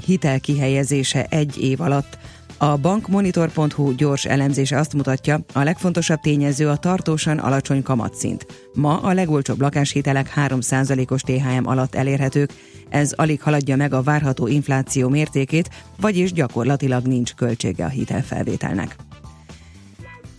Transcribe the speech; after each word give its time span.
hitel 0.00 0.40
kihelyezése 0.40 1.26
egy 1.28 1.62
év 1.62 1.80
alatt. 1.80 2.18
A 2.58 2.76
bankmonitor.hu 2.76 3.94
gyors 3.94 4.24
elemzése 4.24 4.78
azt 4.78 4.94
mutatja, 4.94 5.40
a 5.52 5.62
legfontosabb 5.62 6.20
tényező 6.20 6.68
a 6.68 6.76
tartósan 6.76 7.38
alacsony 7.38 7.82
kamatszint. 7.82 8.46
Ma 8.74 9.00
a 9.00 9.12
legolcsóbb 9.12 9.60
lakáshitelek 9.60 10.32
3%-os 10.36 11.20
THM 11.20 11.66
alatt 11.66 11.94
elérhetők, 11.94 12.52
ez 12.88 13.12
alig 13.12 13.42
haladja 13.42 13.76
meg 13.76 13.92
a 13.92 14.02
várható 14.02 14.46
infláció 14.46 15.08
mértékét, 15.08 15.70
vagyis 16.00 16.32
gyakorlatilag 16.32 17.06
nincs 17.06 17.34
költsége 17.34 17.84
a 17.84 17.88
hitelfelvételnek. 17.88 18.96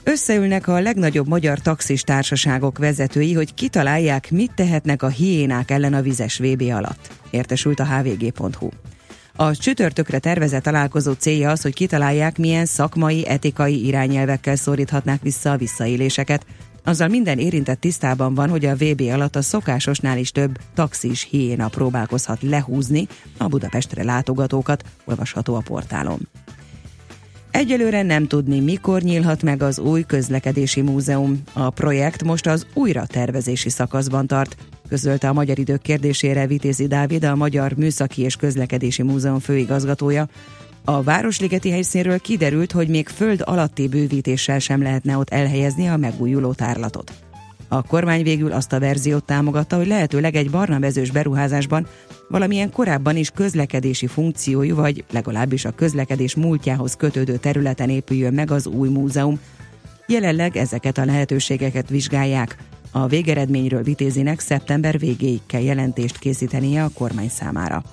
Összeülnek 0.04 0.68
a 0.68 0.80
legnagyobb 0.80 1.28
magyar 1.28 1.60
taxis 1.60 2.02
társaságok 2.02 2.78
vezetői, 2.78 3.34
hogy 3.34 3.54
kitalálják, 3.54 4.32
mit 4.32 4.52
tehetnek 4.56 5.04
a 5.04 5.08
hiénák 5.08 5.72
ellen 5.72 5.94
a 5.94 6.02
vizes 6.02 6.38
VB 6.38 6.62
alatt. 6.62 7.12
Értesült 7.30 7.80
a 7.80 7.86
hvg.hu. 7.86 8.70
A 9.36 9.56
csütörtökre 9.56 10.20
tervezett 10.20 10.64
találkozó 10.64 11.12
célja 11.12 11.50
az, 11.50 11.62
hogy 11.62 11.74
kitalálják, 11.74 12.38
milyen 12.38 12.66
szakmai, 12.66 13.28
etikai 13.28 13.86
irányelvekkel 13.86 14.56
szoríthatnák 14.56 15.22
vissza 15.22 15.52
a 15.52 15.58
visszaéléseket. 15.58 16.46
Azzal 16.84 17.08
minden 17.08 17.40
érintett 17.40 17.80
tisztában 17.80 18.34
van, 18.34 18.50
hogy 18.50 18.66
a 18.66 18.76
VB 18.76 19.02
alatt 19.02 19.36
a 19.36 19.42
szokásosnál 19.42 20.18
is 20.18 20.32
több 20.32 20.58
taxis 20.74 21.28
hiéna 21.30 21.68
próbálkozhat 21.68 22.42
lehúzni 22.42 23.08
a 23.38 23.48
Budapestre 23.48 24.04
látogatókat, 24.04 24.84
olvasható 25.06 25.56
a 25.56 25.62
portálon. 25.62 26.28
Egyelőre 27.54 28.02
nem 28.02 28.28
tudni, 28.28 28.60
mikor 28.60 29.02
nyílhat 29.02 29.44
meg 29.44 29.62
az 29.62 29.80
új 29.80 30.04
közlekedési 30.04 30.82
múzeum. 30.82 31.42
A 31.54 31.70
projekt 31.70 32.24
most 32.24 32.48
az 32.48 32.66
újra 32.74 33.06
tervezési 33.06 33.70
szakaszban 33.70 34.28
tart, 34.28 34.56
közölte 34.88 35.30
a 35.30 35.34
Magyar 35.34 35.60
Idők 35.60 35.82
kérdésére 35.82 36.48
Vitézi 36.48 36.88
Dávid, 36.88 37.24
a 37.24 37.36
Magyar 37.36 37.74
Műszaki 37.74 38.22
és 38.22 38.36
Közlekedési 38.36 39.02
Múzeum 39.02 39.40
főigazgatója. 39.40 40.28
A 40.84 41.04
Városligeti 41.04 41.72
helyszínről 41.72 42.20
kiderült, 42.20 42.72
hogy 42.72 42.88
még 42.88 43.08
föld 43.08 43.42
alatti 43.46 43.88
bővítéssel 43.88 44.60
sem 44.60 44.82
lehetne 44.82 45.18
ott 45.18 45.30
elhelyezni 45.30 45.88
a 45.88 45.98
megújuló 45.98 46.54
tárlatot. 46.54 47.23
A 47.74 47.82
kormány 47.82 48.24
végül 48.24 48.52
azt 48.52 48.74
a 48.74 48.80
verziót 48.80 49.24
támogatta, 49.24 49.76
hogy 49.76 49.88
lehetőleg 49.88 50.36
egy 50.36 50.50
barna 50.50 50.80
vezős 50.80 51.12
beruházásban 51.12 51.88
valamilyen 52.30 52.72
korábban 52.72 53.16
is 53.16 53.30
közlekedési 53.30 54.08
funkciójú, 54.08 54.76
vagy 54.76 55.04
legalábbis 55.12 55.66
a 55.66 55.72
közlekedés 55.72 56.36
múltjához 56.36 56.96
kötődő 56.96 57.38
területen 57.38 57.90
épüljön 57.90 58.34
meg 58.34 58.52
az 58.52 58.68
új 58.68 58.90
múzeum. 58.90 59.40
Jelenleg 60.08 60.58
ezeket 60.58 60.98
a 60.98 61.06
lehetőségeket 61.06 61.90
vizsgálják. 61.90 62.58
A 62.92 63.08
végeredményről 63.08 63.84
vitézinek 63.84 64.40
szeptember 64.40 65.00
végéig 65.00 65.42
kell 65.46 65.62
jelentést 65.62 66.20
készítenie 66.20 66.84
a 66.84 66.90
kormány 66.94 67.30
számára. 67.30 67.84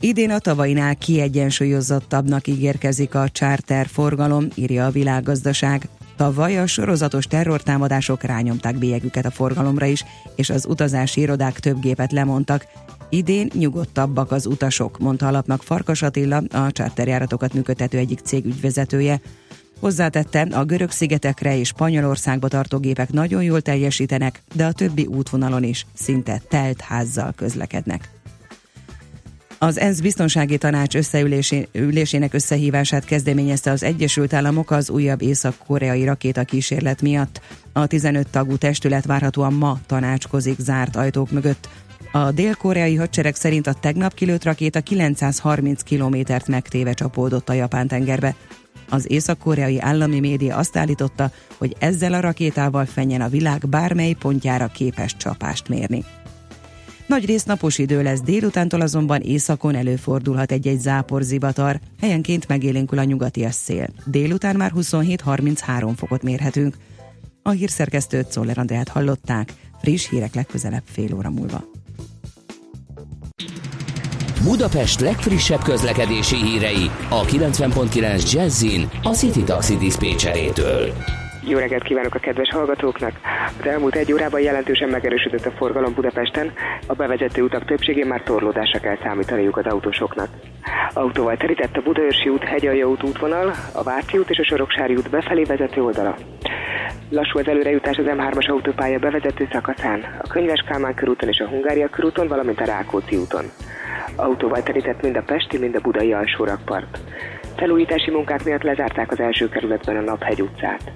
Idén 0.00 0.30
a 0.30 0.38
tavainál 0.38 0.96
kiegyensúlyozottabbnak 0.96 2.46
ígérkezik 2.46 3.14
a 3.14 3.28
charter 3.28 3.86
forgalom, 3.86 4.46
írja 4.54 4.86
a 4.86 4.90
világgazdaság. 4.90 5.88
Tavaly 6.16 6.58
a 6.58 6.66
sorozatos 6.66 7.26
terrortámadások 7.26 8.22
rányomták 8.22 8.76
bélyegüket 8.76 9.24
a 9.24 9.30
forgalomra 9.30 9.86
is, 9.86 10.04
és 10.36 10.50
az 10.50 10.66
utazási 10.66 11.20
irodák 11.20 11.60
több 11.60 11.80
gépet 11.80 12.12
lemondtak. 12.12 12.66
Idén 13.08 13.50
nyugodtabbak 13.54 14.32
az 14.32 14.46
utasok, 14.46 14.98
mondta 14.98 15.26
alapnak 15.26 15.62
Farkas 15.62 16.02
Attila, 16.02 16.42
a 16.52 16.72
charterjáratokat 16.72 17.54
működtető 17.54 17.98
egyik 17.98 18.18
cég 18.18 18.44
ügyvezetője. 18.44 19.20
Hozzátette, 19.80 20.40
a 20.40 20.64
görög 20.64 20.90
szigetekre 20.90 21.58
és 21.58 21.68
Spanyolországba 21.68 22.48
tartó 22.48 22.78
gépek 22.78 23.12
nagyon 23.12 23.42
jól 23.42 23.60
teljesítenek, 23.60 24.42
de 24.54 24.64
a 24.64 24.72
többi 24.72 25.06
útvonalon 25.06 25.62
is 25.62 25.86
szinte 25.94 26.40
telt 26.48 26.80
házzal 26.80 27.32
közlekednek. 27.36 28.10
Az 29.58 29.78
ENSZ 29.78 30.00
biztonsági 30.00 30.58
tanács 30.58 30.94
összeülésének 30.94 32.34
összehívását 32.34 33.04
kezdeményezte 33.04 33.70
az 33.70 33.82
Egyesült 33.82 34.32
Államok 34.32 34.70
az 34.70 34.90
újabb 34.90 35.22
észak-koreai 35.22 36.04
rakéta 36.04 36.44
kísérlet 36.44 37.02
miatt. 37.02 37.40
A 37.72 37.86
15 37.86 38.28
tagú 38.28 38.56
testület 38.56 39.04
várhatóan 39.04 39.52
ma 39.52 39.78
tanácskozik 39.86 40.58
zárt 40.58 40.96
ajtók 40.96 41.30
mögött. 41.30 41.68
A 42.12 42.30
dél-koreai 42.30 42.94
hadsereg 42.94 43.34
szerint 43.34 43.66
a 43.66 43.72
tegnap 43.72 44.14
kilőtt 44.14 44.44
rakéta 44.44 44.80
930 44.80 45.82
kilométert 45.82 46.48
megtéve 46.48 46.92
csapódott 46.92 47.48
a 47.48 47.52
Japán 47.52 47.88
tengerbe. 47.88 48.34
Az 48.88 49.10
észak-koreai 49.10 49.80
állami 49.80 50.20
média 50.20 50.56
azt 50.56 50.76
állította, 50.76 51.30
hogy 51.56 51.76
ezzel 51.78 52.12
a 52.12 52.20
rakétával 52.20 52.84
fenyen 52.84 53.20
a 53.20 53.28
világ 53.28 53.68
bármely 53.68 54.12
pontjára 54.12 54.66
képes 54.66 55.16
csapást 55.16 55.68
mérni. 55.68 56.04
Nagy 57.06 57.24
rész 57.24 57.42
napos 57.42 57.78
idő 57.78 58.02
lesz, 58.02 58.20
délutántól 58.20 58.80
azonban 58.80 59.20
északon 59.20 59.74
előfordulhat 59.74 60.52
egy-egy 60.52 60.80
zápor 60.80 61.22
zivatar, 61.22 61.80
helyenként 62.00 62.48
megélénkül 62.48 62.98
a 62.98 63.04
nyugati 63.04 63.46
szél. 63.50 63.88
Délután 64.04 64.56
már 64.56 64.72
27-33 64.76 65.92
fokot 65.96 66.22
mérhetünk. 66.22 66.76
A 67.42 67.50
hírszerkesztőt 67.50 68.30
Szoller 68.30 68.58
Andrát 68.58 68.88
hallották, 68.88 69.52
friss 69.80 70.08
hírek 70.08 70.34
legközelebb 70.34 70.82
fél 70.84 71.14
óra 71.14 71.30
múlva. 71.30 71.64
Budapest 74.42 75.00
legfrissebb 75.00 75.62
közlekedési 75.62 76.36
hírei 76.36 76.90
a 77.08 77.24
90.9 77.24 78.32
Jazzin 78.32 78.88
a 79.02 79.14
City 79.14 79.42
Taxi 79.42 79.76
Dispécsejétől. 79.76 80.92
Jó 81.46 81.58
reggelt 81.58 81.82
kívánok 81.82 82.14
a 82.14 82.18
kedves 82.18 82.50
hallgatóknak! 82.50 83.12
Az 83.60 83.66
elmúlt 83.66 83.94
egy 83.94 84.12
órában 84.12 84.40
jelentősen 84.40 84.88
megerősödött 84.88 85.46
a 85.46 85.50
forgalom 85.50 85.94
Budapesten, 85.94 86.52
a 86.86 86.94
bevezető 86.94 87.42
utak 87.42 87.64
többségén 87.64 88.06
már 88.06 88.22
torlódásra 88.22 88.78
kell 88.78 88.96
számítaniuk 89.02 89.56
az 89.56 89.66
autósoknak. 89.66 90.28
Autóval 90.92 91.36
terített 91.36 91.76
a 91.76 91.82
Budaörsi 91.82 92.28
út, 92.28 92.44
Hegyalja 92.44 92.88
út 92.88 93.02
útvonal, 93.02 93.54
a 93.72 93.82
Váci 93.82 94.18
út 94.18 94.30
és 94.30 94.38
a 94.38 94.44
Soroksári 94.44 94.94
út 94.94 95.10
befelé 95.10 95.42
vezető 95.42 95.82
oldala. 95.82 96.16
Lassú 97.10 97.38
az 97.38 97.48
előrejutás 97.48 97.96
az 97.96 98.04
M3-as 98.08 98.50
autópálya 98.50 98.98
bevezető 98.98 99.48
szakaszán, 99.52 100.18
a 100.22 100.28
Könyves 100.28 100.64
Kálmán 100.68 100.94
körúton 100.94 101.28
és 101.28 101.38
a 101.38 101.48
Hungária 101.48 101.88
körúton, 101.88 102.28
valamint 102.28 102.60
a 102.60 102.64
Rákóczi 102.64 103.16
úton. 103.16 103.44
Autóval 104.16 104.62
terített 104.62 105.02
mind 105.02 105.16
a 105.16 105.22
Pesti, 105.22 105.58
mind 105.58 105.74
a 105.74 105.80
Budai 105.80 106.12
alsórakpart. 106.12 106.98
Felújítási 107.56 108.10
munkák 108.10 108.44
miatt 108.44 108.62
lezárták 108.62 109.10
az 109.10 109.20
első 109.20 109.48
kerületben 109.48 109.96
a 109.96 110.00
Naphegy 110.00 110.40
utcát. 110.40 110.92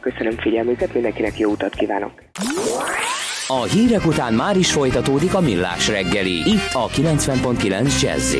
Köszönöm 0.00 0.36
figyelmüket, 0.36 0.94
mindenkinek 0.94 1.38
jó 1.38 1.50
utat 1.50 1.74
kívánok! 1.74 2.12
A 3.46 3.62
hírek 3.62 4.06
után 4.06 4.34
már 4.34 4.56
is 4.56 4.72
folytatódik 4.72 5.34
a 5.34 5.40
millás 5.40 5.88
reggeli, 5.88 6.50
itt 6.50 6.70
a 6.72 6.88
90.9 6.88 8.00
jazz 8.00 8.34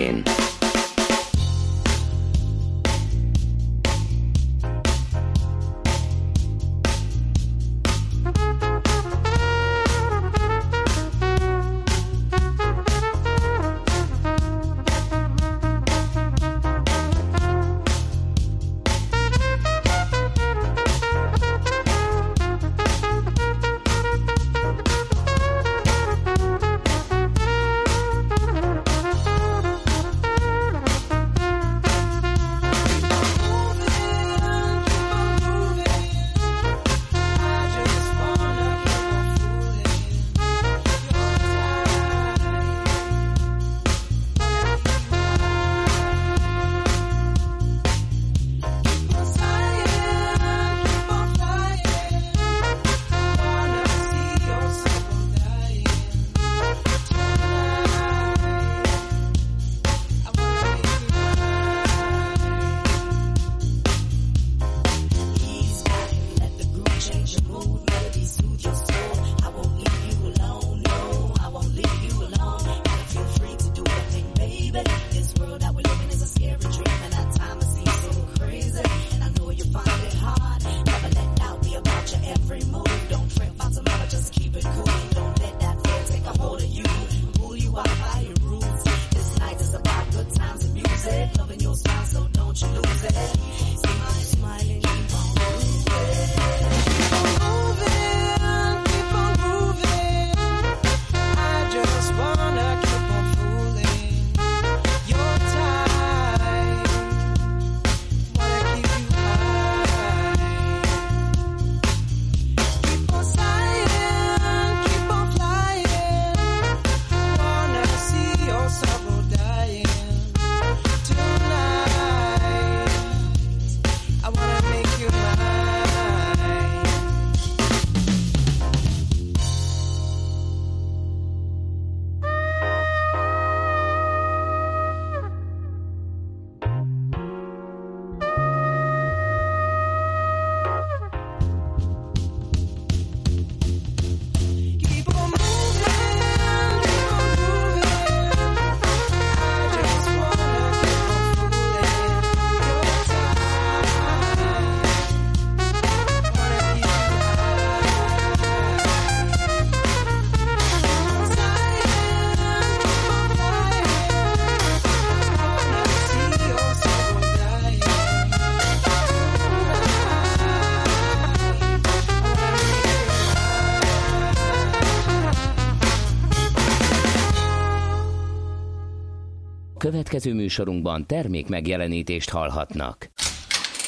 Következő 180.10 180.36
műsorunkban 180.36 181.06
termék 181.06 181.48
megjelenítést 181.48 182.30
hallhatnak. 182.30 183.10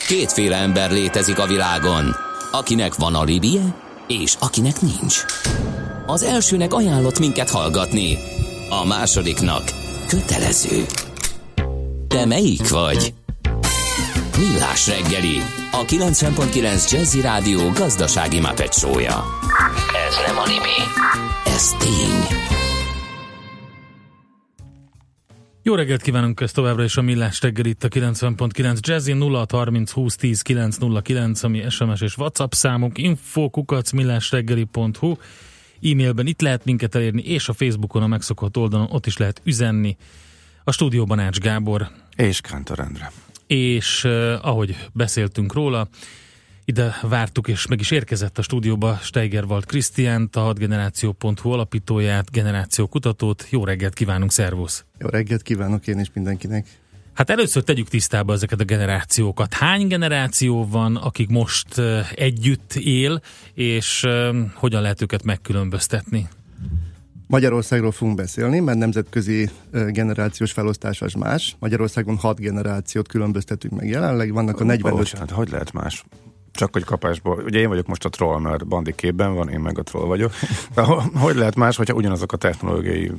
Kétféle 0.07 0.57
ember 0.57 0.91
létezik 0.91 1.39
a 1.39 1.47
világon, 1.47 2.17
akinek 2.53 2.95
van 2.95 3.15
alibije, 3.15 3.75
és 4.07 4.37
akinek 4.41 4.81
nincs. 4.81 5.25
Az 6.07 6.23
elsőnek 6.23 6.73
ajánlott 6.73 7.19
minket 7.19 7.51
hallgatni, 7.51 8.19
a 8.71 8.87
másodiknak 8.87 9.63
kötelező. 10.09 10.85
Te 12.09 12.27
melyik 12.27 12.69
vagy? 12.69 13.15
Millás 14.39 14.87
reggeli, 14.87 15.37
a 15.73 15.85
90.9 15.85 16.91
Jazzy 16.91 17.21
Rádió 17.21 17.71
gazdasági 17.71 18.41
mapetsója. 18.41 19.25
Ez 20.09 20.15
nem 20.27 20.39
animi, 20.39 20.79
ez 21.45 21.69
tény. 21.79 22.42
Jó 25.65 25.75
reggelt 25.75 26.03
kívánunk 26.03 26.41
ezt 26.41 26.55
továbbra 26.55 26.85
is 26.85 26.97
a 26.97 27.03
Millás 27.03 27.41
reggel 27.41 27.65
itt 27.65 27.85
a 27.85 27.89
90.9 27.89 28.81
Jazzy 28.81 29.13
0 29.13 29.47
30 29.51 29.91
20 29.91 30.17
10 30.17 30.43
909, 30.43 31.43
ami 31.43 31.65
SMS 31.69 32.01
és 32.01 32.17
WhatsApp 32.17 32.53
számunk, 32.53 32.99
infokukac 32.99 33.91
millásreggeli.hu 33.93 35.17
e-mailben 35.83 36.27
itt 36.27 36.41
lehet 36.41 36.65
minket 36.65 36.95
elérni, 36.95 37.23
és 37.23 37.49
a 37.49 37.53
Facebookon 37.53 38.03
a 38.03 38.07
megszokott 38.07 38.57
oldalon 38.57 38.89
ott 38.91 39.07
is 39.07 39.17
lehet 39.17 39.41
üzenni. 39.45 39.97
A 40.65 40.73
stúdióban 40.73 41.19
Ács 41.19 41.39
Gábor. 41.39 41.89
És 42.17 42.41
Kántor 42.41 42.81
Endre. 42.81 43.13
És 43.47 44.05
uh, 44.05 44.35
ahogy 44.41 44.77
beszéltünk 44.93 45.53
róla, 45.53 45.89
ide 46.65 46.97
vártuk, 47.03 47.49
és 47.49 47.67
meg 47.67 47.81
is 47.81 47.91
érkezett 47.91 48.39
a 48.39 48.43
stúdióba 48.43 48.99
Steigerwald 49.03 49.65
Krisztiánt, 49.65 50.37
a 50.37 50.55
6generáció.hu 50.55 51.51
alapítóját, 51.51 52.31
generációkutatót. 52.31 53.47
Jó 53.51 53.65
reggelt 53.65 53.95
kívánunk, 53.95 54.33
szervusz! 54.33 54.85
Jó 54.99 55.09
reggelt 55.09 55.43
kívánok 55.43 55.87
én 55.87 55.99
is 55.99 56.11
mindenkinek! 56.15 56.67
Hát 57.13 57.31
először 57.31 57.63
tegyük 57.63 57.89
tisztába 57.89 58.33
ezeket 58.33 58.61
a 58.61 58.65
generációkat. 58.65 59.55
Hány 59.55 59.87
generáció 59.87 60.69
van, 60.69 60.97
akik 60.97 61.29
most 61.29 61.81
együtt 62.15 62.75
él, 62.75 63.23
és 63.55 64.07
hogyan 64.55 64.83
lehet 64.83 65.03
őket 65.03 65.23
megkülönböztetni? 65.23 66.29
Magyarországról 67.27 67.93
fogunk 67.93 68.17
beszélni, 68.17 68.61
mert 68.61 68.79
nemzetközi 68.79 69.51
generációs 69.71 70.53
felosztás 70.53 71.03
az 71.03 71.13
más. 71.13 71.57
Magyarországon 71.59 72.17
hat 72.17 72.41
generációt 72.41 73.09
különböztetünk 73.09 73.73
meg 73.73 73.89
jelenleg, 73.89 74.33
vannak 74.33 74.61
a 74.61 74.65
45... 74.65 74.99
Bocsánat, 74.99 75.31
hogy 75.31 75.51
lehet 75.51 75.73
más? 75.73 76.05
Csak 76.53 76.73
hogy 76.73 76.85
kapásból. 76.85 77.43
Ugye 77.45 77.59
én 77.59 77.69
vagyok 77.69 77.87
most 77.87 78.05
a 78.05 78.09
troll, 78.09 78.41
mert 78.41 78.67
bandi 78.67 78.95
képben 78.95 79.35
van, 79.35 79.49
én 79.49 79.61
meg 79.61 79.79
a 79.79 79.83
troll 79.83 80.07
vagyok. 80.07 80.33
De 80.75 80.83
hogy 81.15 81.37
lehet 81.37 81.55
más, 81.55 81.77
hogyha 81.77 81.95
ugyanazok 81.95 82.33
a 82.33 82.37
technológiai 82.37 83.13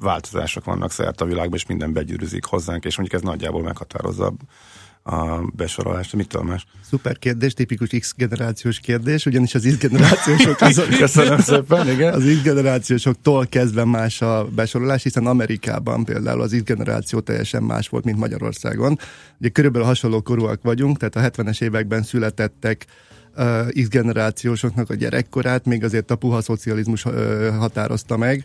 változások 0.00 0.64
vannak 0.64 0.90
szerte 0.90 1.24
a 1.24 1.26
világban, 1.26 1.58
és 1.58 1.66
minden 1.66 1.92
begyűrűzik 1.92 2.44
hozzánk, 2.44 2.84
és 2.84 2.96
mondjuk 2.96 3.20
ez 3.22 3.28
nagyjából 3.28 3.62
meghatározza 3.62 4.32
a 5.06 5.50
besorolást. 5.56 6.14
Mitől 6.14 6.42
más? 6.42 6.66
Szuper 6.88 7.18
kérdés, 7.18 7.52
tipikus 7.52 7.88
X 7.98 8.14
generációs 8.16 8.80
kérdés, 8.80 9.26
ugyanis 9.26 9.54
az 9.54 9.64
X 9.64 9.78
generációsok 9.78 10.60
azok, 10.60 10.88
Köszönöm 10.98 11.38
szépen, 11.38 11.90
igen. 11.90 12.14
Az 12.14 12.24
X 12.24 12.42
generációsoktól 12.42 13.46
kezdve 13.46 13.84
más 13.84 14.22
a 14.22 14.44
besorolás, 14.54 15.02
hiszen 15.02 15.26
Amerikában 15.26 16.04
például 16.04 16.40
az 16.40 16.52
X 16.52 16.62
generáció 16.62 17.20
teljesen 17.20 17.62
más 17.62 17.88
volt, 17.88 18.04
mint 18.04 18.18
Magyarországon. 18.18 18.98
Ugye 19.40 19.48
körülbelül 19.48 19.86
hasonló 19.86 20.22
korúak 20.22 20.62
vagyunk, 20.62 20.96
tehát 20.96 21.36
a 21.36 21.42
70-es 21.42 21.62
években 21.62 22.02
születettek 22.02 22.86
uh, 23.36 23.68
X 23.68 23.88
generációsoknak 23.88 24.90
a 24.90 24.94
gyerekkorát, 24.94 25.64
még 25.64 25.84
azért 25.84 26.10
a 26.10 26.16
puha 26.16 26.40
szocializmus 26.40 27.04
uh, 27.04 27.48
határozta 27.56 28.16
meg, 28.16 28.44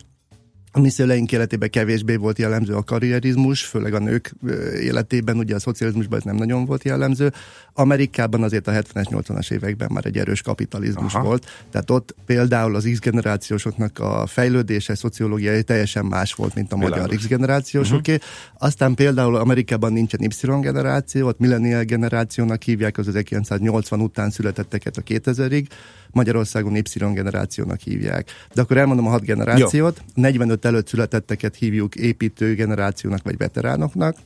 a 0.74 0.80
mi 0.80 0.88
szüleink 0.88 1.32
életében 1.32 1.70
kevésbé 1.70 2.16
volt 2.16 2.38
jellemző 2.38 2.74
a 2.74 2.82
karrierizmus, 2.82 3.64
főleg 3.64 3.94
a 3.94 3.98
nők 3.98 4.34
életében, 4.80 5.36
ugye 5.36 5.54
a 5.54 5.58
szocializmusban 5.58 6.18
ez 6.18 6.24
nem 6.24 6.36
nagyon 6.36 6.64
volt 6.64 6.84
jellemző. 6.84 7.32
Amerikában 7.72 8.42
azért 8.42 8.66
a 8.66 8.72
70-es, 8.72 9.06
80-as 9.10 9.52
években 9.52 9.88
már 9.92 10.06
egy 10.06 10.18
erős 10.18 10.42
kapitalizmus 10.42 11.14
Aha. 11.14 11.24
volt, 11.24 11.46
tehát 11.70 11.90
ott 11.90 12.14
például 12.26 12.74
az 12.74 12.88
X-generációsoknak 12.92 13.98
a 13.98 14.26
fejlődése, 14.26 14.94
szociológiai 14.94 15.62
teljesen 15.62 16.04
más 16.04 16.34
volt, 16.34 16.54
mint 16.54 16.72
a 16.72 16.76
Világos. 16.76 17.00
magyar 17.00 17.16
X-generációsoké. 17.16 18.14
Uh-huh. 18.14 18.28
Aztán 18.58 18.94
például 18.94 19.36
Amerikában 19.36 19.92
nincsen 19.92 20.20
Y-generáció, 20.20 21.26
ott 21.26 21.38
millennial 21.38 21.82
generációnak 21.82 22.62
hívják 22.62 22.98
az 22.98 23.08
1980 23.08 24.00
után 24.00 24.30
születetteket 24.30 24.96
a 24.96 25.02
2000-ig, 25.02 25.66
Magyarországon 26.12 26.76
Y-generációnak 26.76 27.80
hívják. 27.80 28.30
De 28.54 28.60
akkor 28.60 28.76
elmondom 28.76 29.06
a 29.06 29.10
hat 29.10 29.24
generációt. 29.24 30.02
Jó. 30.06 30.22
45 30.22 30.64
előtt 30.64 30.88
születetteket 30.88 31.56
hívjuk 31.56 31.94
építő 31.94 32.54
generációnak 32.54 33.22
vagy 33.22 33.36
veteránoknak. 33.36 34.16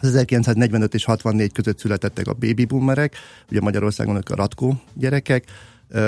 Az 0.00 0.08
1945 0.08 0.94
és 0.94 1.04
64 1.04 1.52
között 1.52 1.78
születettek 1.78 2.26
a 2.26 2.32
baby 2.32 2.64
boomerek, 2.64 3.16
ugye 3.50 3.60
Magyarországon 3.60 4.16
a 4.16 4.34
ratkó 4.34 4.82
gyerekek, 4.94 5.44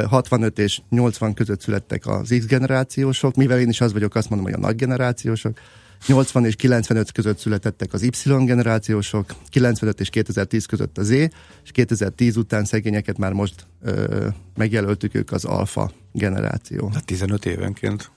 65 0.08 0.58
és 0.58 0.80
80 0.88 1.34
között 1.34 1.60
születtek 1.60 2.06
az 2.06 2.34
X 2.38 2.46
generációsok, 2.46 3.34
mivel 3.34 3.60
én 3.60 3.68
is 3.68 3.80
az 3.80 3.92
vagyok, 3.92 4.14
azt 4.14 4.30
mondom, 4.30 4.50
hogy 4.50 4.62
a 4.62 4.66
nagy 4.66 4.76
generációsok, 4.76 5.58
80 6.06 6.44
és 6.44 6.56
95 6.56 7.12
között 7.12 7.38
születettek 7.38 7.92
az 7.92 8.02
Y 8.02 8.44
generációsok, 8.44 9.34
95 9.48 10.00
és 10.00 10.10
2010 10.10 10.66
között 10.66 10.98
az 10.98 11.06
Z, 11.06 11.10
és 11.10 11.70
2010 11.70 12.36
után 12.36 12.64
szegényeket 12.64 13.18
már 13.18 13.32
most 13.32 13.66
ö, 13.82 14.28
megjelöltük 14.56 15.14
ők 15.14 15.32
az 15.32 15.44
alfa 15.44 15.90
generáció. 16.12 16.88
Tehát 16.88 17.04
15 17.04 17.46
évenként? 17.46 18.10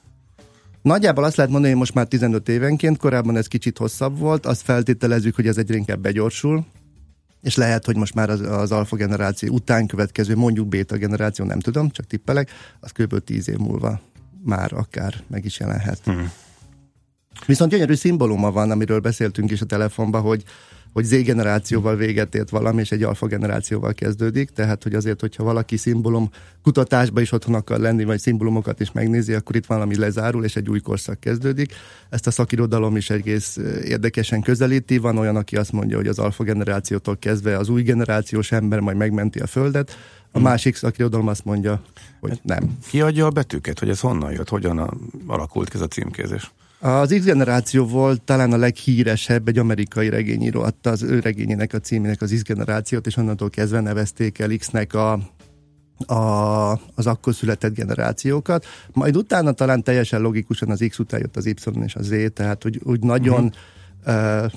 Nagyjából 0.81 1.23
azt 1.23 1.35
lehet 1.35 1.51
mondani, 1.51 1.71
hogy 1.71 1.81
most 1.81 1.93
már 1.93 2.07
15 2.07 2.49
évenként, 2.49 2.97
korábban 2.97 3.37
ez 3.37 3.47
kicsit 3.47 3.77
hosszabb 3.77 4.17
volt, 4.17 4.45
azt 4.45 4.61
feltételezzük, 4.61 5.35
hogy 5.35 5.47
ez 5.47 5.57
egyre 5.57 5.75
inkább 5.75 5.99
begyorsul, 5.99 6.65
és 7.41 7.55
lehet, 7.55 7.85
hogy 7.85 7.95
most 7.95 8.13
már 8.13 8.29
az, 8.29 8.39
az 8.41 8.71
alfa 8.71 8.95
generáció 8.95 9.53
után 9.53 9.87
következő, 9.87 10.35
mondjuk 10.35 10.67
beta 10.67 10.97
generáció, 10.97 11.45
nem 11.45 11.59
tudom, 11.59 11.89
csak 11.89 12.05
tippelek, 12.05 12.49
az 12.79 12.91
kb. 12.91 13.23
10 13.23 13.49
év 13.49 13.57
múlva 13.57 14.01
már 14.43 14.73
akár 14.73 15.23
meg 15.27 15.45
is 15.45 15.59
jelenhet. 15.59 15.99
Hmm. 16.03 16.31
Viszont 17.45 17.71
gyönyörű 17.71 17.93
szimbóluma 17.93 18.51
van, 18.51 18.71
amiről 18.71 18.99
beszéltünk 18.99 19.51
is 19.51 19.61
a 19.61 19.65
telefonban, 19.65 20.21
hogy 20.21 20.43
hogy 20.95 21.03
Z 21.03 21.23
generációval 21.23 21.95
véget 21.95 22.35
ért 22.35 22.49
valami, 22.49 22.81
és 22.81 22.91
egy 22.91 23.03
alfa 23.03 23.25
generációval 23.25 23.93
kezdődik, 23.93 24.49
tehát 24.49 24.83
hogy 24.83 24.93
azért, 24.93 25.19
hogyha 25.19 25.43
valaki 25.43 25.77
szimbólum 25.77 26.29
kutatásba 26.63 27.21
is 27.21 27.31
otthon 27.31 27.55
akar 27.55 27.79
lenni, 27.79 28.03
vagy 28.03 28.19
szimbólumokat 28.19 28.79
is 28.79 28.91
megnézi, 28.91 29.33
akkor 29.33 29.55
itt 29.55 29.65
valami 29.65 29.95
lezárul, 29.95 30.43
és 30.43 30.55
egy 30.55 30.69
új 30.69 30.79
korszak 30.79 31.19
kezdődik. 31.19 31.73
Ezt 32.09 32.27
a 32.27 32.31
szakirodalom 32.31 32.95
is 32.95 33.09
egész 33.09 33.57
érdekesen 33.83 34.41
közelíti. 34.41 34.97
Van 34.97 35.17
olyan, 35.17 35.35
aki 35.35 35.55
azt 35.55 35.71
mondja, 35.71 35.97
hogy 35.97 36.07
az 36.07 36.19
alfa 36.19 36.43
generációtól 36.43 37.17
kezdve 37.17 37.57
az 37.57 37.69
új 37.69 37.81
generációs 37.81 38.51
ember 38.51 38.79
majd 38.79 38.97
megmenti 38.97 39.39
a 39.39 39.47
Földet, 39.47 39.97
a 40.31 40.39
másik 40.39 40.75
szakirodalom 40.75 41.27
azt 41.27 41.45
mondja, 41.45 41.81
hogy 42.19 42.39
nem. 42.43 42.77
Ki 42.87 43.01
adja 43.01 43.25
a 43.25 43.29
betűket, 43.29 43.79
hogy 43.79 43.89
ez 43.89 43.99
honnan 43.99 44.31
jött, 44.31 44.49
hogyan 44.49 44.99
alakult 45.27 45.75
ez 45.75 45.81
a 45.81 45.87
címkézés? 45.87 46.51
Az 46.85 47.15
X 47.17 47.25
generáció 47.25 47.85
volt 47.85 48.21
talán 48.21 48.53
a 48.53 48.57
leghíresebb, 48.57 49.47
egy 49.47 49.57
amerikai 49.57 50.09
regényíró 50.09 50.61
adta 50.61 50.89
az 50.89 51.03
ő 51.03 51.19
regényének 51.19 51.73
a 51.73 51.79
címének 51.79 52.21
az 52.21 52.31
X 52.31 52.43
generációt, 52.43 53.07
és 53.07 53.17
onnantól 53.17 53.49
kezdve 53.49 53.79
nevezték 53.79 54.39
el 54.39 54.57
X-nek 54.57 54.93
a, 54.93 55.11
a, 56.13 56.71
az 56.95 57.07
akkor 57.07 57.35
született 57.35 57.73
generációkat. 57.73 58.65
Majd 58.93 59.17
utána 59.17 59.51
talán 59.51 59.83
teljesen 59.83 60.21
logikusan 60.21 60.69
az 60.69 60.85
X 60.89 60.99
után 60.99 61.19
jött 61.19 61.35
az 61.35 61.45
Y 61.45 61.55
és 61.85 61.95
az 61.95 62.05
Z, 62.05 62.33
tehát 62.33 62.65
úgy, 62.65 62.79
úgy 62.83 62.99
nagyon 62.99 63.53
uh-huh. 64.05 64.43
uh, 64.43 64.51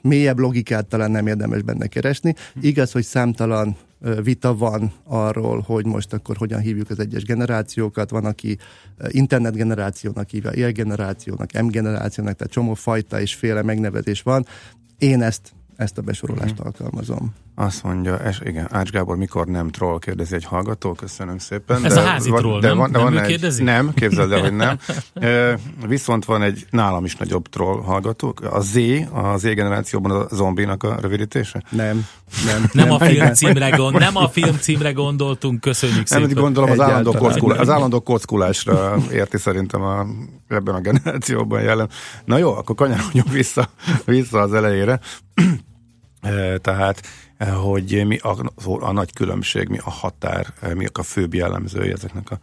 mélyebb 0.00 0.38
logikát 0.38 0.86
talán 0.86 1.10
nem 1.10 1.26
érdemes 1.26 1.62
benne 1.62 1.86
keresni. 1.86 2.34
Igaz, 2.60 2.92
hogy 2.92 3.04
számtalan 3.04 3.76
vita 4.22 4.56
van 4.56 4.92
arról, 5.04 5.60
hogy 5.60 5.86
most 5.86 6.12
akkor 6.12 6.36
hogyan 6.36 6.60
hívjuk 6.60 6.90
az 6.90 6.98
egyes 6.98 7.24
generációkat. 7.24 8.10
Van, 8.10 8.24
aki 8.24 8.58
internet 9.08 9.54
generációnak 9.54 10.28
hívja, 10.28 10.50
él 10.50 10.70
generációnak, 10.70 11.52
M 11.62 11.66
generációnak, 11.66 12.36
tehát 12.36 12.52
csomó 12.52 12.74
fajta 12.74 13.20
és 13.20 13.34
féle 13.34 13.62
megnevezés 13.62 14.22
van. 14.22 14.46
Én 14.98 15.22
ezt, 15.22 15.52
ezt 15.76 15.98
a 15.98 16.02
besorolást 16.02 16.52
uh-huh. 16.52 16.66
alkalmazom. 16.66 17.34
Azt 17.54 17.82
mondja, 17.82 18.14
és 18.14 18.40
igen, 18.44 18.68
Ács 18.70 18.90
Gábor, 18.90 19.16
mikor 19.16 19.46
nem 19.46 19.70
troll, 19.70 19.98
kérdezi 19.98 20.34
egy 20.34 20.44
hallgató, 20.44 20.92
köszönöm 20.92 21.38
szépen. 21.38 21.84
Ez 21.84 21.94
de, 21.94 22.00
a 22.00 22.04
házi 22.04 22.30
van, 22.30 22.38
troll, 22.38 22.60
de 22.60 22.68
nem? 22.68 22.76
Van, 22.76 22.92
de 22.92 22.98
nem 22.98 23.12
van 23.12 23.22
egy, 23.22 23.28
kérdezi? 23.28 23.62
Nem, 23.62 23.94
képzeld 23.94 24.32
el, 24.32 24.40
hogy 24.40 24.56
nem. 24.56 24.78
E, 25.14 25.58
viszont 25.86 26.24
van 26.24 26.42
egy 26.42 26.66
nálam 26.70 27.04
is 27.04 27.16
nagyobb 27.16 27.48
troll 27.48 27.82
hallgató. 27.82 28.34
A 28.50 28.60
Z, 28.60 28.76
a 29.12 29.36
Z 29.36 29.42
generációban 29.42 30.10
a 30.10 30.34
zombinak 30.34 30.82
a 30.82 30.96
rövidítése? 31.00 31.62
Nem. 31.70 32.06
Nem, 32.46 32.60
nem, 32.60 32.70
nem 32.72 32.90
a 32.90 32.98
filmcímre 32.98 33.68
gond, 33.68 33.98
nem 33.98 34.16
a 34.16 34.28
filmcímre 34.28 34.92
gondoltunk, 34.92 35.60
köszönjük 35.60 36.06
szépen. 36.06 36.26
Nem, 36.26 36.42
gondolom 36.42 36.70
az 36.70 36.80
állandó, 36.80 37.12
kockulás, 37.12 37.58
az 37.58 37.68
állandó 37.68 38.00
kockulásra 38.00 38.96
érti 39.12 39.38
szerintem 39.38 39.82
a, 39.82 40.06
ebben 40.48 40.74
a 40.74 40.80
generációban 40.80 41.62
jelen. 41.62 41.88
Na 42.24 42.38
jó, 42.38 42.52
akkor 42.54 42.74
kanyarodjunk 42.74 43.32
vissza, 43.32 43.68
vissza 44.04 44.40
az 44.40 44.54
elejére. 44.54 45.00
Tehát 46.60 47.02
hogy 47.62 48.04
mi 48.06 48.16
a, 48.16 48.52
a 48.64 48.92
nagy 48.92 49.12
különbség, 49.12 49.68
mi 49.68 49.78
a 49.84 49.90
határ, 49.90 50.46
mi 50.74 50.86
a 50.92 51.02
főbb 51.02 51.34
jellemzője 51.34 51.92
ezeknek 51.92 52.30
a 52.30 52.38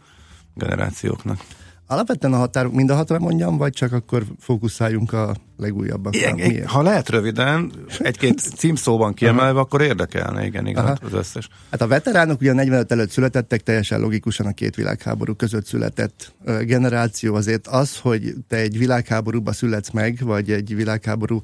generációknak. 0.54 1.38
Alapvetően 1.86 2.32
a 2.32 2.36
határ, 2.36 2.66
mind 2.66 2.90
a 2.90 2.94
hatra 2.94 3.18
mondjam, 3.18 3.56
vagy 3.56 3.72
csak 3.72 3.92
akkor 3.92 4.24
fókuszáljunk 4.38 5.12
a 5.12 5.34
legújabbakra? 5.56 6.18
Igen, 6.18 6.48
Miért? 6.48 6.70
ha 6.70 6.82
lehet 6.82 7.08
röviden, 7.08 7.72
egy-két 7.98 8.40
címszóban 8.58 9.14
kiemelve, 9.14 9.60
akkor 9.60 9.80
érdekelne, 9.80 10.44
igen, 10.44 10.66
igen, 10.66 10.84
Aha. 10.84 10.96
az 11.02 11.12
összes. 11.12 11.48
Hát 11.70 11.80
a 11.80 11.86
veteránok 11.86 12.40
ugye 12.40 12.50
a 12.50 12.54
45 12.54 12.92
előtt 12.92 13.10
születettek, 13.10 13.62
teljesen 13.62 14.00
logikusan 14.00 14.46
a 14.46 14.52
két 14.52 14.74
világháború 14.74 15.34
között 15.34 15.66
született 15.66 16.34
generáció. 16.44 17.34
Azért 17.34 17.66
az, 17.66 17.98
hogy 17.98 18.34
te 18.48 18.56
egy 18.56 18.78
világháborúba 18.78 19.52
születsz 19.52 19.90
meg, 19.90 20.18
vagy 20.22 20.50
egy 20.50 20.74
világháború 20.74 21.40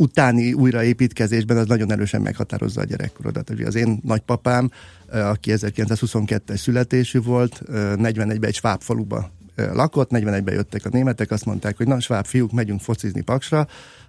utáni 0.00 0.52
újraépítkezésben 0.52 1.56
az 1.56 1.66
nagyon 1.66 1.92
erősen 1.92 2.22
meghatározza 2.22 2.80
a 2.80 2.84
gyerekkorodat. 2.84 3.50
Ugye 3.50 3.66
az 3.66 3.74
én 3.74 4.00
nagypapám, 4.04 4.70
aki 5.10 5.52
1922-es 5.54 6.56
születésű 6.56 7.20
volt, 7.20 7.62
41-ben 7.68 8.44
egy 8.44 8.54
sváb 8.54 8.80
faluba 8.80 9.30
lakott, 9.56 10.10
41-ben 10.12 10.54
jöttek 10.54 10.84
a 10.84 10.88
németek, 10.92 11.30
azt 11.30 11.44
mondták, 11.44 11.76
hogy 11.76 11.86
na, 11.86 12.00
sváb 12.00 12.24
fiúk, 12.24 12.52
megyünk 12.52 12.80
focizni 12.80 13.20
Paksra, 13.20 13.68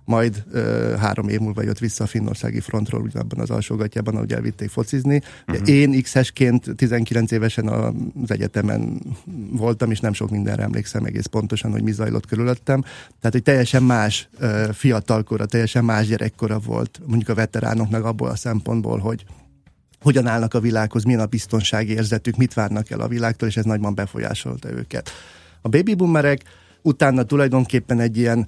majd 0.09 0.43
ö, 0.51 0.93
három 0.99 1.29
év 1.29 1.39
múlva 1.39 1.63
jött 1.63 1.79
vissza 1.79 2.03
a 2.03 2.07
finnországi 2.07 2.59
frontról, 2.59 3.01
ugyanabban 3.01 3.39
az 3.39 3.49
alsógatjában, 3.49 4.15
ahogy 4.15 4.33
elvitték 4.33 4.69
focizni. 4.69 5.21
Uh-huh. 5.47 5.69
Én 5.69 6.01
X-esként 6.01 6.75
19 6.75 7.31
évesen 7.31 7.67
az 7.67 8.31
egyetemen 8.31 9.01
voltam, 9.51 9.91
és 9.91 9.99
nem 9.99 10.13
sok 10.13 10.29
mindenre 10.29 10.63
emlékszem 10.63 11.05
egész 11.05 11.25
pontosan, 11.25 11.71
hogy 11.71 11.83
mi 11.83 11.91
zajlott 11.91 12.25
körülöttem. 12.25 12.81
Tehát, 12.81 13.31
hogy 13.31 13.43
teljesen 13.43 13.83
más 13.83 14.29
ö, 14.39 14.69
fiatalkora, 14.73 15.45
teljesen 15.45 15.85
más 15.85 16.07
gyerekkora 16.07 16.59
volt 16.59 16.99
mondjuk 17.05 17.29
a 17.29 17.35
veteránoknak 17.35 18.05
abból 18.05 18.29
a 18.29 18.35
szempontból, 18.35 18.99
hogy 18.99 19.25
hogyan 20.01 20.27
állnak 20.27 20.53
a 20.53 20.59
világhoz, 20.59 21.03
milyen 21.03 21.19
a 21.19 21.25
biztonsági 21.25 21.91
érzetük, 21.91 22.35
mit 22.35 22.53
várnak 22.53 22.89
el 22.89 22.99
a 22.99 23.07
világtól, 23.07 23.47
és 23.47 23.57
ez 23.57 23.65
nagyban 23.65 23.95
befolyásolta 23.95 24.71
őket. 24.71 25.09
A 25.61 25.69
baby 25.69 25.93
boomerek 25.95 26.43
utána 26.81 27.23
tulajdonképpen 27.23 27.99
egy 27.99 28.17
ilyen 28.17 28.47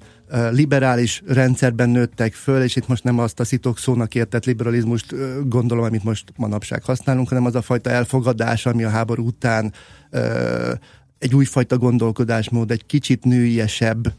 liberális 0.50 1.22
rendszerben 1.26 1.88
nőttek 1.88 2.32
föl, 2.32 2.62
és 2.62 2.76
itt 2.76 2.88
most 2.88 3.04
nem 3.04 3.18
azt 3.18 3.40
a 3.40 3.44
szitok 3.44 3.78
szónak 3.78 4.14
értett 4.14 4.44
liberalizmust 4.44 5.14
gondolom, 5.48 5.84
amit 5.84 6.04
most 6.04 6.32
manapság 6.36 6.84
használunk, 6.84 7.28
hanem 7.28 7.44
az 7.44 7.54
a 7.54 7.62
fajta 7.62 7.90
elfogadás, 7.90 8.66
ami 8.66 8.84
a 8.84 8.88
háború 8.88 9.26
után 9.26 9.72
egy 11.22 11.34
újfajta 11.34 11.78
gondolkodásmód, 11.78 12.70
egy 12.70 12.86
kicsit 12.86 13.24
nőiesebb 13.24 14.14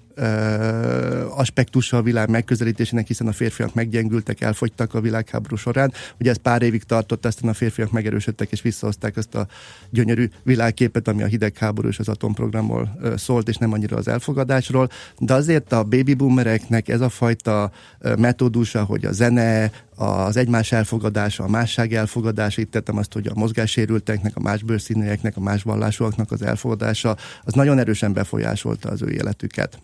aspektusa 1.30 1.98
a 1.98 2.02
világ 2.02 2.30
megközelítésének, 2.30 3.08
hiszen 3.08 3.28
a 3.28 3.32
férfiak 3.32 3.74
meggyengültek, 3.74 4.42
elfogytak 4.42 4.94
a 4.94 5.02
világháború 5.02 5.56
során. 5.56 5.94
Ugye 6.20 6.30
ez 6.30 6.38
pár 6.38 6.62
évig 6.62 6.84
tartott, 6.84 7.26
aztán 7.26 7.50
a 7.50 7.54
férfiak 7.54 7.92
megerősödtek 7.92 8.52
és 8.52 8.62
visszahozták 8.62 9.18
azt 9.18 9.36
a 9.36 9.48
gyönyörű 9.90 10.30
világképet, 10.44 11.08
ami 11.08 11.24
a 11.24 11.26
hidegháború 11.26 11.88
és 11.88 12.00
az 12.00 12.08
atomprogramról 12.08 13.00
szólt, 13.16 13.50
és 13.50 13.56
nem 13.56 13.74
annyira 13.74 13.98
az 13.98 14.08
elfogadásról. 14.08 14.90
De 15.20 15.34
azért 15.34 15.72
a 15.72 15.84
baby 15.84 16.14
boomereknek 16.14 16.88
ez 16.88 17.02
a 17.02 17.10
fajta 17.10 17.72
metódusa, 18.18 18.84
hogy 18.84 19.06
a 19.06 19.12
zene, 19.12 19.72
az 20.04 20.38
egymás 20.38 20.72
elfogadása, 20.72 21.44
a 21.44 21.48
másság 21.48 21.94
elfogadása, 21.94 22.62
itt 22.62 22.72
tettem 22.72 22.98
azt, 22.98 23.14
hogy 23.14 23.28
a 23.28 23.34
mozgássérülteknek, 23.36 24.36
a 24.36 24.40
más 24.40 24.64
bőrszínűeknek, 24.64 25.38
a 25.38 25.42
más 25.42 25.64
vallásúaknak 25.64 26.32
az 26.32 26.42
elfogadása, 26.42 27.18
az 27.44 27.54
nagyon 27.54 27.80
erősen 27.80 28.14
befolyásolta 28.14 28.90
az 28.90 29.02
ő 29.02 29.10
életüket. 29.10 29.82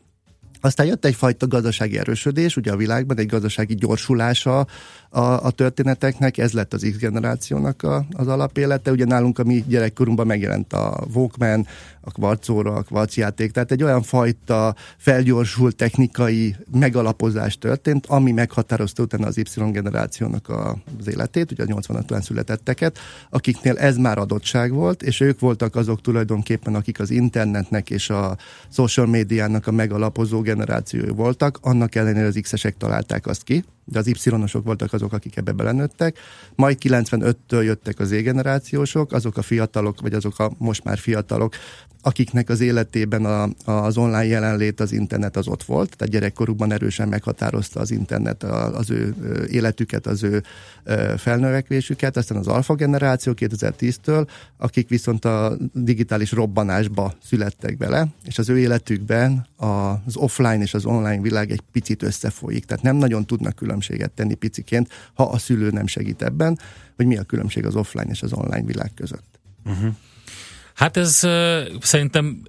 Aztán 0.61 0.85
jött 0.85 1.05
egyfajta 1.05 1.47
gazdasági 1.47 1.97
erősödés, 1.97 2.55
ugye 2.55 2.71
a 2.71 2.75
világban 2.75 3.17
egy 3.17 3.27
gazdasági 3.27 3.75
gyorsulása 3.75 4.67
a, 5.09 5.45
a 5.45 5.51
történeteknek, 5.51 6.37
ez 6.37 6.51
lett 6.51 6.73
az 6.73 6.87
X 6.91 6.97
generációnak 6.97 7.83
a, 7.83 8.05
az 8.11 8.27
alapélete. 8.27 8.91
Ugye 8.91 9.05
nálunk 9.05 9.39
a 9.39 9.43
mi 9.43 9.63
gyerekkorunkban 9.67 10.27
megjelent 10.27 10.73
a 10.73 11.07
Walkman, 11.13 11.67
a 12.01 12.11
kvarcóra, 12.11 12.73
a 12.73 12.81
kvarcjáték, 12.81 13.51
tehát 13.51 13.71
egy 13.71 13.83
olyan 13.83 14.01
fajta 14.01 14.75
felgyorsult 14.97 15.75
technikai 15.75 16.55
megalapozás 16.71 17.57
történt, 17.57 18.05
ami 18.05 18.31
meghatározta 18.31 19.03
utána 19.03 19.27
az 19.27 19.37
Y 19.37 19.71
generációnak 19.71 20.49
a, 20.49 20.77
az 20.99 21.07
életét, 21.07 21.51
ugye 21.51 21.63
a 21.63 21.65
85 21.65 22.23
születetteket, 22.23 22.99
akiknél 23.29 23.77
ez 23.77 23.97
már 23.97 24.17
adottság 24.17 24.71
volt, 24.71 25.03
és 25.03 25.19
ők 25.19 25.39
voltak 25.39 25.75
azok 25.75 26.01
tulajdonképpen, 26.01 26.75
akik 26.75 26.99
az 26.99 27.09
internetnek 27.09 27.89
és 27.89 28.09
a 28.09 28.37
social 28.71 29.05
médiának 29.05 29.67
a 29.67 29.71
megalapozó 29.71 30.41
generációi 30.41 31.09
voltak, 31.09 31.57
annak 31.61 31.95
ellenére 31.95 32.25
az 32.25 32.39
X-esek 32.41 32.77
találták 32.77 33.27
azt 33.27 33.43
ki, 33.43 33.63
de 33.91 33.99
az 33.99 34.07
Y-osok 34.07 34.65
voltak 34.65 34.93
azok, 34.93 35.13
akik 35.13 35.37
ebbe 35.37 35.51
belenőttek. 35.51 36.17
Majd 36.55 36.77
95-től 36.81 37.63
jöttek 37.63 37.99
az 37.99 38.07
Z-generációsok, 38.07 39.11
azok 39.11 39.37
a 39.37 39.41
fiatalok, 39.41 40.01
vagy 40.01 40.13
azok 40.13 40.39
a 40.39 40.51
most 40.57 40.83
már 40.83 40.97
fiatalok, 40.97 41.53
akiknek 42.01 42.49
az 42.49 42.61
életében 42.61 43.25
a, 43.25 43.49
az 43.65 43.97
online 43.97 44.25
jelenlét, 44.25 44.79
az 44.79 44.91
internet 44.91 45.37
az 45.37 45.47
ott 45.47 45.63
volt, 45.63 45.95
tehát 45.97 46.13
gyerekkorukban 46.13 46.71
erősen 46.71 47.07
meghatározta 47.07 47.79
az 47.79 47.91
internet 47.91 48.43
az 48.43 48.89
ő 48.89 49.15
életüket, 49.51 50.07
az 50.07 50.23
ő 50.23 50.43
felnövekvésüket, 51.17 52.17
aztán 52.17 52.37
az 52.37 52.47
alfa 52.47 52.75
generáció 52.75 53.33
2010-től, 53.35 54.27
akik 54.57 54.89
viszont 54.89 55.25
a 55.25 55.57
digitális 55.73 56.31
robbanásba 56.31 57.13
születtek 57.23 57.77
bele, 57.77 58.07
és 58.25 58.37
az 58.37 58.49
ő 58.49 58.59
életükben 58.59 59.47
az 59.55 60.15
offline 60.15 60.61
és 60.61 60.73
az 60.73 60.85
online 60.85 61.21
világ 61.21 61.51
egy 61.51 61.61
picit 61.71 62.03
összefolyik, 62.03 62.65
tehát 62.65 62.83
nem 62.83 62.95
nagyon 62.95 63.25
tudnak 63.25 63.55
különbséget 63.79 64.11
tenni 64.11 64.33
piciként, 64.33 64.89
ha 65.13 65.23
a 65.23 65.37
szülő 65.37 65.69
nem 65.69 65.87
segít 65.87 66.21
ebben, 66.21 66.59
hogy 66.95 67.05
mi 67.05 67.17
a 67.17 67.23
különbség 67.23 67.65
az 67.65 67.75
offline 67.75 68.09
és 68.09 68.21
az 68.21 68.33
online 68.33 68.65
világ 68.65 68.91
között. 68.95 69.39
Uh-huh. 69.65 69.93
Hát 70.73 70.97
ez 70.97 71.19
uh, 71.23 71.81
szerintem 71.81 72.41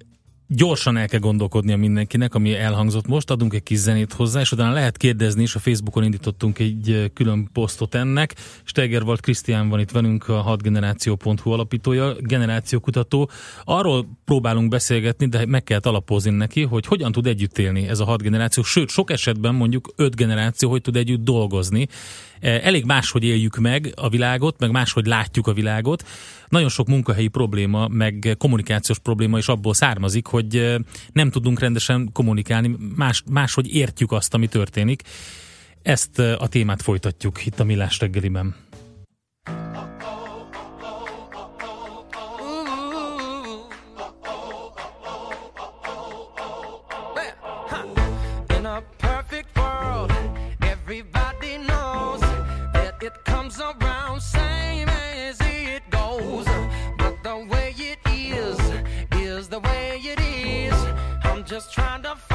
gyorsan 0.52 0.96
el 0.96 1.08
kell 1.08 1.20
gondolkodnia 1.20 1.76
mindenkinek, 1.76 2.34
ami 2.34 2.54
elhangzott 2.54 3.06
most, 3.06 3.30
adunk 3.30 3.54
egy 3.54 3.62
kis 3.62 3.78
zenét 3.78 4.12
hozzá, 4.12 4.40
és 4.40 4.52
utána 4.52 4.72
lehet 4.72 4.96
kérdezni, 4.96 5.42
és 5.42 5.54
a 5.54 5.58
Facebookon 5.58 6.04
indítottunk 6.04 6.58
egy 6.58 7.10
külön 7.14 7.48
posztot 7.52 7.94
ennek. 7.94 8.34
Steger 8.64 9.02
volt 9.02 9.20
Krisztián 9.20 9.68
van 9.68 9.80
itt 9.80 9.90
velünk, 9.90 10.28
a 10.28 10.56
6generáció.hu 10.56 11.50
alapítója, 11.50 12.14
generációkutató. 12.20 13.30
Arról 13.64 14.06
próbálunk 14.24 14.68
beszélgetni, 14.68 15.26
de 15.26 15.46
meg 15.46 15.64
kell 15.64 15.80
alapozni 15.82 16.30
neki, 16.30 16.62
hogy 16.62 16.86
hogyan 16.86 17.12
tud 17.12 17.26
együtt 17.26 17.58
élni 17.58 17.88
ez 17.88 18.00
a 18.00 18.04
hat 18.04 18.22
generáció, 18.22 18.62
sőt, 18.62 18.88
sok 18.88 19.10
esetben 19.10 19.54
mondjuk 19.54 19.92
öt 19.96 20.16
generáció, 20.16 20.70
hogy 20.70 20.80
tud 20.80 20.96
együtt 20.96 21.24
dolgozni. 21.24 21.88
Elég 22.40 22.84
máshogy 22.84 23.24
éljük 23.24 23.56
meg 23.56 23.92
a 23.96 24.08
világot, 24.08 24.58
meg 24.58 24.70
máshogy 24.70 25.06
látjuk 25.06 25.46
a 25.46 25.52
világot 25.52 26.04
nagyon 26.50 26.68
sok 26.68 26.86
munkahelyi 26.86 27.28
probléma, 27.28 27.88
meg 27.88 28.34
kommunikációs 28.38 28.98
probléma 28.98 29.38
is 29.38 29.48
abból 29.48 29.74
származik, 29.74 30.26
hogy 30.26 30.76
nem 31.12 31.30
tudunk 31.30 31.60
rendesen 31.60 32.10
kommunikálni, 32.12 32.76
más, 32.96 33.22
máshogy 33.30 33.74
értjük 33.74 34.12
azt, 34.12 34.34
ami 34.34 34.46
történik. 34.46 35.02
Ezt 35.82 36.18
a 36.18 36.48
témát 36.48 36.82
folytatjuk 36.82 37.46
itt 37.46 37.60
a 37.60 37.64
Millás 37.64 37.98
reggeliben. 37.98 38.54
Just 61.60 61.74
trying 61.74 62.02
to 62.02 62.29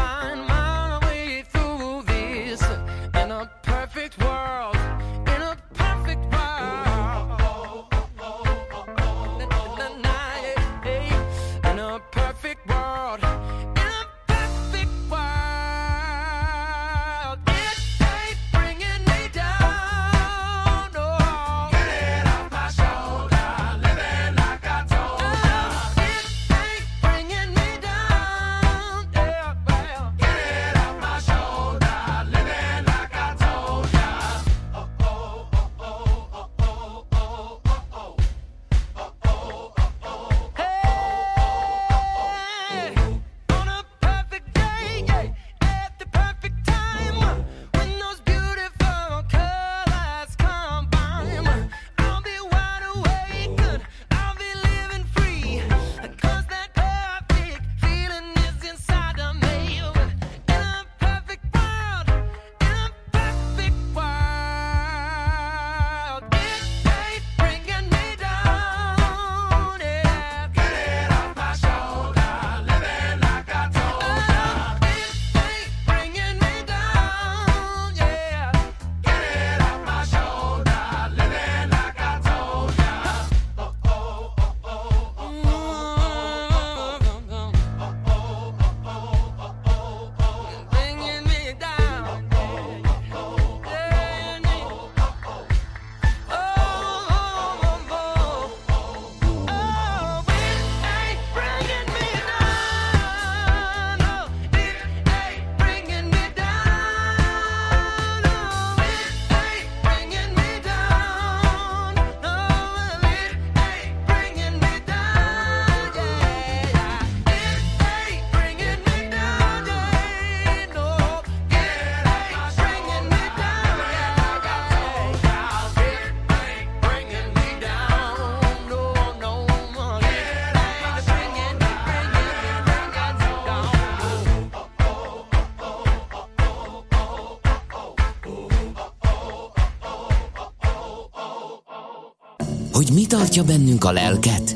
mi 143.05 143.11
tartja 143.11 143.43
bennünk 143.43 143.83
a 143.83 143.91
lelket? 143.91 144.55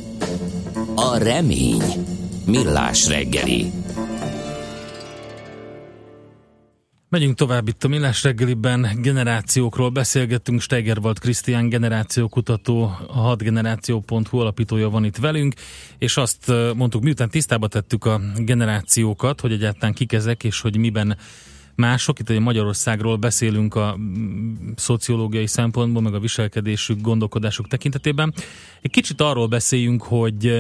A 0.96 1.18
remény. 1.18 1.84
Millás 2.46 3.08
reggeli. 3.08 3.72
Megyünk 7.10 7.36
tovább 7.36 7.68
itt 7.68 7.84
a 7.84 7.88
Millás 7.88 8.24
reggeliben, 8.24 8.88
generációkról 9.02 9.90
beszélgettünk, 9.90 10.62
Steigerwald 10.62 11.20
Krisztián 11.20 11.70
generációkutató, 11.70 12.84
a 13.08 13.36
6generáció.hu 13.36 14.38
alapítója 14.40 14.90
van 14.90 15.06
itt 15.06 15.18
velünk, 15.18 15.54
és 15.98 16.18
azt 16.18 16.52
mondtuk, 16.76 17.04
miután 17.04 17.30
tisztába 17.30 17.68
tettük 17.68 18.06
a 18.06 18.22
generációkat, 18.36 19.42
hogy 19.42 19.52
egyáltalán 19.52 19.94
kik 19.94 20.14
ezek, 20.14 20.44
és 20.44 20.62
hogy 20.62 20.78
miben 20.78 21.18
mások, 21.80 22.20
itt 22.20 22.30
ugye 22.30 22.40
Magyarországról 22.40 23.16
beszélünk 23.16 23.76
a 23.76 23.96
mm, 23.98 24.54
szociológiai 24.76 25.48
szempontból, 25.48 26.02
meg 26.02 26.14
a 26.14 26.20
viselkedésük, 26.20 27.02
gondolkodásuk 27.02 27.68
tekintetében. 27.68 28.34
Egy 28.82 28.92
kicsit 28.92 29.22
arról 29.22 29.48
beszéljünk, 29.48 30.04
hogy 30.04 30.60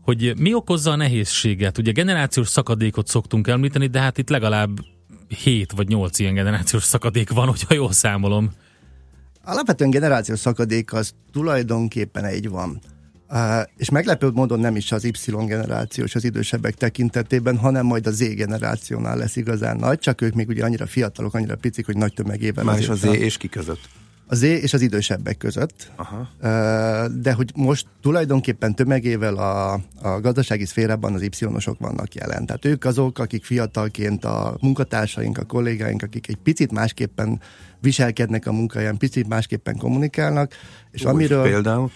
hogy 0.00 0.34
mi 0.38 0.54
okozza 0.54 0.90
a 0.90 0.96
nehézséget. 0.96 1.78
Ugye 1.78 1.92
generációs 1.92 2.48
szakadékot 2.48 3.06
szoktunk 3.06 3.48
említeni, 3.48 3.86
de 3.86 4.00
hát 4.00 4.18
itt 4.18 4.28
legalább 4.28 4.70
7 5.28 5.72
vagy 5.72 5.88
8 5.88 6.18
ilyen 6.18 6.34
generációs 6.34 6.82
szakadék 6.82 7.30
van, 7.30 7.48
hogyha 7.48 7.74
jól 7.74 7.92
számolom. 7.92 8.50
Alapvetően 9.44 9.90
generációs 9.90 10.38
szakadék 10.38 10.92
az 10.92 11.14
tulajdonképpen 11.32 12.24
egy 12.24 12.48
van. 12.48 12.80
És 13.76 13.90
meglepő 13.90 14.30
módon 14.30 14.60
nem 14.60 14.76
is 14.76 14.92
az 14.92 15.04
Y 15.04 15.12
generációs 15.30 16.14
az 16.14 16.24
idősebbek 16.24 16.74
tekintetében, 16.74 17.56
hanem 17.56 17.86
majd 17.86 18.06
a 18.06 18.10
Z 18.10 18.34
generációnál 18.34 19.16
lesz 19.16 19.36
igazán 19.36 19.76
nagy, 19.76 19.98
csak 19.98 20.20
ők 20.20 20.34
még 20.34 20.48
ugye 20.48 20.64
annyira 20.64 20.86
fiatalok, 20.86 21.34
annyira 21.34 21.56
picik, 21.56 21.86
hogy 21.86 21.96
nagy 21.96 22.12
tömegében. 22.12 22.64
Már 22.64 22.78
is 22.78 22.88
a 22.88 22.94
Z 22.94 23.04
és 23.04 23.36
ki 23.36 23.48
között? 23.48 23.88
Az 24.26 24.38
Z 24.38 24.42
és 24.42 24.72
az 24.72 24.80
idősebbek 24.80 25.36
között. 25.36 25.92
Aha. 25.96 26.28
De 27.08 27.32
hogy 27.32 27.52
most 27.54 27.86
tulajdonképpen 28.02 28.74
tömegével 28.74 29.34
a, 29.36 29.72
a 30.02 30.20
gazdasági 30.20 30.64
szférában 30.64 31.14
az 31.14 31.22
Y-osok 31.22 31.78
vannak 31.78 32.14
jelen. 32.14 32.46
Tehát 32.46 32.64
ők 32.64 32.84
azok, 32.84 33.18
akik 33.18 33.44
fiatalként 33.44 34.24
a 34.24 34.56
munkatársaink, 34.60 35.38
a 35.38 35.44
kollégáink, 35.44 36.02
akik 36.02 36.28
egy 36.28 36.36
picit 36.36 36.72
másképpen 36.72 37.40
viselkednek 37.80 38.46
a 38.46 38.52
munkáján, 38.52 38.96
picit 38.96 39.28
másképpen 39.28 39.76
kommunikálnak. 39.76 40.52
És 40.90 41.04
Úgy, 41.04 41.10
amiről... 41.10 41.42
Például? 41.42 41.90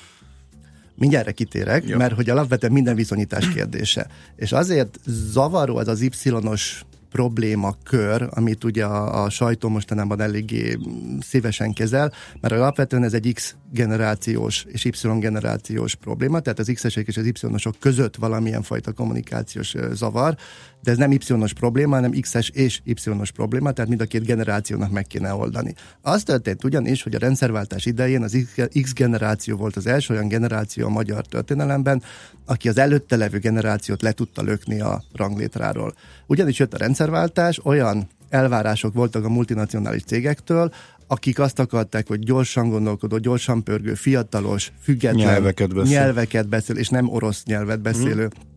Mindjárt 0.99 1.33
kitérek, 1.33 1.89
Jó. 1.89 1.97
mert 1.97 2.15
hogy 2.15 2.31
alapvetően 2.31 2.73
minden 2.73 2.95
viszonyítás 2.95 3.49
kérdése. 3.49 4.07
És 4.37 4.53
azért 4.53 4.99
zavaró 5.07 5.77
az 5.77 5.89
az 5.89 6.01
Y-os 6.01 6.85
problémakör, 7.11 8.29
amit 8.31 8.65
ugye 8.65 8.85
a, 8.85 9.23
a 9.23 9.31
sajtó 9.31 9.69
mostanában 9.69 10.21
eléggé 10.21 10.79
szívesen 11.21 11.73
kezel, 11.73 12.13
mert 12.41 12.55
alapvetően 12.55 13.05
ez 13.05 13.15
egy 13.15 13.33
X 13.35 13.55
generációs 13.73 14.65
és 14.69 14.85
Y 14.85 15.19
generációs 15.19 15.95
probléma, 15.95 16.41
tehát 16.41 16.59
az 16.59 16.71
X-esek 16.75 17.07
és 17.07 17.17
az 17.17 17.27
Y-osok 17.27 17.75
között 17.79 18.17
valamilyen 18.17 18.63
fajta 18.63 18.93
kommunikációs 18.93 19.75
zavar, 19.93 20.37
de 20.83 20.91
ez 20.91 20.97
nem 20.97 21.13
Y-os 21.13 21.53
probléma, 21.53 21.95
hanem 21.95 22.11
X-es 22.21 22.49
és 22.49 22.81
Y-os 22.85 23.31
probléma, 23.31 23.73
tehát 23.73 23.89
mind 23.89 24.01
a 24.01 24.05
két 24.05 24.25
generációnak 24.25 24.91
meg 24.91 25.07
kéne 25.07 25.35
oldani. 25.35 25.75
Az 26.01 26.23
történt 26.23 26.65
ugyanis, 26.65 27.03
hogy 27.03 27.15
a 27.15 27.19
rendszerváltás 27.19 27.87
idején 27.87 28.23
az 28.23 28.37
X 28.83 28.93
generáció 28.95 29.57
volt 29.57 29.77
az 29.77 29.87
első 29.87 30.15
olyan 30.15 30.29
generáció 30.29 30.87
a 30.87 30.91
magyar 30.91 31.27
történelemben, 31.27 32.03
aki 32.47 32.69
az 32.69 32.79
előtte 32.79 33.17
levő 33.17 33.39
generációt 33.39 34.03
le 34.03 34.13
tudta 34.13 34.43
lökni 34.43 34.81
a 34.81 35.03
ranglétráról. 35.13 35.95
Ugyanis 36.27 36.59
jött 36.59 36.75
a 36.75 36.79
rendszerváltás, 36.79 37.61
olyan 37.65 38.09
elvárások 38.29 38.95
voltak 38.95 39.25
a 39.25 39.29
multinacionális 39.29 40.03
cégektől, 40.03 40.73
akik 41.07 41.39
azt 41.39 41.59
akarták, 41.59 42.07
hogy 42.09 42.19
gyorsan 42.19 42.69
gondolkodó, 42.69 43.19
gyorsan 43.19 43.63
pörgő, 43.63 43.95
fiatalos, 43.95 44.73
független 44.83 45.27
nyelveket 45.27 45.75
beszél, 45.75 45.93
nyelveket 45.93 46.49
beszél 46.49 46.77
és 46.77 46.89
nem 46.89 47.09
orosz 47.09 47.45
nyelvet 47.45 47.81
beszélő 47.81 48.25
mm 48.25 48.57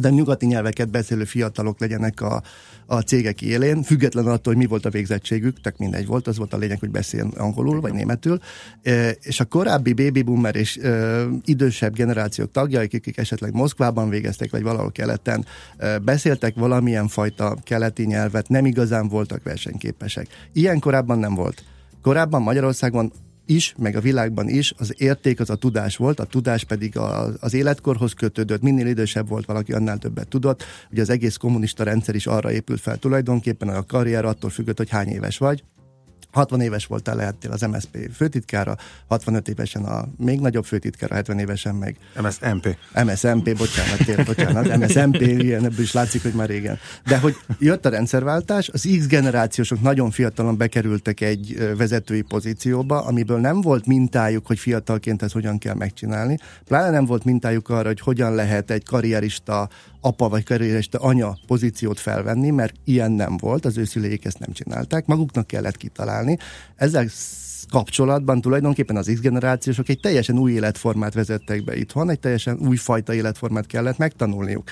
de 0.00 0.10
nyugati 0.10 0.46
nyelveket 0.46 0.90
beszélő 0.90 1.24
fiatalok 1.24 1.80
legyenek 1.80 2.20
a, 2.20 2.42
a 2.86 3.00
cégek 3.00 3.42
élén, 3.42 3.82
független 3.82 4.26
attól, 4.26 4.52
hogy 4.52 4.62
mi 4.62 4.68
volt 4.68 4.86
a 4.86 4.90
végzettségük, 4.90 5.60
tehát 5.60 5.78
mindegy 5.78 6.06
volt, 6.06 6.26
az 6.26 6.36
volt 6.36 6.52
a 6.52 6.56
lényeg, 6.56 6.78
hogy 6.78 6.90
beszél 6.90 7.30
angolul 7.36 7.80
vagy 7.80 7.92
németül, 7.92 8.38
e, 8.82 9.10
és 9.10 9.40
a 9.40 9.44
korábbi 9.44 9.92
baby 9.92 10.22
boomer 10.22 10.56
és 10.56 10.76
e, 10.76 11.22
idősebb 11.44 11.94
generációk 11.94 12.50
tagjai, 12.50 12.84
akik 12.84 13.16
esetleg 13.16 13.54
Moszkvában 13.54 14.08
végeztek, 14.08 14.50
vagy 14.50 14.62
valahol 14.62 14.92
keleten, 14.92 15.44
e, 15.76 15.98
beszéltek 15.98 16.54
valamilyen 16.54 17.08
fajta 17.08 17.56
keleti 17.64 18.04
nyelvet, 18.04 18.48
nem 18.48 18.66
igazán 18.66 19.08
voltak 19.08 19.42
versenyképesek. 19.42 20.26
Ilyen 20.52 20.78
korábban 20.78 21.18
nem 21.18 21.34
volt. 21.34 21.64
Korábban 22.02 22.42
Magyarországon 22.42 23.12
is, 23.54 23.74
meg 23.78 23.96
a 23.96 24.00
világban 24.00 24.48
is 24.48 24.72
az 24.76 24.94
érték 24.96 25.40
az 25.40 25.50
a 25.50 25.54
tudás 25.54 25.96
volt, 25.96 26.20
a 26.20 26.24
tudás 26.24 26.64
pedig 26.64 26.96
a, 26.96 27.28
az 27.40 27.54
életkorhoz 27.54 28.12
kötődött, 28.12 28.62
minél 28.62 28.86
idősebb 28.86 29.28
volt 29.28 29.46
valaki, 29.46 29.72
annál 29.72 29.98
többet 29.98 30.28
tudott. 30.28 30.64
Ugye 30.90 31.02
az 31.02 31.10
egész 31.10 31.36
kommunista 31.36 31.84
rendszer 31.84 32.14
is 32.14 32.26
arra 32.26 32.52
épült 32.52 32.80
fel 32.80 32.96
tulajdonképpen, 32.96 33.68
a 33.68 33.86
karrier 33.86 34.24
attól 34.24 34.50
függött, 34.50 34.76
hogy 34.76 34.90
hány 34.90 35.08
éves 35.08 35.38
vagy, 35.38 35.64
60 36.32 36.60
éves 36.60 36.86
voltál, 36.86 37.16
lehettél 37.16 37.50
az 37.50 37.60
MSZP 37.60 38.10
főtitkára, 38.14 38.76
65 39.08 39.48
évesen 39.48 39.84
a 39.84 40.08
még 40.16 40.40
nagyobb 40.40 40.64
főtitkára, 40.64 41.14
70 41.14 41.38
évesen 41.38 41.74
meg... 41.74 41.96
MSZMP. 42.22 42.76
MSZMP, 43.04 43.56
bocsánat, 43.56 44.04
tér, 44.04 44.24
bocsánat, 44.24 44.76
MSZMP, 44.76 45.20
ilyen 45.20 45.64
ebből 45.64 45.80
is 45.80 45.92
látszik, 45.92 46.22
hogy 46.22 46.32
már 46.32 46.48
régen. 46.48 46.78
De 47.06 47.18
hogy 47.18 47.36
jött 47.58 47.86
a 47.86 47.88
rendszerváltás, 47.88 48.68
az 48.68 48.88
X 48.98 49.06
generációsok 49.06 49.80
nagyon 49.80 50.10
fiatalon 50.10 50.56
bekerültek 50.56 51.20
egy 51.20 51.74
vezetői 51.76 52.22
pozícióba, 52.22 53.04
amiből 53.04 53.38
nem 53.38 53.60
volt 53.60 53.86
mintájuk, 53.86 54.46
hogy 54.46 54.58
fiatalként 54.58 55.22
ezt 55.22 55.32
hogyan 55.32 55.58
kell 55.58 55.74
megcsinálni, 55.74 56.38
pláne 56.64 56.90
nem 56.90 57.04
volt 57.04 57.24
mintájuk 57.24 57.68
arra, 57.68 57.86
hogy 57.86 58.00
hogyan 58.00 58.34
lehet 58.34 58.70
egy 58.70 58.84
karrierista 58.84 59.68
apa 60.04 60.28
vagy 60.28 60.44
karrierista 60.44 60.98
anya 60.98 61.36
pozíciót 61.46 62.00
felvenni, 62.00 62.50
mert 62.50 62.74
ilyen 62.84 63.12
nem 63.12 63.36
volt, 63.36 63.64
az 63.64 63.78
ő 63.78 63.84
szüleik 63.84 64.24
ezt 64.24 64.38
nem 64.38 64.52
csinálták, 64.52 65.06
maguknak 65.06 65.46
kellett 65.46 65.76
kitalálni. 65.76 66.38
Ezzel 66.76 67.08
kapcsolatban 67.70 68.40
tulajdonképpen 68.40 68.96
az 68.96 69.10
X-generációsok 69.14 69.88
egy 69.88 70.00
teljesen 70.00 70.38
új 70.38 70.52
életformát 70.52 71.14
vezettek 71.14 71.64
be 71.64 71.76
itthon, 71.76 72.10
egy 72.10 72.20
teljesen 72.20 72.58
új 72.58 72.76
fajta 72.76 73.14
életformát 73.14 73.66
kellett 73.66 73.98
megtanulniuk. 73.98 74.70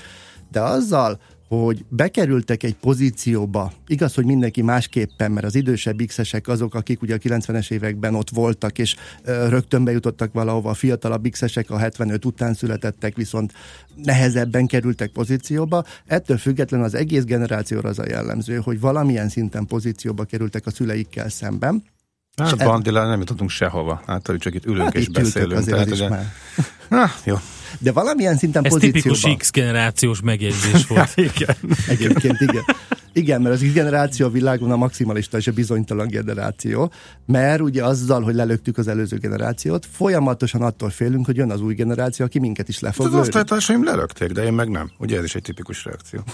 De 0.51 0.61
azzal, 0.61 1.21
hogy 1.59 1.85
bekerültek 1.89 2.63
egy 2.63 2.75
pozícióba, 2.75 3.73
igaz, 3.87 4.15
hogy 4.15 4.25
mindenki 4.25 4.63
másképpen, 4.63 5.31
mert 5.31 5.47
az 5.47 5.55
idősebb 5.55 6.03
x 6.07 6.21
azok, 6.45 6.75
akik 6.75 7.03
ugye 7.03 7.15
a 7.15 7.19
90-es 7.19 7.71
években 7.71 8.15
ott 8.15 8.31
voltak, 8.31 8.79
és 8.79 8.97
rögtön 9.25 9.85
bejutottak 9.85 10.33
valahova, 10.33 10.71
a 10.71 10.75
fiatalabb 10.75 11.29
x 11.29 11.43
a 11.69 11.77
75 11.79 12.25
után 12.25 12.55
születettek, 12.55 13.17
viszont 13.17 13.53
nehezebben 14.03 14.67
kerültek 14.67 15.11
pozícióba. 15.11 15.85
Ettől 16.07 16.39
függetlenül 16.39 16.87
az 16.87 16.95
egész 16.95 17.25
generációra 17.25 17.89
az 17.89 17.99
a 17.99 18.09
jellemző, 18.09 18.57
hogy 18.57 18.81
valamilyen 18.81 19.29
szinten 19.29 19.67
pozícióba 19.67 20.25
kerültek 20.25 20.67
a 20.67 20.71
szüleikkel 20.71 21.29
szemben, 21.29 21.85
Hát 22.37 22.65
bandilán 22.65 23.09
nem 23.09 23.19
jutottunk 23.19 23.51
sehova. 23.51 24.03
Hát, 24.07 24.33
csak 24.39 24.55
itt 24.55 24.67
ülünk 24.67 24.83
hát 24.83 24.95
és 24.95 25.07
itt 25.07 25.13
beszélünk. 25.13 25.53
Azért 25.53 25.77
tehát, 25.77 25.91
ugye... 25.91 26.09
már. 26.09 26.33
Na, 26.89 27.11
jó. 27.25 27.37
De 27.79 27.93
valamilyen 27.93 28.37
szinten 28.37 28.65
Ez 28.65 28.73
pozícióban... 28.73 29.19
tipikus 29.19 29.37
X-generációs 29.37 30.21
megjegyzés 30.21 30.87
volt. 30.87 31.13
igen. 31.35 31.57
Egyébként 31.89 32.41
igen. 32.41 32.65
Igen, 33.13 33.43
mert 33.43 33.55
az 33.55 33.61
X-generáció 33.61 34.27
a 34.27 34.31
világon 34.31 34.71
a 34.71 34.77
maximalista 34.77 35.37
és 35.37 35.47
a 35.47 35.53
bizonytalan 35.53 36.09
generáció, 36.09 36.93
mert 37.27 37.61
ugye 37.61 37.85
azzal, 37.85 38.23
hogy 38.23 38.35
lelöktük 38.35 38.79
az 38.79 38.89
előző 38.89 39.17
generációt, 39.17 39.87
folyamatosan 39.91 40.63
attól 40.63 40.91
félünk, 40.91 41.27
hogy 41.27 41.37
jön 41.37 41.51
az 41.51 41.61
új 41.61 41.75
generáció, 41.75 42.25
aki 42.25 42.39
minket 42.39 42.69
is 42.69 42.81
le 42.81 42.93
fog 42.93 43.05
hát 43.07 43.15
Az 43.15 43.21
osztálytársaim 43.21 43.85
lelökték, 43.85 44.31
de 44.31 44.43
én 44.43 44.53
meg 44.53 44.69
nem. 44.69 44.91
Ugye 44.99 45.19
ez 45.19 45.25
is 45.25 45.35
egy 45.35 45.43
tipikus 45.43 45.85
reakció. 45.85 46.21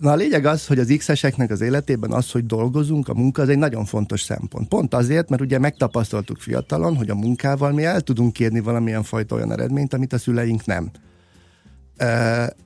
Na 0.00 0.10
a 0.10 0.14
lényeg 0.14 0.44
az, 0.46 0.66
hogy 0.66 0.78
az 0.78 0.94
X-eseknek 0.98 1.50
az 1.50 1.60
életében 1.60 2.12
az, 2.12 2.30
hogy 2.30 2.46
dolgozunk, 2.46 3.08
a 3.08 3.14
munka, 3.14 3.42
az 3.42 3.48
egy 3.48 3.58
nagyon 3.58 3.84
fontos 3.84 4.22
szempont. 4.22 4.68
Pont 4.68 4.94
azért, 4.94 5.28
mert 5.28 5.42
ugye 5.42 5.58
megtapasztaltuk 5.58 6.38
fiatalon, 6.38 6.96
hogy 6.96 7.10
a 7.10 7.14
munkával 7.14 7.72
mi 7.72 7.84
el 7.84 8.00
tudunk 8.00 8.32
kérni 8.32 8.60
valamilyen 8.60 9.02
fajta 9.02 9.34
olyan 9.34 9.52
eredményt, 9.52 9.94
amit 9.94 10.12
a 10.12 10.18
szüleink 10.18 10.64
nem. 10.64 10.90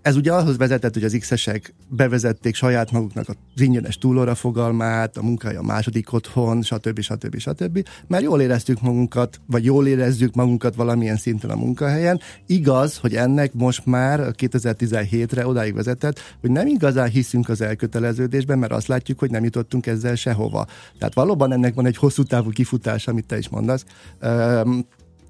Ez 0.02 0.16
ugye 0.16 0.32
ahhoz 0.32 0.56
vezetett, 0.56 0.94
hogy 0.94 1.04
az 1.04 1.16
X-esek 1.20 1.74
bevezették 1.88 2.54
saját 2.54 2.90
maguknak 2.90 3.28
az 3.28 3.60
ingyenes 3.60 3.98
túlóra 3.98 4.34
fogalmát, 4.34 5.16
a 5.16 5.22
munkája 5.22 5.58
a 5.58 5.62
második 5.62 6.12
otthon, 6.12 6.62
stb. 6.62 7.00
stb. 7.00 7.38
stb. 7.38 7.88
Mert 8.06 8.22
jól 8.22 8.40
éreztük 8.40 8.80
magunkat, 8.80 9.40
vagy 9.46 9.64
jól 9.64 9.86
érezzük 9.86 10.34
magunkat 10.34 10.74
valamilyen 10.74 11.16
szinten 11.16 11.50
a 11.50 11.56
munkahelyen. 11.56 12.20
Igaz, 12.46 12.96
hogy 12.96 13.14
ennek 13.14 13.52
most 13.52 13.86
már 13.86 14.20
2017-re 14.36 15.46
odáig 15.46 15.74
vezetett, 15.74 16.20
hogy 16.40 16.50
nem 16.50 16.66
igazán 16.66 17.08
hiszünk 17.08 17.48
az 17.48 17.60
elköteleződésben, 17.60 18.58
mert 18.58 18.72
azt 18.72 18.86
látjuk, 18.86 19.18
hogy 19.18 19.30
nem 19.30 19.44
jutottunk 19.44 19.86
ezzel 19.86 20.14
sehova. 20.14 20.66
Tehát 20.98 21.14
valóban 21.14 21.52
ennek 21.52 21.74
van 21.74 21.86
egy 21.86 21.96
hosszú 21.96 22.22
távú 22.22 22.50
kifutás, 22.50 23.06
amit 23.06 23.26
te 23.26 23.38
is 23.38 23.48
mondasz. 23.48 23.84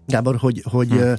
Gábor, 0.07 0.37
hogy, 0.37 0.63
hogy 0.65 0.91
hm 0.91 1.13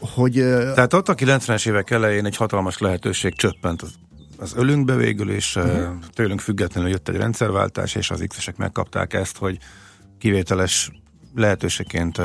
hogy... 0.00 0.32
Tehát 0.74 0.92
ott 0.92 1.08
a 1.08 1.14
90-es 1.14 1.68
évek 1.68 1.90
elején 1.90 2.24
egy 2.24 2.36
hatalmas 2.36 2.78
lehetőség 2.78 3.34
csöppent 3.34 3.82
az, 3.82 3.94
az 4.38 4.52
ölünkbe 4.56 4.94
végül, 4.94 5.30
és 5.30 5.56
uh-huh. 5.56 5.94
tőlünk 6.12 6.40
függetlenül 6.40 6.90
jött 6.90 7.08
egy 7.08 7.16
rendszerváltás, 7.16 7.94
és 7.94 8.10
az 8.10 8.24
x 8.28 8.48
megkapták 8.56 9.12
ezt, 9.14 9.36
hogy 9.36 9.58
kivételes 10.18 10.90
lehetőségként 11.34 12.18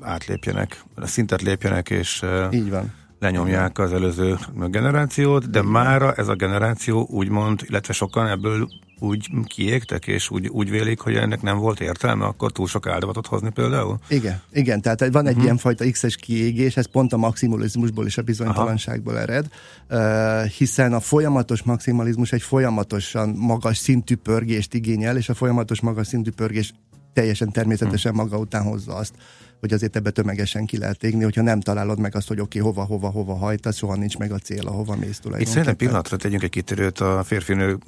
átlépjenek, 0.00 0.82
a 0.94 1.06
szintet 1.06 1.42
lépjenek, 1.42 1.90
és 1.90 2.24
Így 2.50 2.70
van 2.70 2.92
lenyomják 3.22 3.78
az 3.78 3.92
előző 3.92 4.38
generációt, 4.54 5.50
de 5.50 5.62
mára 5.62 6.12
ez 6.12 6.28
a 6.28 6.34
generáció 6.34 7.06
úgymond, 7.10 7.60
illetve 7.68 7.92
sokan 7.92 8.28
ebből 8.28 8.68
úgy 9.02 9.28
kiégtek, 9.44 10.06
és 10.06 10.30
úgy, 10.30 10.48
úgy 10.48 10.70
vélik, 10.70 11.00
hogy 11.00 11.14
ennek 11.14 11.42
nem 11.42 11.58
volt 11.58 11.80
értelme, 11.80 12.24
akkor 12.24 12.52
túl 12.52 12.66
sok 12.66 12.86
áldozatot 12.86 13.26
hozni 13.26 13.50
például? 13.50 13.98
Igen, 14.08 14.40
igen, 14.52 14.80
tehát 14.80 15.00
van 15.00 15.24
egy 15.24 15.30
uh-huh. 15.30 15.42
ilyen 15.42 15.56
fajta 15.56 15.90
X-es 15.90 16.16
kiégés, 16.16 16.76
ez 16.76 16.86
pont 16.86 17.12
a 17.12 17.16
maximalizmusból 17.16 18.06
és 18.06 18.18
a 18.18 18.22
bizonytalanságból 18.22 19.14
Aha. 19.14 19.22
ered, 19.22 19.46
uh, 19.90 20.50
hiszen 20.50 20.92
a 20.92 21.00
folyamatos 21.00 21.62
maximalizmus 21.62 22.32
egy 22.32 22.42
folyamatosan 22.42 23.28
magas 23.28 23.76
szintű 23.76 24.14
pörgést 24.14 24.74
igényel, 24.74 25.16
és 25.16 25.28
a 25.28 25.34
folyamatos 25.34 25.80
magas 25.80 26.06
szintű 26.06 26.30
pörgés 26.30 26.72
teljesen 27.12 27.52
természetesen 27.52 28.14
maga 28.14 28.38
után 28.38 28.62
hozza 28.62 28.94
azt, 28.94 29.14
hogy 29.62 29.72
azért 29.72 29.96
ebbe 29.96 30.10
tömegesen 30.10 30.64
ki 30.66 30.78
lehet 30.78 31.04
égni, 31.04 31.22
hogyha 31.22 31.42
nem 31.42 31.60
találod 31.60 31.98
meg 31.98 32.14
azt, 32.14 32.28
hogy 32.28 32.40
oké, 32.40 32.60
okay, 32.60 32.72
hova, 32.72 32.86
hova, 32.86 33.08
hova 33.08 33.34
hajtasz, 33.34 33.76
soha 33.76 33.96
nincs 33.96 34.18
meg 34.18 34.32
a 34.32 34.38
cél, 34.38 34.66
ahova 34.66 34.96
mész 34.96 35.18
tulajdonképpen. 35.18 35.40
Itt 35.40 35.46
szerintem 35.46 35.76
pillanatra 35.76 36.16
tegyünk 36.16 36.42
egy 36.42 36.50
kitérőt 36.50 36.98
a 36.98 37.22
férfinő 37.24 37.78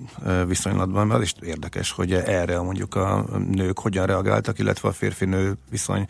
viszonylatban, 0.47 1.07
mert 1.07 1.19
az 1.19 1.25
is 1.25 1.35
érdekes, 1.43 1.91
hogy 1.91 2.13
erre 2.13 2.61
mondjuk 2.61 2.95
a 2.95 3.27
nők 3.51 3.79
hogyan 3.79 4.07
reagáltak, 4.07 4.59
illetve 4.59 4.89
a 4.89 4.93
férfinő 4.93 5.57
viszony 5.71 6.07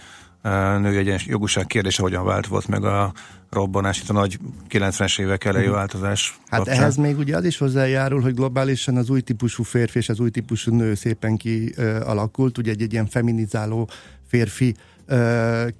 női 0.79 0.97
egyes 0.97 1.27
jogúság 1.27 1.67
kérdése 1.67 2.03
hogyan 2.03 2.25
vált 2.25 2.47
volt 2.47 2.69
meg 2.69 2.85
a 2.85 3.13
robbanás, 3.51 4.01
itt 4.01 4.09
a 4.09 4.13
nagy 4.13 4.39
90-es 4.71 5.21
évek 5.21 5.45
elejé 5.45 5.67
mhm. 5.67 5.75
változás. 5.75 6.39
Hát 6.47 6.59
kapcsán. 6.59 6.81
ehhez 6.81 6.97
még 6.97 7.19
ugye 7.19 7.37
az 7.37 7.45
is 7.45 7.59
hozzájárul, 7.59 8.21
hogy 8.21 8.35
globálisan 8.35 8.97
az 8.97 9.11
új 9.11 9.21
típusú 9.21 9.63
férfi 9.63 9.99
és 9.99 10.09
az 10.09 10.21
új 10.21 10.31
típusú 10.31 10.77
nő 10.77 10.95
szépen 10.95 11.37
kialakult, 11.37 12.59
ugye 12.59 12.71
egy, 12.71 12.83
egy 12.83 12.93
ilyen 12.93 13.07
feminizáló 13.07 13.89
férfi 14.27 14.75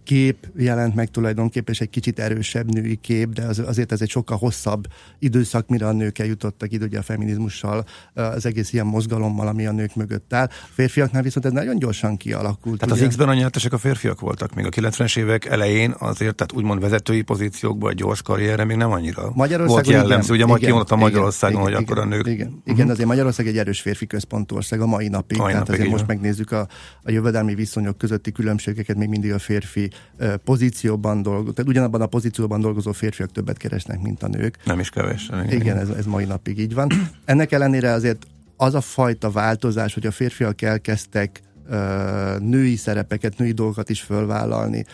kép 0.05 0.47
jelent 0.57 0.95
meg 0.95 1.11
tulajdonképpen, 1.11 1.75
és 1.75 1.81
egy 1.81 1.91
kicsit 1.91 2.19
erősebb 2.19 2.73
női 2.73 2.97
kép, 2.97 3.29
de 3.29 3.43
az, 3.43 3.59
azért 3.59 3.93
ez 3.93 4.01
egy 4.01 4.09
sokkal 4.09 4.37
hosszabb 4.37 4.87
időszak, 5.19 5.69
mire 5.69 5.87
a 5.87 5.93
nők 5.93 6.19
eljutottak 6.19 6.73
ide 6.73 6.85
ugye 6.85 6.99
a 6.99 7.03
feminizmussal, 7.03 7.85
az 8.15 8.47
egész 8.47 8.73
ilyen 8.73 8.87
mozgalommal, 8.87 9.47
ami 9.47 9.67
a 9.67 9.73
nők 9.73 9.95
mögött 9.95 10.33
áll. 10.33 10.45
A 10.45 10.51
férfiaknál 10.73 11.23
viszont 11.23 11.47
ez 11.47 11.53
nagyon 11.53 11.79
gyorsan 11.79 12.17
kialakult. 12.17 12.79
Tehát 12.79 12.95
ugye? 12.95 13.05
az 13.05 13.09
X-ben 13.09 13.29
a 13.29 13.35
nyertesek 13.35 13.73
a 13.73 13.79
férfiak 13.79 14.21
voltak, 14.21 14.55
még 14.55 14.67
a 14.67 14.69
90-es 14.69 15.19
évek 15.19 15.45
elején 15.45 15.95
azért, 15.99 16.35
tehát 16.35 16.53
úgymond 16.53 16.81
vezetői 16.81 17.23
pozíciókban, 17.23 17.91
egy 17.91 17.97
gyors 17.97 18.23
karrierre 18.23 18.65
még 18.65 18.77
nem 18.77 18.93
annyira 18.93 19.31
Magyarországon 19.35 19.83
volt 19.83 19.87
jellemző. 19.87 20.33
Ugye 20.35 20.45
igen, 20.45 20.57
kimondta 20.57 20.97
Magyarországon, 20.97 21.61
igen, 21.61 21.73
hogy 21.73 21.83
igen, 21.83 21.85
akkor 21.85 21.99
a 21.99 22.09
nők... 22.17 22.27
Igen, 22.27 22.37
igen 22.37 22.61
uh-huh. 22.67 22.91
azért 22.91 23.09
Magyarország 23.09 23.47
egy 23.47 23.59
erős 23.59 23.81
férfi 23.81 24.07
központú 24.07 24.57
ország 24.57 24.81
a 24.81 24.87
mai 24.87 25.09
napig. 25.09 25.39
Mai 25.39 25.53
tehát 25.53 25.67
napig 25.67 25.81
azért 25.81 25.97
most 25.97 26.07
megnézzük 26.07 26.53
a, 26.53 26.69
a 27.03 27.11
jövedelmi 27.11 27.55
viszonyok 27.55 27.99
közötti 27.99 28.33
különbségeket, 28.33 28.97
még 28.97 29.09
mindig 29.15 29.33
a 29.33 29.39
férfi 29.39 29.91
pozícióban 30.45 31.23
dolgozó, 31.23 31.51
tehát 31.53 31.71
ugyanabban 31.71 32.01
a 32.01 32.07
pozícióban 32.07 32.61
dolgozó 32.61 32.93
férfiak 32.93 33.33
többet 33.33 33.57
keresnek, 33.57 34.01
mint 34.01 34.23
a 34.23 34.29
nők. 34.29 34.59
Nem 34.65 34.79
is 34.79 34.91
kevés. 34.91 35.31
Igen, 35.51 35.77
ez, 35.77 35.89
ez 35.89 36.07
mai 36.07 36.25
napig 36.25 36.59
így 36.59 36.75
van. 36.75 36.89
Ennek 37.25 37.53
ellenére 37.53 37.91
azért 37.91 38.27
az 38.57 38.75
a 38.75 38.81
fajta 38.81 39.31
változás, 39.31 39.95
hogy 39.95 40.07
a 40.07 40.11
férfiak 40.11 40.63
elkezdtek 40.63 41.43
női 42.39 42.77
szerepeket, 42.77 43.39
női 43.39 43.53
dolgokat 43.53 43.91
is 43.91 44.01
fölvállalni, 44.01 44.85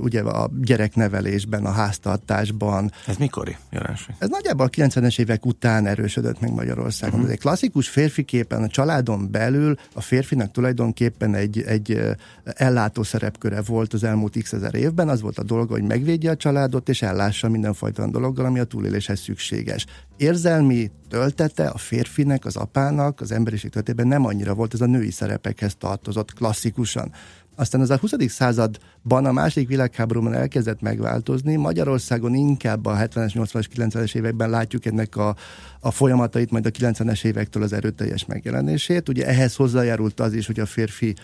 ugye 0.00 0.20
a 0.20 0.50
gyereknevelésben, 0.60 1.64
a 1.64 1.70
háztartásban. 1.70 2.92
Ez 3.06 3.16
mikori 3.16 3.56
jelenség? 3.70 4.14
Ez 4.18 4.28
nagyjából 4.28 4.66
a 4.66 4.68
90-es 4.68 5.18
évek 5.18 5.46
után 5.46 5.86
erősödött 5.86 6.40
meg 6.40 6.52
Magyarországon. 6.52 7.14
Uh-huh. 7.14 7.28
Ez 7.28 7.36
egy 7.36 7.40
klasszikus 7.40 7.88
férfi 7.88 8.22
képen 8.22 8.62
a 8.62 8.68
családon 8.68 9.30
belül 9.30 9.76
a 9.94 10.00
férfinak 10.00 10.50
tulajdonképpen 10.50 11.34
egy, 11.34 11.62
egy 11.62 12.00
ellátó 12.44 13.02
szerepköre 13.02 13.62
volt 13.62 13.92
az 13.92 14.04
elmúlt 14.04 14.42
x 14.42 14.52
ezer 14.52 14.74
évben. 14.74 15.08
Az 15.08 15.20
volt 15.20 15.38
a 15.38 15.42
dolga, 15.42 15.72
hogy 15.72 15.82
megvédje 15.82 16.30
a 16.30 16.36
családot, 16.36 16.88
és 16.88 17.02
ellássa 17.02 17.48
mindenfajta 17.48 18.06
dologgal, 18.06 18.44
ami 18.44 18.58
a 18.58 18.64
túléléshez 18.64 19.20
szükséges. 19.20 19.86
Érzelmi 20.16 20.90
töltete 21.08 21.66
a 21.66 21.78
férfinek, 21.78 22.44
az 22.44 22.56
apának, 22.56 23.20
az 23.20 23.32
emberiség 23.32 23.70
töltetében 23.70 24.06
nem 24.06 24.24
annyira 24.24 24.54
volt, 24.54 24.74
ez 24.74 24.80
a 24.80 24.86
női 24.86 25.10
szerepekhez 25.10 25.74
tartozott 25.78 26.34
klasszikusan. 26.34 27.12
Aztán 27.56 27.80
az 27.80 27.90
a 27.90 27.96
20. 27.96 28.12
században 28.28 29.24
a 29.24 29.32
második 29.32 29.68
világháborúban 29.68 30.34
elkezdett 30.34 30.80
megváltozni. 30.80 31.56
Magyarországon 31.56 32.34
inkább 32.34 32.86
a 32.86 32.96
70-es, 32.96 33.32
80-as, 33.34 33.66
90-es 33.76 34.14
években 34.14 34.50
látjuk 34.50 34.86
ennek 34.86 35.16
a, 35.16 35.36
a 35.80 35.90
folyamatait, 35.90 36.50
majd 36.50 36.66
a 36.66 36.70
90-es 36.70 37.24
évektől 37.24 37.62
az 37.62 37.72
erőteljes 37.72 38.24
megjelenését. 38.24 39.08
Ugye 39.08 39.26
ehhez 39.26 39.56
hozzájárult 39.56 40.20
az 40.20 40.32
is, 40.32 40.46
hogy 40.46 40.60
a 40.60 40.66
férfi 40.66 41.14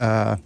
uh, 0.00 0.38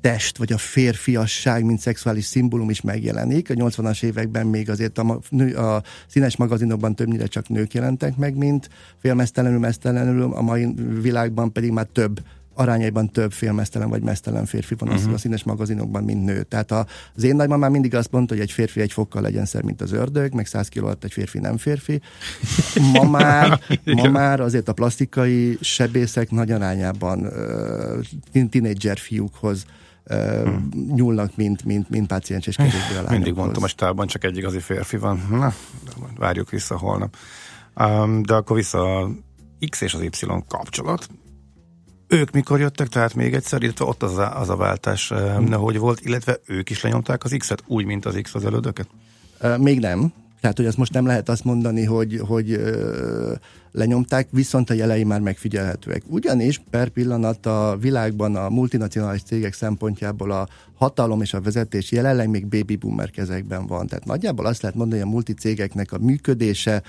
test, 0.00 0.38
vagy 0.38 0.52
a 0.52 0.58
férfiasság, 0.58 1.64
mint 1.64 1.80
szexuális 1.80 2.24
szimbólum 2.24 2.70
is 2.70 2.80
megjelenik. 2.80 3.50
A 3.50 3.54
80-as 3.54 4.02
években 4.02 4.46
még 4.46 4.70
azért 4.70 4.98
a, 4.98 5.20
nő, 5.28 5.54
a 5.54 5.82
színes 6.06 6.36
magazinokban 6.36 6.94
többnyire 6.94 7.26
csak 7.26 7.48
nők 7.48 7.74
jelentek 7.74 8.16
meg, 8.16 8.36
mint 8.36 8.68
félmeztelenül, 8.98 9.58
mesztelenül, 9.58 10.32
a 10.32 10.40
mai 10.42 10.74
világban 11.00 11.52
pedig 11.52 11.70
már 11.70 11.86
több 11.92 12.20
arányaiban 12.58 13.10
több 13.10 13.32
félmeztelen 13.32 13.88
vagy 13.88 14.02
mesztelen 14.02 14.44
férfi 14.44 14.74
van 14.74 14.88
uh-huh. 14.88 15.12
a 15.12 15.18
színes 15.18 15.42
magazinokban, 15.42 16.04
mint 16.04 16.24
nő. 16.24 16.42
Tehát 16.42 16.70
a, 16.70 16.86
az 17.14 17.22
én 17.22 17.36
nagymamám 17.36 17.70
mindig 17.70 17.94
azt 17.94 18.10
mondta, 18.10 18.34
hogy 18.34 18.42
egy 18.42 18.52
férfi 18.52 18.80
egy 18.80 18.92
fokkal 18.92 19.22
legyen 19.22 19.44
szer, 19.44 19.62
mint 19.62 19.80
az 19.80 19.92
ördög, 19.92 20.34
meg 20.34 20.46
100 20.46 20.68
kiló 20.68 20.86
alatt 20.86 21.04
egy 21.04 21.12
férfi 21.12 21.38
nem 21.38 21.56
férfi. 21.56 22.00
Ma 22.92 23.04
már, 23.18 23.60
ma 23.84 24.08
már 24.08 24.40
azért 24.40 24.68
a 24.68 24.72
plastikai 24.72 25.58
sebészek 25.60 26.30
nagy 26.30 26.50
arányában 26.50 27.26
uh, 28.34 28.48
tínédzser 28.48 28.98
fiúkhoz 28.98 29.64
hmm. 30.08 30.68
nyúlnak, 30.94 31.36
mint, 31.36 31.64
mint, 31.64 31.90
mint 31.90 32.06
páciens 32.06 32.46
és 32.46 32.56
kevésbé 32.56 32.96
a 33.06 33.10
Mindig 33.10 33.34
mondtam, 33.34 33.62
a 33.62 33.68
stában 33.68 34.06
csak 34.06 34.24
egy 34.24 34.36
igazi 34.36 34.58
férfi 34.58 34.96
van. 34.96 35.26
Na, 35.30 35.52
várjuk 36.16 36.50
vissza 36.50 36.78
holnap. 36.78 37.16
Um, 37.74 38.22
de 38.22 38.34
akkor 38.34 38.56
vissza 38.56 38.96
a 38.96 39.10
X 39.70 39.80
és 39.80 39.94
az 39.94 40.02
Y 40.02 40.26
kapcsolat. 40.48 41.08
Ők 42.08 42.30
mikor 42.30 42.60
jöttek, 42.60 42.88
tehát 42.88 43.14
még 43.14 43.34
egyszer, 43.34 43.62
illetve 43.62 43.84
ott 43.84 44.02
az 44.02 44.18
a, 44.18 44.40
az 44.40 44.48
a 44.48 44.56
váltás, 44.56 45.08
hmm. 45.08 45.52
hogy 45.52 45.78
volt, 45.78 46.00
illetve 46.00 46.38
ők 46.46 46.70
is 46.70 46.82
lenyomták 46.82 47.24
az 47.24 47.34
X-et, 47.38 47.62
úgy, 47.66 47.84
mint 47.84 48.04
az 48.04 48.18
X 48.22 48.34
az 48.34 48.44
elődöket? 48.44 48.88
Még 49.58 49.78
nem. 49.80 50.12
Tehát, 50.40 50.56
hogy 50.56 50.66
azt 50.66 50.76
most 50.76 50.92
nem 50.92 51.06
lehet 51.06 51.28
azt 51.28 51.44
mondani, 51.44 51.84
hogy, 51.84 52.20
hogy 52.26 52.52
ö, 52.52 53.32
lenyomták, 53.72 54.28
viszont 54.30 54.70
a 54.70 54.74
jelei 54.74 55.04
már 55.04 55.20
megfigyelhetőek. 55.20 56.02
Ugyanis 56.06 56.62
per 56.70 56.88
pillanat 56.88 57.46
a 57.46 57.76
világban 57.80 58.36
a 58.36 58.48
multinacionális 58.48 59.22
cégek 59.22 59.52
szempontjából 59.52 60.30
a 60.30 60.48
hatalom 60.74 61.20
és 61.20 61.34
a 61.34 61.40
vezetés 61.40 61.92
jelenleg 61.92 62.28
még 62.28 62.46
baby 62.46 62.76
boomer 62.76 63.10
kezekben 63.10 63.66
van. 63.66 63.86
Tehát 63.86 64.04
nagyjából 64.04 64.46
azt 64.46 64.62
lehet 64.62 64.76
mondani, 64.76 65.00
hogy 65.00 65.10
a 65.10 65.12
multicégeknek 65.12 65.92
a 65.92 65.98
működése, 65.98 66.82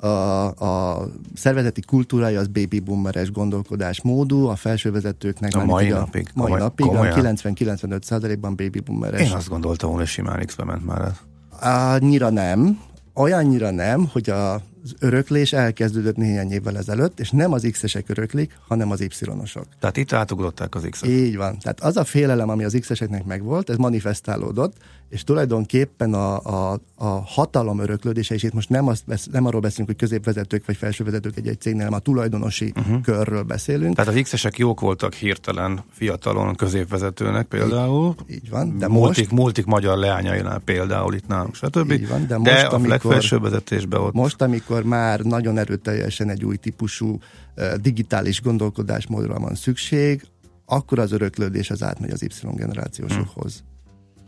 a, 0.00 0.46
a 0.46 1.04
szervezeti 1.34 1.80
kultúrája 1.80 2.40
az 2.40 2.46
baby 2.46 2.80
boomeres 2.80 3.30
gondolkodásmódú, 3.30 4.46
a 4.46 4.56
felsővezetőknek 4.56 5.56
a 5.56 5.64
mai 5.64 5.88
napig, 5.88 6.28
a 6.34 6.40
mai 6.40 6.52
napig 6.52 6.86
a 6.86 7.02
90-95 7.02 8.02
százalékban 8.02 8.56
baby 8.56 8.80
boomeres. 8.80 9.20
Én 9.20 9.32
azt 9.32 9.48
gondoltam, 9.48 9.92
hogy 9.92 10.06
simán 10.06 10.46
X-be 10.46 10.64
ment 10.64 10.86
már. 10.86 11.12
Annyira 11.60 12.30
nem, 12.30 12.80
olyannyira 13.14 13.70
nem, 13.70 14.08
hogy 14.12 14.30
a 14.30 14.60
az 14.82 14.94
öröklés 14.98 15.52
elkezdődött 15.52 16.16
néhány 16.16 16.52
évvel 16.52 16.76
ezelőtt, 16.76 17.20
és 17.20 17.30
nem 17.30 17.52
az 17.52 17.68
X-esek 17.70 18.08
öröklik, 18.08 18.58
hanem 18.68 18.90
az 18.90 19.00
Y-osok. 19.00 19.66
Tehát 19.80 19.96
itt 19.96 20.12
átugrották 20.12 20.74
az 20.74 20.86
X-et. 20.90 21.08
Így 21.08 21.36
van. 21.36 21.58
Tehát 21.58 21.80
az 21.80 21.96
a 21.96 22.04
félelem, 22.04 22.48
ami 22.48 22.64
az 22.64 22.76
X-eseknek 22.80 23.24
megvolt, 23.24 23.70
ez 23.70 23.76
manifestálódott, 23.76 24.76
és 25.10 25.24
tulajdonképpen 25.24 26.14
a, 26.14 26.38
a, 26.38 26.80
a 26.94 27.06
hatalom 27.06 27.78
öröklődése, 27.78 28.34
és 28.34 28.42
itt 28.42 28.52
most 28.52 28.68
nem, 28.68 28.88
azt, 28.88 29.04
nem 29.32 29.46
arról 29.46 29.60
beszélünk, 29.60 29.88
hogy 29.88 29.96
középvezetők 29.96 30.66
vagy 30.66 30.76
felsővezetők 30.76 31.36
egy-egy 31.36 31.60
cégnél, 31.60 31.84
hanem 31.84 31.98
a 31.98 32.02
tulajdonosi 32.02 32.72
uh-huh. 32.76 33.00
körről 33.00 33.42
beszélünk. 33.42 33.94
Tehát 33.94 34.14
az 34.14 34.20
X-esek 34.22 34.58
jók 34.58 34.80
voltak 34.80 35.14
hirtelen 35.14 35.84
fiatalon 35.90 36.54
középvezetőnek 36.54 37.46
például. 37.46 38.14
Így, 38.28 38.34
így 38.36 38.50
van. 38.50 38.78
De 38.78 38.88
multik, 38.88 39.30
most, 39.30 39.42
multik 39.42 39.64
magyar 39.64 39.98
leányainál 39.98 40.58
például 40.58 41.14
itt 41.14 41.26
nálunk, 41.26 41.54
stb. 41.54 41.90
Így 41.90 42.08
van, 42.08 42.26
de, 42.26 42.38
most, 42.38 42.50
de 42.50 42.60
a 42.60 42.72
amikor, 42.72 42.90
legfelsővezetésben 42.90 44.00
ott... 44.00 44.12
Most, 44.12 44.42
amikor 44.42 44.82
már 44.82 45.20
nagyon 45.20 45.58
erőteljesen 45.58 46.28
egy 46.28 46.44
új 46.44 46.56
típusú 46.56 47.18
uh, 47.56 47.74
digitális 47.74 48.42
gondolkodásmódra 48.42 49.38
van 49.38 49.54
szükség, 49.54 50.22
akkor 50.66 50.98
az 50.98 51.12
öröklődés 51.12 51.70
az 51.70 51.82
átmegy 51.82 52.10
az 52.10 52.22
Y 52.22 52.28
generációsokhoz. 52.54 53.56
Hmm. 53.58 53.69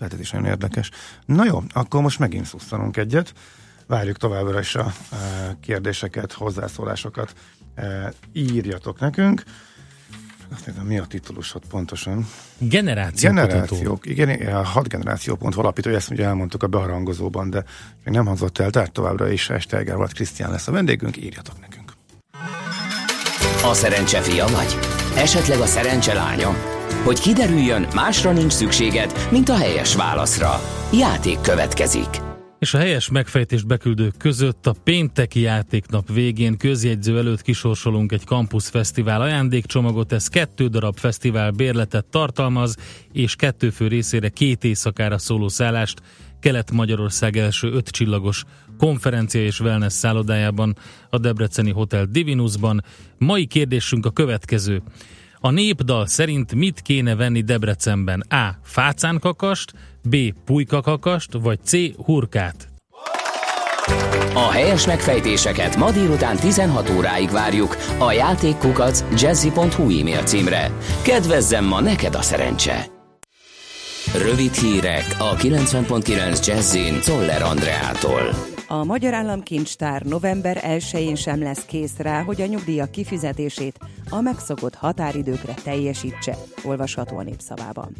Lehet 0.03 0.17
ez 0.17 0.25
is 0.25 0.31
nagyon 0.31 0.47
érdekes. 0.47 0.91
Na 1.25 1.45
jó, 1.45 1.62
akkor 1.73 2.03
most 2.03 2.19
megint 2.19 2.47
szusszanunk 2.47 2.97
egyet. 2.97 3.33
Várjuk 3.87 4.17
továbbra 4.17 4.61
is 4.61 4.75
a 4.75 4.93
kérdéseket, 5.61 6.33
hozzászólásokat. 6.33 7.35
Írjatok 8.33 9.01
nekünk. 9.01 9.43
Azt 10.55 10.67
nézem, 10.67 10.87
mi 10.87 10.99
a 10.99 11.05
titulusod 11.05 11.62
pontosan? 11.69 12.29
Generáció 12.59 13.29
Generációk. 13.29 14.07
Igen, 14.07 14.55
a 14.55 14.65
hat 14.65 14.88
generáció.hu 14.88 15.61
alapító, 15.61 15.91
ezt 15.91 16.11
ugye 16.11 16.25
elmondtuk 16.25 16.62
a 16.62 16.67
beharangozóban, 16.67 17.51
de 17.51 17.65
még 18.05 18.15
nem 18.15 18.27
hangzott 18.27 18.59
el, 18.59 18.71
tehát 18.71 18.93
továbbra 18.93 19.31
is 19.31 19.51
Esteger 19.51 19.97
vagy 19.97 20.12
Krisztián 20.12 20.51
lesz 20.51 20.69
a 20.69 20.73
vendégünk, 20.73 21.17
írjatok 21.17 21.61
nekünk. 21.61 21.93
A 23.65 23.75
szerencse 23.75 24.21
fia 24.21 24.47
vagy? 24.47 24.79
Esetleg 25.17 25.59
a 25.61 25.67
szerencse 25.67 26.15
lánya? 26.15 26.81
Hogy 27.05 27.21
kiderüljön, 27.21 27.87
másra 27.95 28.33
nincs 28.33 28.53
szükséged, 28.53 29.12
mint 29.31 29.49
a 29.49 29.57
helyes 29.57 29.97
válaszra. 29.97 30.61
Játék 30.93 31.41
következik. 31.41 32.07
És 32.59 32.75
a 32.75 32.79
helyes 32.79 33.11
megfejtés 33.11 33.62
beküldők 33.62 34.17
között 34.17 34.67
a 34.67 34.75
pénteki 34.85 35.41
játéknap 35.41 36.12
végén 36.12 36.57
közjegyző 36.57 37.19
előtt 37.19 37.43
kisorsolunk 37.43 38.12
egy 38.12 38.25
Campus 38.25 38.69
Fesztivál 38.69 39.21
ajándékcsomagot. 39.21 40.12
Ez 40.12 40.27
kettő 40.27 40.67
darab 40.67 40.99
fesztivál 40.99 41.51
bérletet 41.51 42.05
tartalmaz, 42.05 42.77
és 43.12 43.37
kettő 43.37 43.71
fő 43.71 43.88
részére 43.88 44.29
két 44.29 44.65
éjszakára 44.65 45.19
szóló 45.19 45.49
szállást 45.49 46.01
Kelet-Magyarország 46.41 47.37
első 47.37 47.73
öt 47.73 47.88
csillagos 47.88 48.45
konferencia 48.79 49.43
és 49.43 49.61
wellness 49.61 49.93
szállodájában, 49.93 50.77
a 51.11 51.19
Debreceni 51.19 51.71
Hotel 51.71 52.05
Divinusban. 52.05 52.85
Mai 53.19 53.47
kérdésünk 53.47 54.07
a 54.07 54.11
következő. 54.11 54.83
A 55.44 55.50
népdal 55.50 56.07
szerint 56.07 56.55
mit 56.55 56.81
kéne 56.81 57.14
venni 57.14 57.40
Debrecenben? 57.40 58.20
A. 58.28 58.59
Fácánkakast, 58.62 59.72
B. 60.02 60.16
Pulykakakast, 60.44 61.33
vagy 61.33 61.59
C. 61.64 61.72
Hurkát? 62.05 62.68
A 64.35 64.50
helyes 64.50 64.87
megfejtéseket 64.87 65.76
ma 65.76 65.90
délután 65.90 66.37
16 66.37 66.90
óráig 66.90 67.31
várjuk 67.31 67.76
a 67.98 68.12
játékkukac 68.12 69.05
jazzy.hu 69.20 69.98
e-mail 70.00 70.22
címre. 70.22 70.70
Kedvezzem 71.02 71.64
ma 71.64 71.81
neked 71.81 72.14
a 72.14 72.22
szerencse! 72.22 72.87
Rövid 74.14 74.55
hírek 74.55 75.16
a 75.18 75.37
90.9 75.37 76.46
Jazzin 76.46 77.00
Toller 77.05 77.42
Andreától. 77.42 78.52
A 78.73 78.85
Magyar 78.85 79.15
Államkincstár 79.15 80.03
november 80.03 80.61
1-én 80.65 81.15
sem 81.15 81.43
lesz 81.43 81.65
kész 81.65 81.97
rá, 81.97 82.23
hogy 82.23 82.41
a 82.41 82.47
nyugdíjak 82.47 82.91
kifizetését 82.91 83.79
a 84.11 84.21
megszokott 84.21 84.75
határidőkre 84.75 85.55
teljesítse, 85.55 86.37
olvasható 86.65 87.17
a 87.17 87.23
népszavában. 87.23 87.93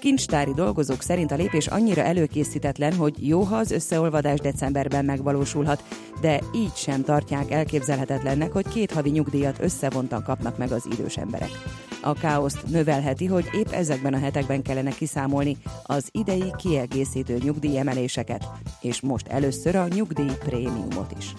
Kincstári 0.00 0.52
dolgozók 0.54 1.02
szerint 1.02 1.30
a 1.30 1.36
lépés 1.36 1.66
annyira 1.66 2.02
előkészítetlen, 2.02 2.94
hogy 2.94 3.28
jó, 3.28 3.42
ha 3.42 3.56
az 3.56 3.70
összeolvadás 3.70 4.40
decemberben 4.40 5.04
megvalósulhat, 5.04 5.84
de 6.20 6.40
így 6.54 6.74
sem 6.74 7.02
tartják 7.02 7.50
elképzelhetetlennek, 7.50 8.52
hogy 8.52 8.68
két 8.68 8.92
havi 8.92 9.10
nyugdíjat 9.10 9.60
összevontan 9.60 10.22
kapnak 10.22 10.58
meg 10.58 10.72
az 10.72 10.88
idős 10.92 11.16
emberek. 11.16 11.50
A 12.02 12.12
káoszt 12.12 12.66
növelheti, 12.66 13.26
hogy 13.26 13.48
épp 13.52 13.68
ezekben 13.68 14.14
a 14.14 14.18
hetekben 14.18 14.62
kellene 14.62 14.90
kiszámolni 14.90 15.56
az 15.82 16.08
idei 16.12 16.52
kiegészítő 16.56 17.38
nyugdíjemeléseket, 17.42 18.44
és 18.80 19.00
most 19.00 19.26
először 19.26 19.76
a 19.76 19.86
nyugdíj 19.96 20.36
prémiumot 20.38 21.12
is. 21.18 21.34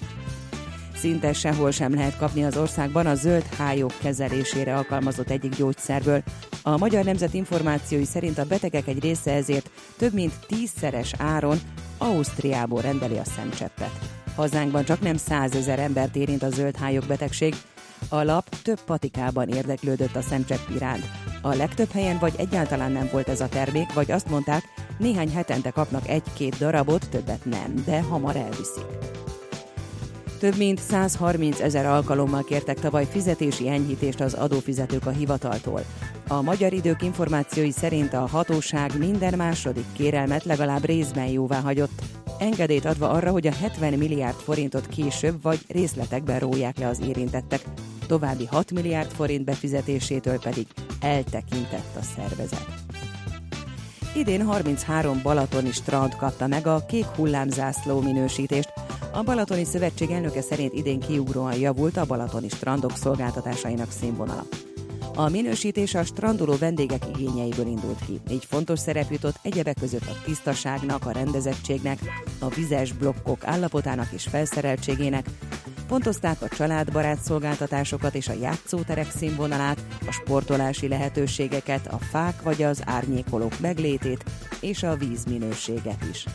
Szinte 0.96 1.34
sehol 1.34 1.72
sem 1.72 1.94
lehet 1.94 2.18
kapni 2.18 2.44
az 2.44 2.58
országban 2.58 3.06
a 3.06 3.16
zöld 3.16 3.44
hályok 3.58 3.94
kezelésére 4.02 4.76
alkalmazott 4.76 5.30
egyik 5.30 5.56
gyógyszerből. 5.56 6.24
A 6.64 6.78
Magyar 6.78 7.04
Nemzet 7.04 7.34
információi 7.34 8.06
szerint 8.06 8.38
a 8.38 8.46
betegek 8.46 8.88
egy 8.88 9.00
része 9.00 9.32
ezért 9.32 9.70
több 9.98 10.14
mint 10.14 10.34
tízszeres 10.48 11.14
áron 11.18 11.58
Ausztriából 11.98 12.82
rendeli 12.82 13.18
a 13.18 13.24
szemcseppet. 13.24 14.00
Hazánkban 14.36 14.84
csak 14.84 15.02
nem 15.02 15.18
százezer 15.18 15.80
embert 15.80 16.16
érint 16.16 16.44
a 16.44 16.50
zöld 16.50 16.76
hályok 16.76 17.06
betegség, 17.06 17.56
a 18.10 18.24
lap 18.24 18.50
több 18.64 18.82
patikában 18.82 19.50
érdeklődött 19.50 20.16
a 20.16 20.22
szemcsepp 20.22 20.70
iránt. 20.76 21.06
A 21.42 21.56
legtöbb 21.56 21.92
helyen 21.92 22.18
vagy 22.20 22.34
egyáltalán 22.38 22.92
nem 22.92 23.10
volt 23.12 23.28
ez 23.28 23.42
a 23.42 23.50
termék, 23.50 23.94
vagy 23.94 24.12
azt 24.12 24.30
mondták, 24.30 24.64
néhány 24.98 25.32
hetente 25.32 25.70
kapnak 25.70 26.08
egy-két 26.08 26.58
darabot, 26.58 27.10
többet 27.10 27.46
nem, 27.46 27.84
de 27.86 28.02
hamar 28.02 28.36
elviszik. 28.36 28.86
Több 30.40 30.58
mint 30.58 30.80
130 30.80 31.60
ezer 31.60 31.86
alkalommal 31.86 32.44
kértek 32.44 32.80
tavaly 32.80 33.08
fizetési 33.12 33.70
enyhítést 33.70 34.20
az 34.20 34.34
adófizetők 34.34 35.06
a 35.06 35.10
hivataltól. 35.10 35.82
A 36.28 36.42
magyar 36.42 36.74
idők 36.74 37.02
információi 37.02 37.72
szerint 37.72 38.14
a 38.14 38.28
hatóság 38.28 38.98
minden 38.98 39.34
második 39.38 39.86
kérelmet 39.94 40.44
legalább 40.44 40.86
részben 40.86 41.28
jóvá 41.28 41.60
hagyott, 41.60 42.02
engedélyt 42.40 42.86
adva 42.86 43.10
arra, 43.10 43.32
hogy 43.32 43.48
a 43.48 43.54
70 43.54 43.94
milliárd 43.94 44.36
forintot 44.36 44.88
később 44.88 45.42
vagy 45.42 45.60
részletekben 45.68 46.40
róják 46.40 46.78
le 46.78 46.88
az 46.88 47.02
érintettek. 47.08 47.62
További 48.08 48.46
6 48.46 48.72
milliárd 48.72 49.12
forint 49.12 49.46
befizetésétől 49.46 50.40
pedig 50.40 50.68
eltekintett 51.02 51.96
a 52.00 52.04
szervezet. 52.16 52.66
Idén 54.16 54.46
33 54.46 55.20
balatoni 55.24 55.72
strand 55.72 56.16
kapta 56.16 56.48
meg 56.48 56.68
a 56.68 56.86
kék 56.88 57.06
hullámzászló 57.06 58.02
minősítést, 58.02 58.74
a 59.12 59.24
Balatoni 59.24 59.64
Szövetség 59.64 60.10
elnöke 60.10 60.42
szerint 60.42 60.74
idén 60.74 61.00
kiugróan 61.00 61.60
javult 61.60 61.98
a 61.98 62.06
balatoni 62.06 62.50
strandok 62.50 62.92
szolgáltatásainak 62.92 63.92
színvonala. 63.92 64.46
A 65.16 65.30
minősítés 65.30 65.94
a 65.96 66.04
strandoló 66.04 66.56
vendégek 66.60 67.06
igényeiből 67.18 67.66
indult 67.66 68.06
ki. 68.06 68.22
Így 68.30 68.46
fontos 68.46 68.80
szerep 68.80 69.12
jutott 69.12 69.40
egyebek 69.42 69.76
között 69.80 70.06
a 70.08 70.22
tisztaságnak, 70.26 71.06
a 71.06 71.12
rendezettségnek, 71.12 72.00
a 72.40 72.48
vizes 72.48 72.92
blokkok 72.92 73.46
állapotának 73.46 74.12
és 74.12 74.24
felszereltségének, 74.24 75.30
Pontozták 75.88 76.42
a 76.42 76.48
családbarát 76.48 77.22
szolgáltatásokat 77.22 78.16
és 78.16 78.28
a 78.28 78.34
játszóterek 78.42 79.12
színvonalát, 79.12 79.82
a 80.08 80.12
sportolási 80.12 80.88
lehetőségeket, 80.88 81.88
a 81.88 81.98
fák 81.98 82.42
vagy 82.42 82.64
az 82.64 82.82
árnyékolók 82.86 83.60
meglétét 83.60 84.24
és 84.62 84.84
a 84.84 84.96
vízminőséget 84.96 86.04
is. 86.12 86.26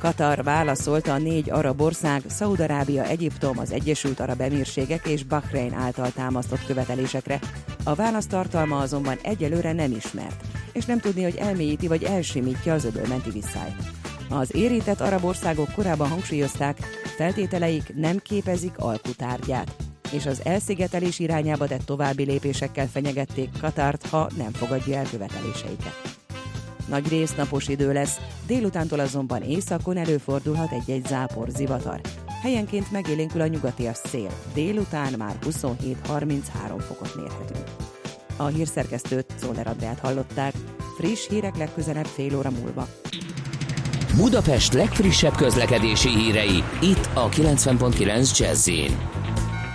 Katar 0.00 0.42
válaszolta 0.42 1.12
a 1.12 1.18
négy 1.18 1.50
arab 1.50 1.80
ország, 1.80 2.22
Szaudarábia, 2.28 3.04
Egyiptom, 3.04 3.58
az 3.58 3.72
Egyesült 3.72 4.20
Arab 4.20 4.40
Emírségek 4.40 5.06
és 5.06 5.24
Bahrein 5.24 5.72
által 5.72 6.12
támasztott 6.12 6.64
követelésekre. 6.66 7.38
A 7.84 7.94
válasz 7.94 8.26
tartalma 8.26 8.78
azonban 8.78 9.18
egyelőre 9.22 9.72
nem 9.72 9.92
ismert, 9.92 10.44
és 10.72 10.84
nem 10.84 10.98
tudni, 10.98 11.22
hogy 11.22 11.36
elmélyíti 11.36 11.88
vagy 11.88 12.02
elsimítja 12.02 12.72
az 12.74 12.84
öbölmenti 12.84 13.30
visszájt. 13.30 13.82
Az 14.28 14.54
érintett 14.54 15.00
arab 15.00 15.24
országok 15.24 15.72
korábban 15.72 16.08
hangsúlyozták, 16.08 16.78
feltételeik 17.16 17.94
nem 17.94 18.18
képezik 18.18 18.78
alkutárgyát, 18.78 19.74
és 20.12 20.26
az 20.26 20.40
elszigetelés 20.44 21.18
irányába 21.18 21.66
tett 21.66 21.84
további 21.84 22.24
lépésekkel 22.24 22.86
fenyegették 22.88 23.48
Katart, 23.60 24.06
ha 24.06 24.28
nem 24.36 24.52
fogadja 24.52 24.96
el 24.96 25.06
követeléseiket. 25.10 26.19
Nagy 26.88 27.08
rész 27.08 27.34
napos 27.34 27.68
idő 27.68 27.92
lesz, 27.92 28.16
délutántól 28.46 28.98
azonban 29.00 29.42
északon 29.42 29.96
előfordulhat 29.96 30.72
egy-egy 30.72 31.06
zápor 31.06 31.48
zivatar. 31.48 32.00
Helyenként 32.42 32.90
megélénkül 32.90 33.40
a 33.40 33.46
nyugatias 33.46 33.96
szél, 34.04 34.30
délután 34.54 35.14
már 35.18 35.38
27-33 35.46 35.82
fokot 36.78 37.14
mérhetünk. 37.14 37.64
A 38.36 38.46
hírszerkesztőt 38.46 39.32
Szóler 39.40 39.66
Andrát 39.66 39.98
hallották, 39.98 40.54
friss 40.98 41.28
hírek 41.28 41.56
legközelebb 41.56 42.06
fél 42.06 42.36
óra 42.36 42.50
múlva. 42.50 42.88
Budapest 44.16 44.72
legfrissebb 44.72 45.34
közlekedési 45.34 46.08
hírei, 46.08 46.64
itt 46.80 47.08
a 47.14 47.28
90.9 47.28 48.38
jazz 48.38 48.68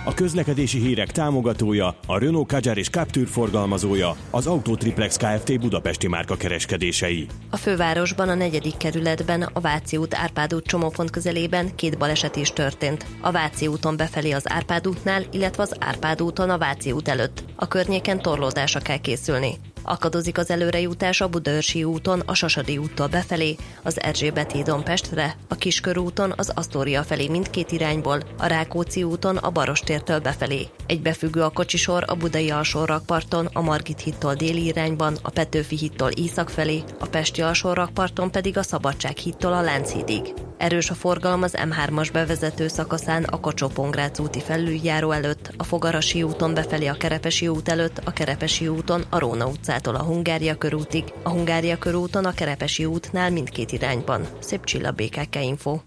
a 0.06 0.14
közlekedési 0.14 0.78
hírek 0.78 1.10
támogatója, 1.10 1.96
a 2.06 2.18
Renault 2.18 2.48
Kadjar 2.48 2.78
és 2.78 2.88
Captur 2.88 3.26
forgalmazója, 3.26 4.16
az 4.30 4.46
Autotriplex 4.46 5.16
Kft. 5.16 5.60
Budapesti 5.60 6.08
márka 6.08 6.36
kereskedései. 6.36 7.26
A 7.50 7.56
fővárosban 7.56 8.28
a 8.28 8.34
negyedik 8.34 8.76
kerületben, 8.76 9.42
a 9.42 9.60
Váci 9.60 9.96
út 9.96 10.14
Árpád 10.14 10.54
út 10.54 10.66
csomópont 10.66 11.10
közelében 11.10 11.74
két 11.74 11.98
baleset 11.98 12.36
is 12.36 12.50
történt. 12.50 13.06
A 13.20 13.30
Váci 13.30 13.66
úton 13.66 13.96
befelé 13.96 14.30
az 14.30 14.52
Árpád 14.52 14.86
útnál, 14.88 15.24
illetve 15.32 15.62
az 15.62 15.74
Árpád 15.78 16.22
úton 16.22 16.50
a 16.50 16.58
Váci 16.58 16.92
út 16.92 17.08
előtt. 17.08 17.44
A 17.56 17.68
környéken 17.68 18.22
torlódásra 18.22 18.80
kell 18.80 18.98
készülni. 18.98 19.54
Akadozik 19.88 20.38
az 20.38 20.50
előrejutás 20.50 21.20
a 21.20 21.28
Budaörsi 21.28 21.84
úton, 21.84 22.22
a 22.26 22.34
Sasadi 22.34 22.78
úttól 22.78 23.06
befelé, 23.06 23.56
az 23.82 24.00
Erzsébet 24.02 24.52
hídon 24.52 24.84
Pestre, 24.84 25.36
a 25.48 25.54
Kiskörúton, 25.54 26.32
az 26.36 26.52
Asztória 26.54 27.02
felé 27.02 27.28
mindkét 27.28 27.72
irányból, 27.72 28.22
a 28.38 28.46
Rákóczi 28.46 29.02
úton, 29.02 29.36
a 29.36 29.50
Barostértől 29.50 30.20
befelé. 30.20 30.68
Egybefüggő 30.86 31.42
a 31.42 31.50
kocsisor 31.50 32.04
a 32.06 32.14
Budai 32.14 32.50
alsórakparton, 32.50 33.48
a 33.52 33.60
Margit 33.60 34.00
hittól 34.00 34.34
déli 34.34 34.64
irányban, 34.64 35.18
a 35.22 35.30
Petőfi 35.30 35.76
hittól 35.76 36.10
észak 36.10 36.50
felé, 36.50 36.82
a 36.98 37.06
Pesti 37.06 37.42
alsórakparton 37.42 38.30
pedig 38.30 38.58
a 38.58 38.62
Szabadság 38.62 39.16
hittól 39.16 39.52
a 39.52 39.60
Lánchídig. 39.60 40.45
Erős 40.58 40.90
a 40.90 40.94
forgalom 40.94 41.42
az 41.42 41.54
M3-as 41.58 42.08
bevezető 42.12 42.68
szakaszán 42.68 43.24
a 43.24 43.40
kocsó 43.40 43.70
úti 44.18 44.40
felüljáró 44.40 45.10
előtt, 45.10 45.50
a 45.56 45.64
Fogarasi 45.64 46.22
úton 46.22 46.54
befelé 46.54 46.86
a 46.86 46.92
Kerepesi 46.92 47.48
út 47.48 47.68
előtt, 47.68 48.00
a 48.04 48.10
Kerepesi 48.10 48.68
úton 48.68 49.04
a 49.10 49.18
Róna 49.18 49.46
utcától 49.46 49.94
a 49.94 50.02
Hungária 50.02 50.54
körútig, 50.54 51.04
a 51.22 51.28
Hungária 51.28 51.78
körúton 51.78 52.24
a 52.24 52.32
Kerepesi 52.32 52.84
útnál 52.84 53.30
mindkét 53.30 53.72
irányban. 53.72 54.26
Szép 54.40 54.64
csilla 54.64 54.90
BKK 54.90 55.36
Info. 55.42 55.78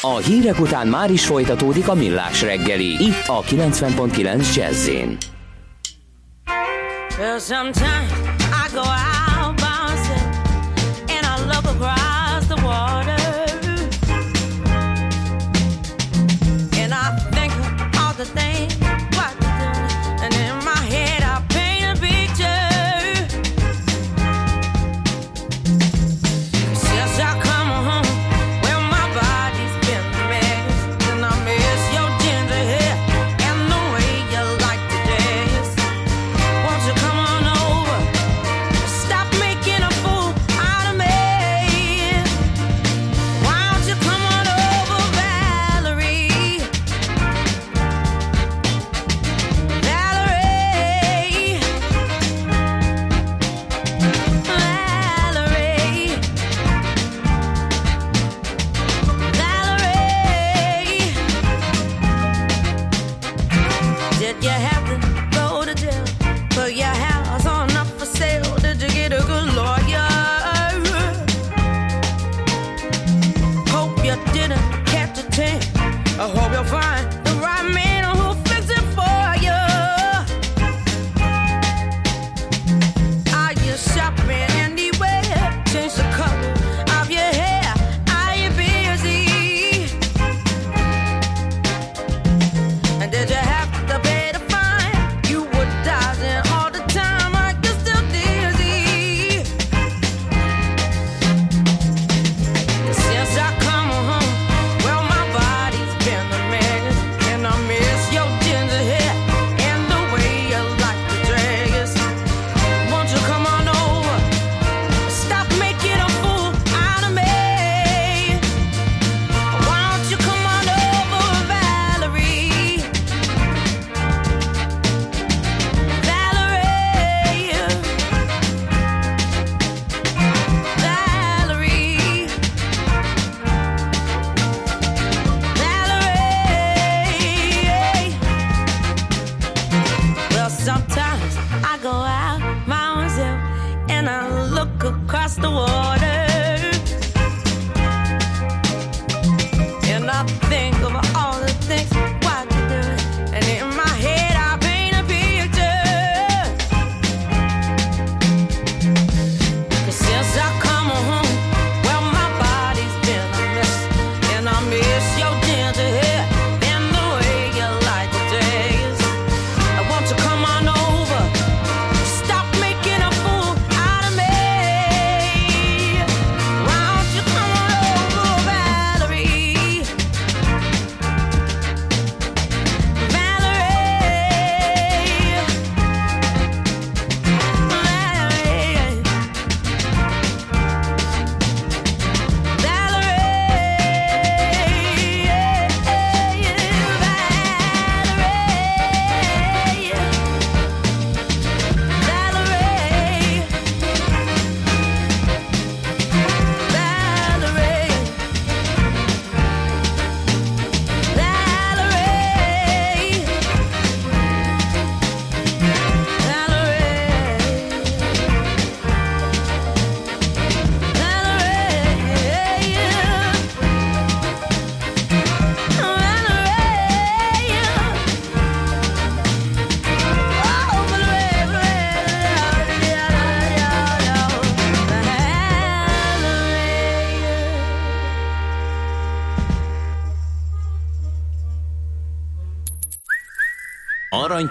A 0.00 0.16
hírek 0.16 0.60
után 0.60 0.86
már 0.86 1.10
is 1.10 1.26
folytatódik 1.26 1.88
a 1.88 1.94
millás 1.94 2.42
reggeli, 2.42 3.04
itt 3.04 3.26
a 3.26 3.42
90.9 3.42 4.54
jazz 4.54 4.88
Well, 7.18 7.38
sometimes 7.38 8.43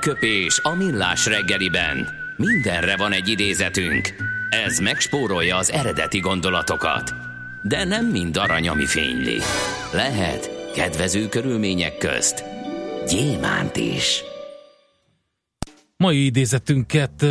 Aranyköpés 0.04 0.60
a 0.64 0.76
millás 0.76 1.26
reggeliben. 1.26 2.08
Mindenre 2.38 2.98
van 2.98 3.12
egy 3.12 3.28
idézetünk. 3.28 4.14
Ez 4.66 4.80
megspórolja 4.80 5.58
az 5.58 5.72
eredeti 5.72 6.20
gondolatokat. 6.20 7.14
De 7.62 7.84
nem 7.84 8.06
mind 8.06 8.38
arany, 8.38 8.68
ami 8.68 8.86
fényli. 8.86 9.40
Lehet 9.94 10.72
kedvező 10.76 11.28
körülmények 11.28 11.98
közt 11.98 12.44
gyémánt 13.08 13.76
is. 13.76 14.24
Mai 15.98 16.26
idézetünket 16.26 17.22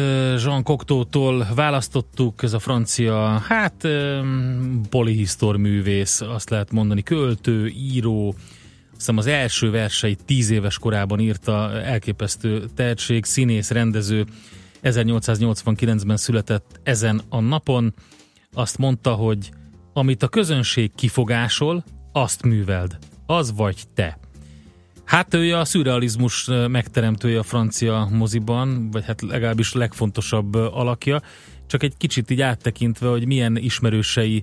Jean 0.44 0.62
Cocteau-tól 0.62 1.46
választottuk, 1.54 2.42
ez 2.42 2.52
a 2.52 2.58
francia, 2.58 3.38
hát 3.48 3.88
polihisztor 4.90 5.56
művész, 5.56 6.20
azt 6.20 6.50
lehet 6.50 6.72
mondani, 6.72 7.02
költő, 7.02 7.66
író, 7.66 8.34
hiszem 9.02 9.16
az 9.16 9.26
első 9.26 9.70
verseit 9.70 10.24
tíz 10.24 10.50
éves 10.50 10.78
korában 10.78 11.20
írta, 11.20 11.80
elképesztő 11.82 12.64
tehetség, 12.74 13.24
színész, 13.24 13.70
rendező, 13.70 14.24
1889-ben 14.82 16.16
született 16.16 16.80
ezen 16.82 17.22
a 17.28 17.40
napon, 17.40 17.94
azt 18.52 18.78
mondta, 18.78 19.12
hogy 19.12 19.50
amit 19.92 20.22
a 20.22 20.28
közönség 20.28 20.94
kifogásol, 20.94 21.84
azt 22.12 22.42
műveld, 22.42 22.98
az 23.26 23.52
vagy 23.56 23.82
te. 23.94 24.18
Hát 25.04 25.34
ő 25.34 25.56
a 25.56 25.64
szürrealizmus 25.64 26.48
megteremtője 26.68 27.38
a 27.38 27.42
francia 27.42 28.08
moziban, 28.10 28.90
vagy 28.90 29.04
hát 29.04 29.22
legalábbis 29.22 29.72
legfontosabb 29.72 30.54
alakja, 30.54 31.22
csak 31.66 31.82
egy 31.82 31.96
kicsit 31.96 32.30
így 32.30 32.40
áttekintve, 32.40 33.08
hogy 33.08 33.26
milyen 33.26 33.56
ismerősei 33.56 34.42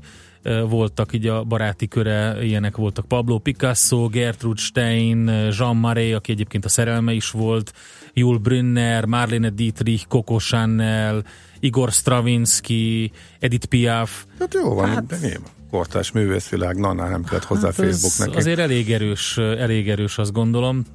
voltak 0.69 1.13
így 1.13 1.27
a 1.27 1.43
baráti 1.43 1.87
köre, 1.87 2.37
ilyenek 2.41 2.75
voltak 2.75 3.07
Pablo 3.07 3.37
Picasso, 3.37 4.07
Gertrude 4.07 4.61
Stein, 4.61 5.25
Jean 5.57 5.75
Marais, 5.75 6.13
aki 6.13 6.31
egyébként 6.31 6.65
a 6.65 6.69
szerelme 6.69 7.13
is 7.13 7.31
volt, 7.31 7.73
Jules 8.13 8.41
Brünner, 8.41 9.05
Marlene 9.05 9.49
Dietrich, 9.49 10.07
Coco 10.07 10.39
Chanel, 10.39 11.23
Igor 11.59 11.91
Stravinsky, 11.91 13.11
Edith 13.39 13.65
Piaf. 13.65 14.25
Hát 14.39 14.53
jó 14.53 14.73
van, 14.73 14.87
hát, 14.87 15.05
de 15.05 15.17
nyilván. 15.21 15.57
Kortás 15.71 16.11
művészvilág, 16.11 16.77
na, 16.77 16.93
na 16.93 17.09
nem 17.09 17.23
kellett 17.23 17.43
hozzá 17.43 17.65
Hát 17.65 17.75
Facebook 17.75 18.11
ez 18.11 18.17
neki. 18.17 18.37
Azért 18.37 18.59
elég 18.59 18.91
erős, 18.91 19.37
elég 19.37 19.89
erős, 19.89 20.17
azt 20.17 20.31
gondolom. 20.31 20.85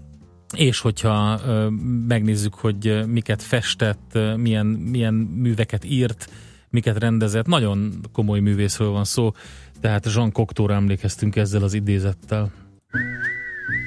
És 0.57 0.81
hogyha 0.81 1.41
ö, 1.47 1.69
megnézzük, 2.09 2.55
hogy 2.55 3.07
miket 3.07 3.43
festett, 3.43 4.19
milyen, 4.37 4.67
milyen 4.67 5.15
műveket 5.15 5.85
írt, 5.85 6.29
miket 6.75 6.99
rendezett, 6.99 7.47
nagyon 7.47 8.01
komoly 8.13 8.41
művészről 8.41 8.91
van 8.91 9.05
szó, 9.05 9.33
tehát 9.81 10.07
Jean 10.15 10.33
Cocteau-ra 10.33 10.75
emlékeztünk 10.75 11.37
ezzel 11.37 11.63
az 11.63 11.75
idézettel. 11.75 12.51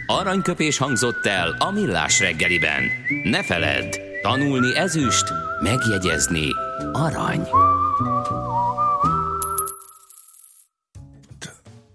Aranyköpés 0.06 0.78
hangzott 0.78 1.26
el 1.26 1.56
a 1.60 1.72
millás 1.72 2.20
reggeliben. 2.20 2.84
Ne 3.24 3.44
feledd, 3.44 3.94
tanulni 4.22 4.76
ezüst, 4.76 5.26
megjegyezni 5.64 6.48
arany. 6.92 7.48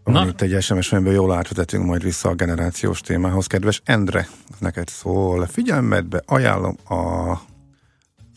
Na. 0.05 0.13
Van 0.13 0.29
itt 0.29 0.41
egy 0.41 0.63
SMS, 0.63 0.93
amiből 0.93 1.13
jól 1.13 1.33
átvezetünk 1.33 1.85
majd 1.85 2.03
vissza 2.03 2.29
a 2.29 2.35
generációs 2.35 3.01
témához. 3.01 3.47
Kedves 3.47 3.83
Endre, 3.85 4.29
neked 4.59 4.89
szól. 4.89 5.47
Figyelmedbe 5.47 6.23
ajánlom 6.27 6.77
a 6.89 7.33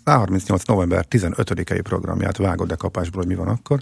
138. 0.05 0.63
november 0.65 1.05
15-i 1.09 1.79
programját. 1.83 2.37
Vágod-e 2.37 2.75
kapásból, 2.75 3.21
hogy 3.21 3.31
mi 3.31 3.35
van 3.37 3.47
akkor? 3.47 3.79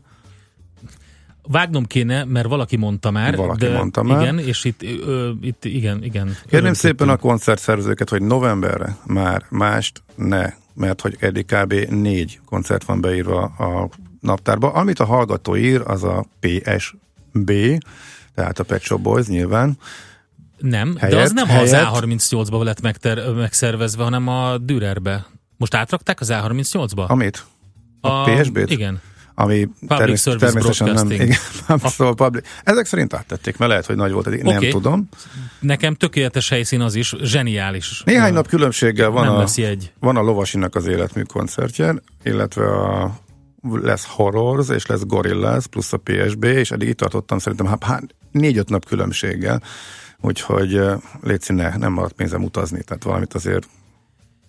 Vágnom 1.47 1.85
kéne, 1.85 2.23
mert 2.23 2.47
valaki 2.47 2.75
mondta 2.77 3.11
már. 3.11 3.35
Valaki 3.35 3.65
de 3.65 3.77
mondta 3.77 4.03
már. 4.03 4.21
Igen, 4.21 4.39
és 4.39 4.63
itt, 4.63 4.83
ö, 4.83 5.31
itt 5.41 5.65
igen, 5.65 6.03
igen. 6.03 6.35
Kérném 6.47 6.73
szépen 6.73 7.09
a 7.09 7.17
koncertszervezőket, 7.17 8.09
hogy 8.09 8.21
novemberre 8.21 8.97
már 9.05 9.45
mást 9.49 10.03
ne, 10.15 10.53
mert 10.73 11.01
hogy 11.01 11.15
eddig 11.19 11.45
kb. 11.45 11.73
négy 11.89 12.39
koncert 12.45 12.83
van 12.83 13.01
beírva 13.01 13.41
a 13.43 13.89
naptárba. 14.19 14.71
Amit 14.71 14.99
a 14.99 15.05
hallgató 15.05 15.55
ír, 15.55 15.81
az 15.85 16.03
a 16.03 16.25
PSB, 16.39 17.51
tehát 18.35 18.59
a 18.59 18.63
Pet 18.63 18.81
Shop 18.81 19.01
Boys 19.01 19.27
nyilván. 19.27 19.77
Nem, 20.57 20.93
de 20.93 20.99
Helyett- 20.99 21.23
az 21.23 21.31
nem 21.31 21.47
helyett- 21.47 21.73
az 21.91 21.99
A38-ba 21.99 22.63
lett 22.63 22.81
megter- 22.81 23.35
megszervezve, 23.35 24.03
hanem 24.03 24.27
a 24.27 24.57
Dürerbe. 24.57 25.25
Most 25.57 25.73
átrakták 25.73 26.19
az 26.19 26.27
A38-ba? 26.31 27.07
Amit? 27.07 27.45
A, 28.01 28.23
PSB-t? 28.23 28.71
Igen. 28.71 29.01
Ami 29.35 29.69
termés, 29.87 30.21
Service 30.21 30.45
természetesen 30.45 30.93
nem. 30.93 31.11
Igen, 31.21 31.37
a... 31.67 31.87
szóval 31.87 32.15
public. 32.15 32.47
Ezek 32.63 32.85
szerint 32.85 33.13
áttették, 33.13 33.57
mert 33.57 33.71
lehet, 33.71 33.85
hogy 33.85 33.95
nagy 33.95 34.11
volt, 34.11 34.27
eddig, 34.27 34.41
nem 34.41 34.69
tudom. 34.69 35.09
Nekem 35.59 35.95
tökéletes 35.95 36.49
helyszín 36.49 36.81
az 36.81 36.95
is, 36.95 37.15
zseniális. 37.21 38.01
Néhány 38.05 38.33
nap 38.33 38.47
különbséggel 38.47 39.09
van 39.09 39.27
a, 39.27 39.45
jegy. 39.55 39.93
van 39.99 40.17
a 40.17 40.21
Lovasinak 40.21 40.75
az 40.75 40.85
életmű 40.85 41.21
koncertje, 41.21 41.95
illetve 42.23 42.65
a 42.65 43.17
lesz 43.71 44.05
Horrors, 44.05 44.69
és 44.69 44.85
lesz 44.85 45.05
Gorillaz, 45.05 45.65
plusz 45.65 45.93
a 45.93 45.97
PSB, 45.97 46.43
és 46.43 46.71
eddig 46.71 46.87
itt 46.87 46.97
tartottam 46.97 47.39
szerintem 47.39 47.67
hát, 47.67 47.83
hát 47.83 48.03
négy-öt 48.31 48.69
nap 48.69 48.85
különbséggel, 48.85 49.61
úgyhogy 50.21 50.81
légy 51.21 51.43
ne, 51.47 51.75
nem 51.77 51.91
maradt 51.91 52.13
pénzem 52.13 52.43
utazni, 52.43 52.83
tehát 52.83 53.03
valamit 53.03 53.33
azért 53.33 53.67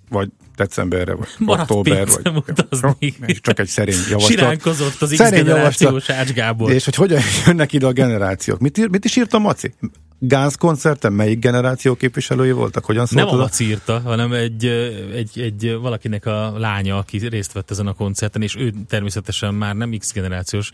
vagy 0.08 0.28
decemberre, 0.56 1.14
vagy 1.14 1.28
Maradt 1.38 1.70
október, 1.70 2.06
vagy 2.22 2.42
utazni. 2.48 3.14
és 3.26 3.40
csak 3.40 3.58
egy 3.58 3.66
szerény 3.66 3.94
javaslat. 4.08 4.30
Siránkozott 4.30 5.02
az 5.02 5.14
Szerény 5.14 5.40
X-generációs 5.40 6.10
Ács 6.10 6.32
Gábor. 6.32 6.72
És 6.72 6.84
hogy 6.84 6.94
hogyan 6.94 7.20
jönnek 7.46 7.72
ide 7.72 7.86
a 7.86 7.92
generációk. 7.92 8.58
Mit, 8.58 8.78
ír, 8.78 8.88
mit 8.88 9.04
is 9.04 9.16
írt 9.16 9.32
a 9.32 9.38
Maci? 9.38 9.74
Gáz 10.18 10.54
koncerten 10.54 11.12
melyik 11.12 11.38
generáció 11.38 11.94
képviselői 11.94 12.52
voltak? 12.52 12.84
Hogyan 12.84 13.06
szólt 13.06 13.24
Nem 13.24 13.34
a? 13.34 13.38
Laci 13.38 13.64
írta, 13.64 14.00
hanem 14.00 14.32
egy, 14.32 14.64
egy, 15.14 15.40
egy 15.40 15.76
valakinek 15.80 16.26
a 16.26 16.58
lánya, 16.58 16.98
aki 16.98 17.18
részt 17.28 17.52
vett 17.52 17.70
ezen 17.70 17.86
a 17.86 17.92
koncerten, 17.92 18.42
és 18.42 18.56
ő 18.56 18.72
természetesen 18.88 19.54
már 19.54 19.74
nem 19.74 19.96
X-generációs. 19.98 20.70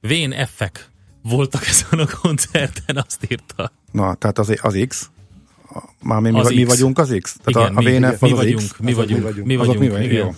Vén 0.00 0.32
effek 0.32 0.88
voltak 1.22 1.66
ezen 1.66 1.98
a 1.98 2.06
koncerten, 2.20 2.96
azt 2.96 3.26
írta. 3.28 3.72
Na, 3.92 4.14
tehát 4.14 4.38
az, 4.38 4.54
az 4.60 4.84
X, 4.88 5.10
már 6.02 6.20
mi, 6.20 6.30
mi, 6.30 6.38
Az 6.38 6.66
vagyunk 6.66 6.98
az 6.98 7.16
X? 7.22 7.36
Tehát 7.44 7.68
Igen, 7.70 7.76
a, 7.76 7.78
a 7.78 7.82
mi, 7.82 7.98
VNF 7.98 8.20
mi 8.20 8.30
az 8.32 8.38
az 8.38 8.44
vagyunk, 8.44 8.60
X? 8.60 8.74
mi 8.78 8.92
vagyunk, 8.92 9.22
vagyunk. 9.22 9.46
mi 9.46 9.56
vagyunk, 9.56 9.78
mi 9.78 9.88
vagyunk? 9.88 10.12
igen. 10.12 10.24
Jó. 10.26 10.34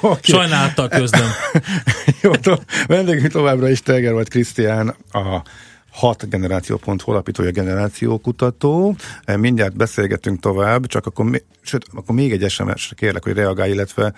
Oké. 0.10 0.32
Sajnálattal 0.32 0.88
közlöm. 0.88 1.28
Jó, 2.22 2.30
to- 2.30 2.64
vendégünk 2.86 3.32
továbbra 3.32 3.68
is 3.68 3.80
Teger 3.82 4.12
vagy 4.12 4.28
Krisztián, 4.28 4.94
a 5.12 5.42
6 5.90 6.28
generáció.hu 6.28 7.12
alapítója 7.12 7.50
generációkutató. 7.50 8.96
E, 9.24 9.36
Mindjárt 9.36 9.76
beszélgetünk 9.76 10.40
tovább, 10.40 10.86
csak 10.86 11.06
akkor, 11.06 11.42
sőt, 11.60 11.86
akkor 11.94 12.14
még 12.14 12.32
egy 12.32 12.50
SMS-re 12.50 12.94
kérlek, 12.94 13.24
hogy 13.24 13.32
reagálj, 13.32 13.70
illetve 13.72 14.12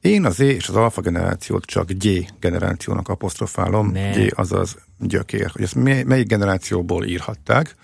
én 0.00 0.24
az 0.24 0.40
E 0.40 0.44
és 0.44 0.68
az 0.68 0.76
alfa 0.76 1.00
generációt 1.00 1.64
csak 1.64 1.90
G 1.90 2.06
generációnak 2.40 3.08
apostrofálom. 3.08 3.90
Ne. 3.90 4.10
G 4.10 4.32
azaz 4.36 4.76
gyökér. 4.98 5.50
Hogy 5.52 5.62
ezt 5.62 5.74
mely- 5.74 6.02
melyik 6.02 6.26
generációból 6.26 7.04
írhatták? 7.04 7.76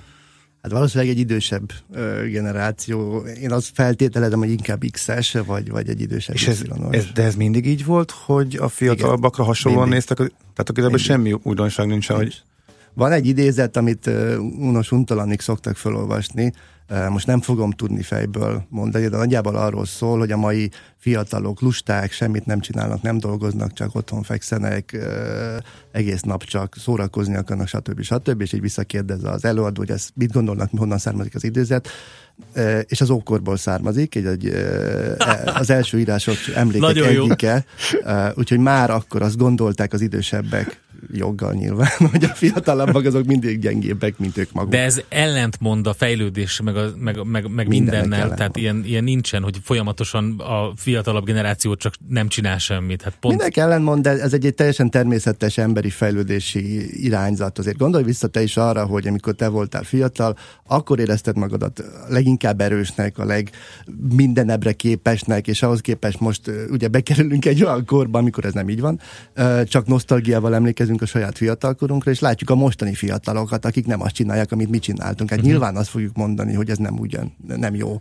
Hát 0.63 0.73
valószínűleg 0.73 1.13
egy 1.13 1.19
idősebb 1.19 1.73
ö, 1.93 2.27
generáció. 2.29 3.19
Én 3.19 3.53
azt 3.53 3.71
feltételezem, 3.75 4.39
hogy 4.39 4.51
inkább 4.51 4.83
X-es, 4.91 5.33
vagy, 5.47 5.71
vagy 5.71 5.89
egy 5.89 6.01
idősebb 6.01 6.35
És 6.35 6.47
ez, 6.47 6.63
ez, 6.91 7.07
de 7.15 7.23
ez 7.23 7.35
mindig 7.35 7.67
így 7.67 7.85
volt, 7.85 8.11
hogy 8.11 8.57
a 8.57 8.69
fiatalabbakra 8.69 9.45
hasonlóan 9.45 9.89
Mindig. 9.89 10.07
néztek? 10.09 10.17
Tehát 10.17 10.71
akkor 10.71 10.83
Mindig. 10.83 11.01
semmi 11.01 11.33
újdonság 11.43 11.87
nincsen, 11.87 12.17
hogy 12.17 12.43
Van 12.95 13.13
egy 13.13 13.27
idézet, 13.27 13.77
amit 13.77 14.11
unos 14.59 14.93
untalanig 14.93 15.41
szoktak 15.41 15.77
felolvasni, 15.77 16.53
most 17.09 17.27
nem 17.27 17.41
fogom 17.41 17.71
tudni 17.71 18.03
fejből 18.03 18.65
mondani, 18.69 19.09
de 19.09 19.17
nagyjából 19.17 19.57
arról 19.57 19.87
szól, 19.87 20.19
hogy 20.19 20.33
a 20.33 20.37
mai 20.37 20.71
fiatalok 20.97 21.61
lusták, 21.61 22.13
semmit 22.13 22.47
nem 22.47 22.61
csinálnak, 22.61 23.03
nem 23.03 23.19
dolgoznak, 23.19 23.73
csak 23.73 23.95
otthon 23.95 24.23
fekszenek, 24.23 24.99
egész 25.93 26.21
nap 26.21 26.45
csak 26.45 26.75
szórakozni 26.79 27.37
akarnak, 27.37 27.69
stb. 27.69 28.03
stb. 28.03 28.41
És 28.41 28.53
így 28.53 28.61
visszakérdez 28.61 29.25
az 29.25 29.45
előadó, 29.45 29.81
hogy 29.81 29.91
ezt 29.91 30.11
mit 30.15 30.33
gondolnak, 30.33 30.71
honnan 30.77 30.99
származik 30.99 31.35
az 31.35 31.45
idézet, 31.45 31.89
és 32.85 33.01
az 33.01 33.11
ókorból 33.11 33.57
származik, 33.57 34.15
egy, 34.15 34.27
egy, 34.27 34.53
az 35.45 35.71
első 35.71 35.99
írások 35.99 36.37
emlékek 36.55 36.97
egyike, 36.97 37.65
úgyhogy 38.35 38.59
már 38.59 38.91
akkor 38.91 39.23
azt 39.23 39.37
gondolták 39.37 39.93
az 39.93 40.01
idősebbek, 40.01 40.81
joggal 41.13 41.53
nyilván, 41.53 41.91
hogy 42.13 42.25
a 42.25 42.35
fiatalabbak 42.35 43.05
azok 43.05 43.25
mindig 43.25 43.59
gyengébbek, 43.59 44.19
mint 44.19 44.37
ők 44.37 44.53
maguk. 44.53 44.71
De 44.71 44.83
ez 44.83 45.01
ellentmond 45.09 45.87
a 45.87 45.93
fejlődés, 45.93 46.61
meg, 46.61 46.77
a, 46.77 46.93
meg, 46.97 47.25
meg, 47.25 47.51
meg 47.51 47.69
mindennel, 47.69 48.35
tehát 48.35 48.57
ilyen, 48.57 48.83
ilyen 48.85 49.05
nincsen, 49.05 49.43
hogy 49.43 49.59
folyamatosan 49.63 50.39
a 50.39 50.73
fiatalabb 50.77 51.25
generáció 51.25 51.75
csak 51.75 51.95
nem 52.09 52.29
csinál 52.29 52.59
semmit. 52.59 53.03
Hát 53.03 53.17
pont 53.21 53.35
Mindenki 53.35 53.61
ellentmond, 53.61 54.03
de 54.03 54.11
ez 54.11 54.33
egy, 54.33 54.47
egy 54.47 54.55
teljesen 54.55 54.91
természetes 54.91 55.59
emberi 55.59 55.91
fejlődési 55.91 57.05
irányzat. 57.05 57.59
Azért 57.59 57.77
gondolj 57.77 58.05
vissza 58.05 58.29
te 58.29 58.43
is 58.43 58.57
arra, 58.57 58.87
hogy 58.87 59.07
amikor 59.07 59.35
te 59.35 59.49
voltál 59.49 59.83
fiatal, 59.83 60.37
akkor 60.67 60.99
érezted 60.99 61.37
magadat 61.37 61.85
leginkább 62.09 62.61
erősnek, 62.61 63.19
a 63.19 63.25
leg 63.25 63.51
mindenebre 64.15 64.73
képesnek, 64.73 65.47
és 65.47 65.63
ahhoz 65.63 65.81
képest 65.81 66.21
most 66.21 66.51
ugye 66.71 66.89
bekerülünk 66.89 67.45
egy 67.45 67.65
olyan 67.65 67.85
korba, 67.85 68.19
amikor 68.19 68.45
ez 68.45 68.53
nem 68.53 68.69
így 68.69 68.81
van, 68.81 69.01
csak 69.65 69.87
nosztalgiával 69.87 70.55
emlékezünk 70.55 70.90
a 70.99 71.07
saját 71.07 71.37
fiatalkorunkra, 71.37 72.11
és 72.11 72.19
látjuk 72.21 72.51
a 72.51 72.55
mostani 72.55 72.95
fiatalokat, 72.95 73.65
akik 73.65 73.87
nem 73.87 74.03
azt 74.03 74.15
csinálják, 74.15 74.53
amit 74.53 74.71
mi 74.71 74.79
csináltunk. 74.79 75.31
Hát 75.31 75.39
Mhm. 75.39 75.49
nyilván 75.49 75.77
azt 75.77 75.89
fogjuk 75.89 76.17
mondani, 76.17 76.55
hogy 76.55 76.71
ez 76.71 76.79
nem 76.79 76.99
ugyan, 76.99 77.35
nem 77.47 77.75
jó. 77.75 77.99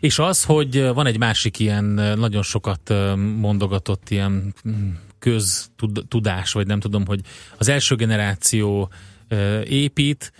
És 0.00 0.18
az, 0.18 0.44
hogy 0.44 0.82
van 0.94 1.06
egy 1.06 1.18
másik 1.18 1.58
ilyen 1.58 1.84
nagyon 2.18 2.42
sokat 2.42 2.94
mondogatott 3.40 4.10
ilyen 4.10 4.54
mm, 4.68 4.90
köztudás, 5.18 6.52
vagy 6.52 6.66
nem 6.66 6.80
tudom, 6.80 7.06
hogy 7.06 7.20
az 7.58 7.68
első 7.68 7.94
generáció 7.94 8.88
épít, 9.64 10.32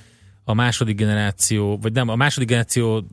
a 0.45 0.55
második 0.55 0.97
generáció, 0.97 1.79
vagy 1.79 1.93
nem, 1.93 2.09
a 2.09 2.17
második 2.17 2.49
generáció 2.49 3.05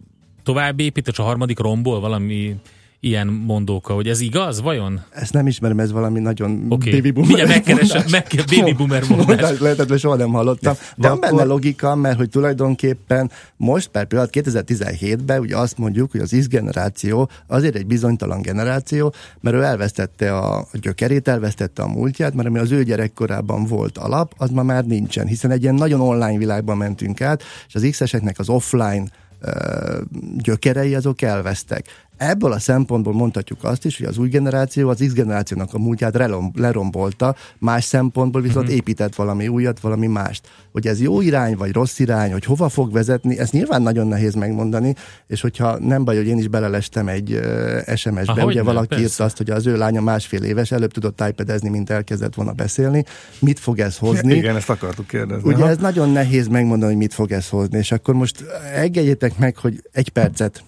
tovább 0.43 0.79
épít, 0.79 1.07
és 1.07 1.19
a 1.19 1.23
harmadik 1.23 1.59
rombol 1.59 1.99
valami 1.99 2.55
ilyen 2.99 3.27
mondóka, 3.27 3.93
hogy 3.93 4.07
ez 4.07 4.19
igaz, 4.19 4.61
vajon? 4.61 5.01
Ezt 5.09 5.33
nem 5.33 5.47
ismerem, 5.47 5.79
ez 5.79 5.91
valami 5.91 6.19
nagyon 6.19 6.65
Oké. 6.69 6.89
baby 6.89 7.11
boomer 7.11 7.35
Mindjárt 7.35 7.65
megkeresem, 7.65 8.03
meg, 8.11 8.27
baby 8.55 8.73
boomer 8.73 9.03
mondás. 9.09 9.27
mondás 9.27 9.59
lehetett, 9.59 9.89
mert 9.89 10.01
soha 10.01 10.15
nem 10.15 10.29
hallottam. 10.31 10.73
De 10.95 11.07
Van 11.07 11.17
akkor- 11.17 11.29
benne 11.29 11.43
logika, 11.43 11.95
mert 11.95 12.17
hogy 12.17 12.29
tulajdonképpen 12.29 13.31
most 13.57 13.87
per 13.87 14.05
pillanat 14.05 14.29
2017-ben 14.33 15.39
ugye 15.39 15.57
azt 15.57 15.77
mondjuk, 15.77 16.11
hogy 16.11 16.21
az 16.21 16.35
X 16.39 16.47
generáció 16.47 17.29
azért 17.47 17.75
egy 17.75 17.85
bizonytalan 17.85 18.41
generáció, 18.41 19.13
mert 19.41 19.55
ő 19.55 19.61
elvesztette 19.63 20.37
a 20.37 20.67
gyökerét, 20.73 21.27
elvesztette 21.27 21.81
a 21.81 21.87
múltját, 21.87 22.33
mert 22.33 22.47
ami 22.47 22.59
az 22.59 22.71
ő 22.71 22.83
gyerekkorában 22.83 23.63
volt 23.65 23.97
alap, 23.97 24.33
az 24.37 24.49
ma 24.49 24.63
már 24.63 24.85
nincsen, 24.85 25.27
hiszen 25.27 25.51
egy 25.51 25.61
ilyen 25.61 25.75
nagyon 25.75 26.01
online 26.01 26.37
világban 26.37 26.77
mentünk 26.77 27.21
át, 27.21 27.43
és 27.67 27.75
az 27.75 27.87
X-eseknek 27.91 28.39
az 28.39 28.49
offline 28.49 29.05
gyökerei 30.37 30.95
azok 30.95 31.21
elvesztek. 31.21 31.85
Ebből 32.17 32.51
a 32.51 32.59
szempontból 32.59 33.13
mondhatjuk 33.13 33.63
azt 33.63 33.85
is, 33.85 33.97
hogy 33.97 34.05
az 34.05 34.17
új 34.17 34.29
generáció 34.29 34.89
az 34.89 35.03
X 35.07 35.13
generációnak 35.13 35.73
a 35.73 35.77
múltját 35.77 36.15
relom, 36.15 36.51
lerombolta, 36.55 37.35
más 37.57 37.83
szempontból 37.83 38.41
viszont 38.41 38.63
uh-huh. 38.63 38.75
épített 38.75 39.15
valami 39.15 39.47
újat, 39.47 39.79
valami 39.79 40.07
mást. 40.07 40.47
Hogy 40.71 40.87
ez 40.87 41.01
jó 41.01 41.21
irány, 41.21 41.55
vagy 41.55 41.71
rossz 41.71 41.99
irány, 41.99 42.31
hogy 42.31 42.45
hova 42.45 42.69
fog 42.69 42.91
vezetni, 42.91 43.39
ez 43.39 43.49
nyilván 43.49 43.81
nagyon 43.81 44.07
nehéz 44.07 44.33
megmondani, 44.33 44.95
és 45.27 45.41
hogyha 45.41 45.79
nem 45.79 46.03
baj, 46.03 46.15
hogy 46.15 46.27
én 46.27 46.37
is 46.37 46.47
belelestem 46.47 47.07
egy 47.07 47.31
uh, 47.31 47.95
SMS-be, 47.95 48.23
Ahogy 48.25 48.43
ugye 48.43 48.55
nem, 48.55 48.65
valaki 48.65 48.87
persze. 48.87 49.03
írta 49.03 49.23
azt, 49.23 49.37
hogy 49.37 49.49
az 49.49 49.65
ő 49.65 49.77
lánya 49.77 50.01
másfél 50.01 50.43
éves, 50.43 50.71
előbb 50.71 50.91
tudott 50.91 51.23
iPad-ezni, 51.27 51.69
mint 51.69 51.89
elkezdett 51.89 52.33
volna 52.33 52.51
beszélni. 52.51 53.03
Mit 53.39 53.59
fog 53.59 53.79
ez 53.79 53.97
hozni? 53.97 54.35
Igen, 54.35 54.55
ezt 54.55 54.69
akartuk 54.69 55.07
kérdezni. 55.07 55.49
Ugye 55.49 55.63
Aha. 55.63 55.69
ez 55.69 55.77
nagyon 55.77 56.09
nehéz 56.09 56.47
megmondani, 56.47 56.91
hogy 56.91 57.01
mit 57.01 57.13
fog 57.13 57.31
ez 57.31 57.49
hozni, 57.49 57.77
és 57.77 57.91
akkor 57.91 58.13
most 58.13 58.45
engedjétek 58.75 59.37
meg, 59.37 59.57
hogy 59.57 59.83
egy 59.91 60.09
percet 60.09 60.63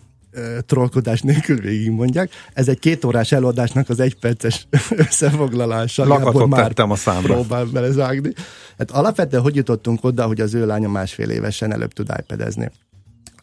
trollkodás 0.65 1.21
nélkül 1.21 1.59
végigmondják. 1.59 2.31
Ez 2.53 2.67
egy 2.67 2.79
két 2.79 3.05
órás 3.05 3.31
előadásnak 3.31 3.89
az 3.89 3.99
egyperces 3.99 4.67
összefoglalása. 5.07 6.05
Lakatot 6.05 6.47
már 6.47 6.67
tettem 6.67 6.91
a 6.91 6.95
számra. 6.95 7.33
Próbál 7.33 7.65
belezágni. 7.65 8.33
Hát 8.77 8.91
alapvetően 8.91 9.43
hogy 9.43 9.55
jutottunk 9.55 10.03
oda, 10.03 10.25
hogy 10.25 10.41
az 10.41 10.53
ő 10.53 10.65
lánya 10.65 10.89
másfél 10.89 11.29
évesen 11.29 11.71
előbb 11.71 11.93
tud 11.93 12.11
iPad-ezni? 12.19 12.71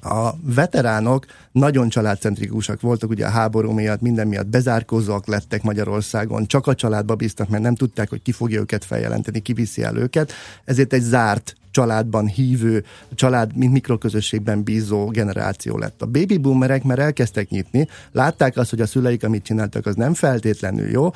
A 0.01 0.34
veteránok 0.55 1.26
nagyon 1.53 1.89
családcentrikusak 1.89 2.80
voltak, 2.80 3.11
ugye 3.11 3.26
a 3.26 3.30
háború 3.30 3.70
miatt, 3.70 4.01
minden 4.01 4.26
miatt 4.26 4.47
bezárkózóak 4.47 5.26
lettek 5.26 5.62
Magyarországon, 5.62 6.47
csak 6.47 6.66
a 6.66 6.74
családba 6.74 7.14
bíztak, 7.14 7.49
mert 7.49 7.62
nem 7.62 7.74
tudták, 7.74 8.09
hogy 8.09 8.22
ki 8.22 8.32
fogja 8.32 8.61
őket 8.61 8.84
feljelenteni, 8.84 9.41
ki 9.41 9.53
viszi 9.53 9.82
el 9.82 9.97
őket, 9.97 10.32
ezért 10.64 10.93
egy 10.93 11.03
zárt 11.03 11.55
családban 11.77 12.27
hívő, 12.27 12.85
család, 13.14 13.57
mint 13.57 13.72
mikroközösségben 13.72 14.62
bízó 14.62 15.07
generáció 15.07 15.79
lett. 15.79 16.03
A 16.03 16.07
baby 16.07 16.39
boomerek 16.39 16.85
már 16.85 16.99
elkezdtek 16.99 17.49
nyitni, 17.49 17.89
látták 18.12 18.57
azt, 18.57 18.70
hogy 18.70 18.81
a 18.81 18.87
szüleik, 18.87 19.24
amit 19.24 19.43
csináltak, 19.43 19.87
az 19.87 19.95
nem 19.95 20.14
feltétlenül 20.14 20.89
jó, 20.91 21.11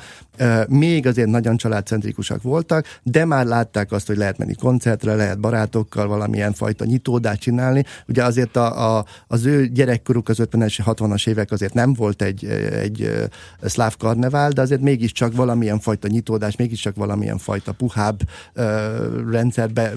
még 0.67 1.07
azért 1.07 1.27
nagyon 1.27 1.57
családcentrikusak 1.57 2.41
voltak, 2.41 2.85
de 3.03 3.25
már 3.25 3.45
látták 3.45 3.91
azt, 3.91 4.07
hogy 4.07 4.17
lehet 4.17 4.37
menni 4.37 4.55
koncertre, 4.55 5.15
lehet 5.15 5.39
barátokkal 5.39 6.07
valamilyen 6.07 6.53
fajta 6.53 6.85
nyitódást 6.85 7.41
csinálni. 7.41 7.83
Ugye 8.07 8.23
azért 8.23 8.55
a, 8.55 8.97
a, 8.97 9.05
az 9.27 9.45
ő 9.45 9.67
gyerekkoruk 9.67 10.29
az 10.29 10.37
50-es, 10.41 10.79
60-as 10.85 11.27
évek 11.27 11.51
azért 11.51 11.73
nem 11.73 11.93
volt 11.93 12.21
egy, 12.21 12.45
egy 12.81 13.29
szláv 13.61 13.97
karnevál, 13.97 14.49
de 14.49 14.61
azért 14.61 14.81
mégiscsak 14.81 15.35
valamilyen 15.35 15.79
fajta 15.79 16.07
nyitódás, 16.07 16.55
mégiscsak 16.55 16.95
valamilyen 16.95 17.37
fajta 17.37 17.71
puhább 17.71 18.19
ö, 18.53 19.29
rendszerbe, 19.31 19.93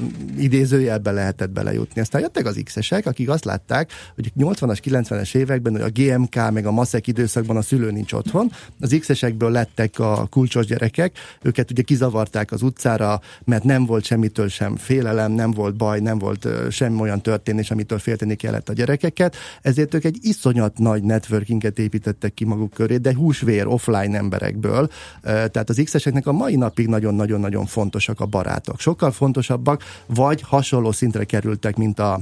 idézőjelbe 0.55 1.11
lehetett 1.11 1.51
belejutni. 1.51 2.01
Aztán 2.01 2.21
jöttek 2.21 2.47
az 2.47 2.61
X-esek, 2.65 3.07
akik 3.07 3.29
azt 3.29 3.45
látták, 3.45 3.93
hogy 4.15 4.33
80-as, 4.39 4.79
90-es 4.85 5.35
években, 5.35 5.73
hogy 5.73 5.83
a 5.83 6.03
GMK 6.03 6.51
meg 6.51 6.67
a 6.67 6.71
maszek 6.71 7.07
időszakban 7.07 7.57
a 7.57 7.63
szülő 7.63 7.91
nincs 7.91 8.13
otthon, 8.13 8.51
az 8.81 8.97
X-esekből 9.01 9.51
lettek 9.51 9.99
a 9.99 10.27
kulcsos 10.31 10.67
gyerekek, 10.67 11.17
őket 11.43 11.71
ugye 11.71 11.83
kizavarták 11.83 12.53
az 12.53 12.63
utcára, 12.63 13.21
mert 13.45 13.65
nem 13.65 13.87
volt 13.87 14.05
semmitől 14.05 14.49
sem 14.49 14.77
félelem, 14.77 15.33
nem 15.33 15.51
volt 15.51 15.77
baj, 15.77 16.01
nem 16.01 16.19
volt 16.19 16.49
semmi 16.71 17.01
olyan 17.01 17.23
történés, 17.23 17.71
amitől 17.71 17.99
félteni 17.99 18.35
kellett 18.35 18.69
a 18.69 18.73
gyerekeket, 18.73 19.37
ezért 19.63 19.95
ők 19.95 20.05
egy 20.05 20.19
iszonyat 20.21 20.79
nagy 20.79 21.03
networkinget 21.03 21.79
építettek 21.79 22.35
ki 22.35 22.45
maguk 22.45 22.73
köré, 22.73 22.97
de 22.97 23.15
húsvér 23.15 23.67
offline 23.67 24.17
emberekből, 24.17 24.89
tehát 25.23 25.69
az 25.69 25.81
X-eseknek 25.85 26.27
a 26.27 26.33
mai 26.33 26.57
napig 26.57 26.87
nagyon-nagyon-nagyon 26.87 27.67
fontosak 27.67 28.21
a 28.21 28.27
barátok. 28.27 28.81
Sokkal 28.81 29.11
fontosabbak, 29.11 29.83
vagy 30.07 30.43
hasonló 30.47 30.93
szintre 30.93 31.25
kerültek, 31.25 31.77
mint 31.77 31.99
a, 31.99 32.21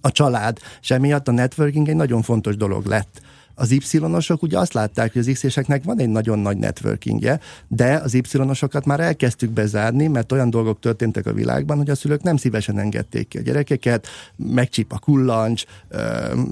a 0.00 0.12
család, 0.12 0.58
és 0.80 0.90
emiatt 0.90 1.28
a 1.28 1.32
networking 1.32 1.88
egy 1.88 1.96
nagyon 1.96 2.22
fontos 2.22 2.56
dolog 2.56 2.86
lett. 2.86 3.20
Az 3.58 3.70
Y-osok 3.70 4.42
ugye 4.42 4.58
azt 4.58 4.72
látták, 4.72 5.12
hogy 5.12 5.20
az 5.20 5.30
X-eseknek 5.32 5.84
van 5.84 6.00
egy 6.00 6.08
nagyon 6.08 6.38
nagy 6.38 6.56
networkingje, 6.56 7.40
de 7.68 7.94
az 7.94 8.14
Y-osokat 8.14 8.84
már 8.84 9.00
elkezdtük 9.00 9.50
bezárni, 9.50 10.06
mert 10.06 10.32
olyan 10.32 10.50
dolgok 10.50 10.80
történtek 10.80 11.26
a 11.26 11.32
világban, 11.32 11.76
hogy 11.76 11.90
a 11.90 11.94
szülők 11.94 12.22
nem 12.22 12.36
szívesen 12.36 12.78
engedték 12.78 13.28
ki 13.28 13.38
a 13.38 13.40
gyerekeket, 13.40 14.06
megcsíp 14.36 14.92
a 14.92 14.98
kullancs, 14.98 15.64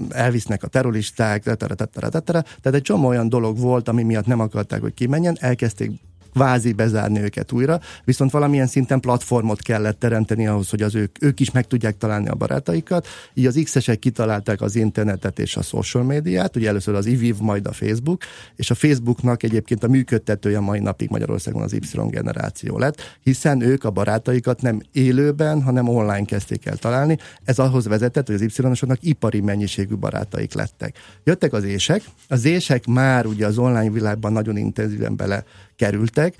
elvisznek 0.09 0.63
a 0.63 0.67
terroristák, 0.67 1.43
tehát 1.43 2.73
egy 2.73 2.81
csomó 2.81 3.07
olyan 3.07 3.29
dolog 3.29 3.57
volt, 3.57 3.89
ami 3.89 4.03
miatt 4.03 4.25
nem 4.25 4.39
akarták, 4.39 4.81
hogy 4.81 4.93
kimenjen, 4.93 5.37
elkezdték 5.39 5.91
kvázi 6.35 6.73
bezárni 6.73 7.19
őket 7.19 7.51
újra, 7.51 7.79
viszont 8.03 8.31
valamilyen 8.31 8.67
szinten 8.67 8.99
platformot 8.99 9.61
kellett 9.61 9.99
teremteni 9.99 10.47
ahhoz, 10.47 10.69
hogy 10.69 10.81
az 10.81 10.95
ők, 10.95 11.23
ők 11.23 11.39
is 11.39 11.51
meg 11.51 11.67
tudják 11.67 11.97
találni 11.97 12.27
a 12.27 12.35
barátaikat. 12.35 13.07
Így 13.33 13.45
az 13.45 13.59
X-esek 13.63 13.99
kitalálták 13.99 14.61
az 14.61 14.75
internetet 14.75 15.39
és 15.39 15.55
a 15.55 15.61
social 15.61 16.03
médiát, 16.03 16.55
ugye 16.55 16.67
először 16.67 16.95
az 16.95 17.05
IVIV, 17.05 17.37
majd 17.39 17.67
a 17.67 17.71
Facebook, 17.71 18.23
és 18.55 18.71
a 18.71 18.75
Facebooknak 18.75 19.43
egyébként 19.43 19.83
a 19.83 19.87
működtetője 19.87 20.59
mai 20.59 20.79
napig 20.79 21.09
Magyarországon 21.09 21.61
az 21.61 21.73
Y 21.73 21.81
generáció 22.09 22.77
lett, 22.77 23.17
hiszen 23.23 23.61
ők 23.61 23.83
a 23.83 23.89
barátaikat 23.89 24.61
nem 24.61 24.81
élőben, 24.91 25.61
hanem 25.61 25.87
online 25.87 26.25
kezdték 26.25 26.65
el 26.65 26.77
találni. 26.77 27.17
Ez 27.43 27.59
ahhoz 27.59 27.87
vezetett, 27.87 28.25
hogy 28.25 28.35
az 28.35 28.41
Y-osoknak 28.41 28.97
ipari 29.01 29.41
mennyiségű 29.41 29.95
barátaik 29.95 30.53
lettek. 30.53 30.97
Jöttek 31.23 31.53
az 31.53 31.63
ések, 31.63 32.01
az 32.27 32.45
ések 32.45 32.85
már 32.85 33.25
ugye 33.25 33.45
az 33.45 33.57
online 33.57 33.91
világban 33.91 34.31
nagyon 34.31 34.57
intenzíven 34.57 35.15
bele 35.15 35.43
kerültek. 35.75 36.35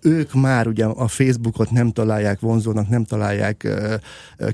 Ők 0.00 0.34
már 0.34 0.66
ugye 0.66 0.84
a 0.84 1.08
Facebookot 1.08 1.70
nem 1.70 1.90
találják 1.90 2.40
vonzónak, 2.40 2.88
nem 2.88 3.04
találják 3.04 3.68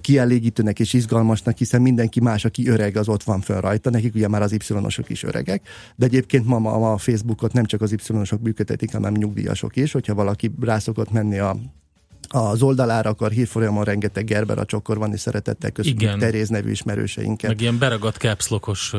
kielégítőnek 0.01 0.81
és 0.81 0.93
izgalmasnak, 0.93 1.57
hiszen 1.57 1.83
mindenki 1.83 2.21
más, 2.21 2.45
aki 2.45 2.69
öreg, 2.69 2.97
az 2.97 3.09
ott 3.09 3.23
van 3.23 3.41
fönn 3.41 3.61
rajta. 3.61 3.91
Nekik 3.91 4.15
ugye 4.15 4.29
már 4.29 4.43
az 4.43 4.53
Y-osok 4.53 5.11
is 5.11 5.23
öregek, 5.23 5.69
de 5.97 6.07
egyébként 6.07 6.47
ma, 6.47 6.59
ma 6.59 6.93
a 6.93 6.99
Facebookot 6.99 7.53
nem 7.53 7.65
csak 7.65 7.81
az 7.81 7.93
Y-osok 7.93 8.43
működtetik, 8.43 8.93
hanem 8.93 9.13
nyugdíjasok 9.13 9.77
is, 9.77 9.93
hogyha 9.93 10.15
valaki 10.15 10.55
rá 10.61 10.79
szokott 10.79 11.11
menni 11.11 11.39
a 11.39 11.57
az 12.33 12.63
oldalára 12.63 13.11
akar 13.11 13.31
hírfolyamon 13.31 13.85
rengeteg 13.85 14.25
Gerber 14.25 14.59
a 14.59 14.65
csokor 14.65 14.99
van, 14.99 15.13
és 15.13 15.21
szeretettel 15.21 15.71
köszönjük. 15.71 16.19
Teréz 16.19 16.49
nevű 16.49 16.71
ismerőseinket. 16.71 17.51
Meg 17.51 17.61
ilyen 17.61 17.79
beragadt 17.79 18.17
capslokos 18.17 18.93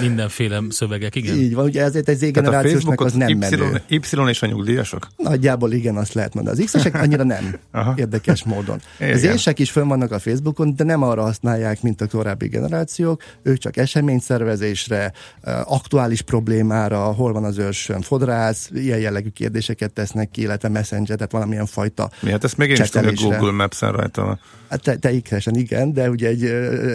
mindenféle 0.00 0.62
szövegek, 0.68 1.14
igen. 1.14 1.36
Így 1.36 1.54
van, 1.54 1.64
ugye 1.64 1.82
ezért 1.82 2.08
egy 2.08 2.16
Z-generációsnak 2.16 3.00
az 3.00 3.12
nem 3.12 3.38
menő. 3.38 3.82
y, 3.88 3.96
y 3.96 4.28
és 4.28 4.42
a 4.42 4.46
nyugdíjasok? 4.46 5.08
Nagyjából 5.16 5.72
igen, 5.72 5.96
azt 5.96 6.14
lehet 6.14 6.34
mondani. 6.34 6.58
Az 6.58 6.64
X-esek 6.64 6.94
annyira 6.94 7.22
nem, 7.22 7.58
érdekes 7.96 8.44
módon. 8.44 8.80
Az 9.14 9.22
ések 9.22 9.58
is 9.58 9.70
fönn 9.70 9.88
vannak 9.88 10.12
a 10.12 10.18
Facebookon, 10.18 10.74
de 10.76 10.84
nem 10.84 11.02
arra 11.02 11.22
használják, 11.22 11.82
mint 11.82 12.00
a 12.00 12.06
korábbi 12.06 12.48
generációk. 12.48 13.22
Ők 13.42 13.58
csak 13.58 13.76
eseményszervezésre, 13.76 15.12
eh, 15.40 15.72
aktuális 15.72 16.22
problémára, 16.22 16.98
hol 16.98 17.32
van 17.32 17.44
az 17.44 17.58
őrsön, 17.58 18.00
fodrász, 18.00 18.70
ilyen 18.74 18.98
jellegű 18.98 19.28
kérdéseket 19.28 19.92
tesznek 19.92 20.30
ki, 20.30 20.40
illetve 20.40 20.68
messenger, 20.68 21.16
tehát 21.16 21.32
valamilyen 21.32 21.66
fajta 21.66 22.10
Mi? 22.20 22.30
Hát 22.30 22.44
ezt 22.44 22.56
még 22.56 22.70
én 22.70 22.82
is 22.82 22.88
tudom. 22.88 23.14
Google 23.14 23.52
Maps-en 23.52 23.92
rajta 23.92 24.24
van. 24.24 24.40
Hát 24.68 24.82
te, 24.82 24.96
te 24.96 25.12
ikresen 25.12 25.54
igen, 25.54 25.92
de 25.92 26.10
ugye 26.10 26.28
egy, 26.28 26.44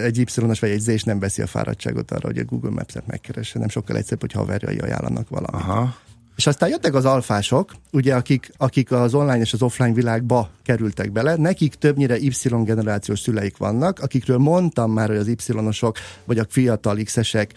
egy 0.04 0.18
Y-os 0.18 0.60
vagy 0.60 0.70
egy 0.70 0.80
Z-s 0.80 1.02
nem 1.02 1.18
veszi 1.18 1.42
a 1.42 1.46
fáradtságot 1.46 2.10
arra, 2.10 2.26
hogy 2.26 2.38
a 2.38 2.44
Google 2.44 2.70
Maps-et 2.70 3.06
megkeresse, 3.06 3.58
nem 3.58 3.68
sokkal 3.68 3.96
egyszerűbb, 3.96 4.20
hogy 4.20 4.32
haverjai 4.32 4.78
ajánlanak 4.78 5.28
valamit. 5.28 5.60
Aha. 5.60 5.96
És 6.36 6.46
aztán 6.46 6.68
jöttek 6.68 6.94
az 6.94 7.04
alfások, 7.04 7.72
ugye, 7.92 8.14
akik, 8.14 8.52
akik 8.56 8.92
az 8.92 9.14
online 9.14 9.40
és 9.40 9.52
az 9.52 9.62
offline 9.62 9.92
világba 9.92 10.50
kerültek 10.64 11.12
bele, 11.12 11.36
nekik 11.36 11.74
többnyire 11.74 12.18
Y-generációs 12.18 13.20
szüleik 13.20 13.56
vannak, 13.56 13.98
akikről 13.98 14.38
mondtam 14.38 14.92
már, 14.92 15.08
hogy 15.08 15.16
az 15.16 15.28
Y-osok 15.28 15.96
vagy 16.24 16.38
a 16.38 16.46
fiatal 16.48 16.96
X-esek 17.04 17.52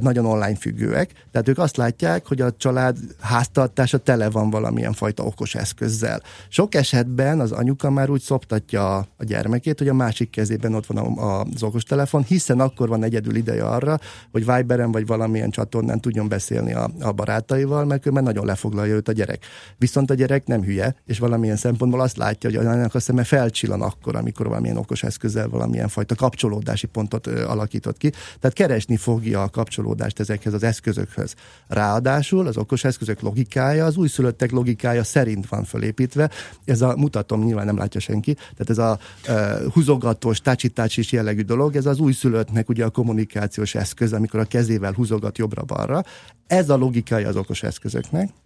nagyon 0.00 0.26
online 0.26 0.56
függőek, 0.56 1.12
tehát 1.32 1.48
ők 1.48 1.58
azt 1.58 1.76
látják, 1.76 2.26
hogy 2.26 2.40
a 2.40 2.52
család 2.56 2.96
háztartása 3.20 3.98
tele 3.98 4.30
van 4.30 4.50
valamilyen 4.50 4.92
fajta 4.92 5.22
okos 5.22 5.54
eszközzel. 5.54 6.22
Sok 6.48 6.74
esetben 6.74 7.40
az 7.40 7.52
anyuka 7.52 7.90
már 7.90 8.10
úgy 8.10 8.20
szoptatja 8.20 8.96
a 8.96 9.24
gyermekét, 9.24 9.78
hogy 9.78 9.88
a 9.88 9.94
másik 9.94 10.30
kezében 10.30 10.74
ott 10.74 10.86
van 10.86 11.18
az 11.18 11.62
okostelefon, 11.62 12.22
hiszen 12.22 12.60
akkor 12.60 12.88
van 12.88 13.04
egyedül 13.04 13.34
ideje 13.34 13.64
arra, 13.64 13.98
hogy 14.32 14.46
Viberen 14.46 14.92
vagy 14.92 15.06
valamilyen 15.06 15.50
csatornán 15.50 16.00
tudjon 16.00 16.28
beszélni 16.28 16.72
a, 16.72 16.90
a 17.00 17.12
barátaival, 17.12 17.84
mert 17.84 18.02
különben 18.20 18.34
nagyon 18.34 18.46
lefoglalja 18.46 18.94
őt 18.94 19.08
a 19.08 19.12
gyerek. 19.12 19.44
Viszont 19.78 20.10
a 20.10 20.14
gyerek 20.14 20.46
nem 20.46 20.62
hülye, 20.62 20.94
és 21.06 21.18
valamilyen 21.18 21.56
szempontból 21.56 22.00
azt 22.00 22.16
látja, 22.16 22.50
hogy 22.50 22.66
annak 22.66 22.94
a 22.94 23.00
szeme 23.00 23.24
felcsillan 23.24 23.82
akkor, 23.82 24.16
amikor 24.16 24.48
valamilyen 24.48 24.76
okos 24.76 25.02
eszközzel 25.02 25.48
valamilyen 25.48 25.88
fajta 25.88 26.14
kapcsolódási 26.14 26.86
pontot 26.86 27.26
ö, 27.26 27.46
alakított 27.46 27.96
ki. 27.96 28.10
Tehát 28.40 28.56
keresni 28.56 28.96
fogja 28.96 29.42
a 29.42 29.48
kapcsolódást 29.48 30.20
ezekhez 30.20 30.52
az 30.52 30.62
eszközökhöz. 30.62 31.34
Ráadásul 31.68 32.46
az 32.46 32.56
okos 32.56 32.84
eszközök 32.84 33.20
logikája, 33.20 33.84
az 33.84 33.96
újszülöttek 33.96 34.50
logikája 34.50 35.04
szerint 35.04 35.48
van 35.48 35.64
fölépítve. 35.64 36.30
Ez 36.64 36.80
a, 36.80 36.94
mutatom, 36.96 37.44
nyilván 37.44 37.66
nem 37.66 37.76
látja 37.76 38.00
senki, 38.00 38.34
tehát 38.34 38.70
ez 38.70 38.78
a 38.78 38.98
uh, 39.28 39.72
húzogatós, 39.72 40.40
tácsitácsis 40.40 41.12
jellegű 41.12 41.42
dolog, 41.42 41.76
ez 41.76 41.86
az 41.86 41.98
újszülöttnek 41.98 42.68
ugye 42.68 42.84
a 42.84 42.90
kommunikációs 42.90 43.74
eszköz, 43.74 44.12
amikor 44.12 44.40
a 44.40 44.44
kezével 44.44 44.92
húzogat 44.92 45.38
jobbra-balra. 45.38 46.02
Ez 46.46 46.70
a 46.70 46.76
logikája 46.76 47.28
az 47.28 47.36
okos 47.36 47.62
eszközöknek. 48.10 48.38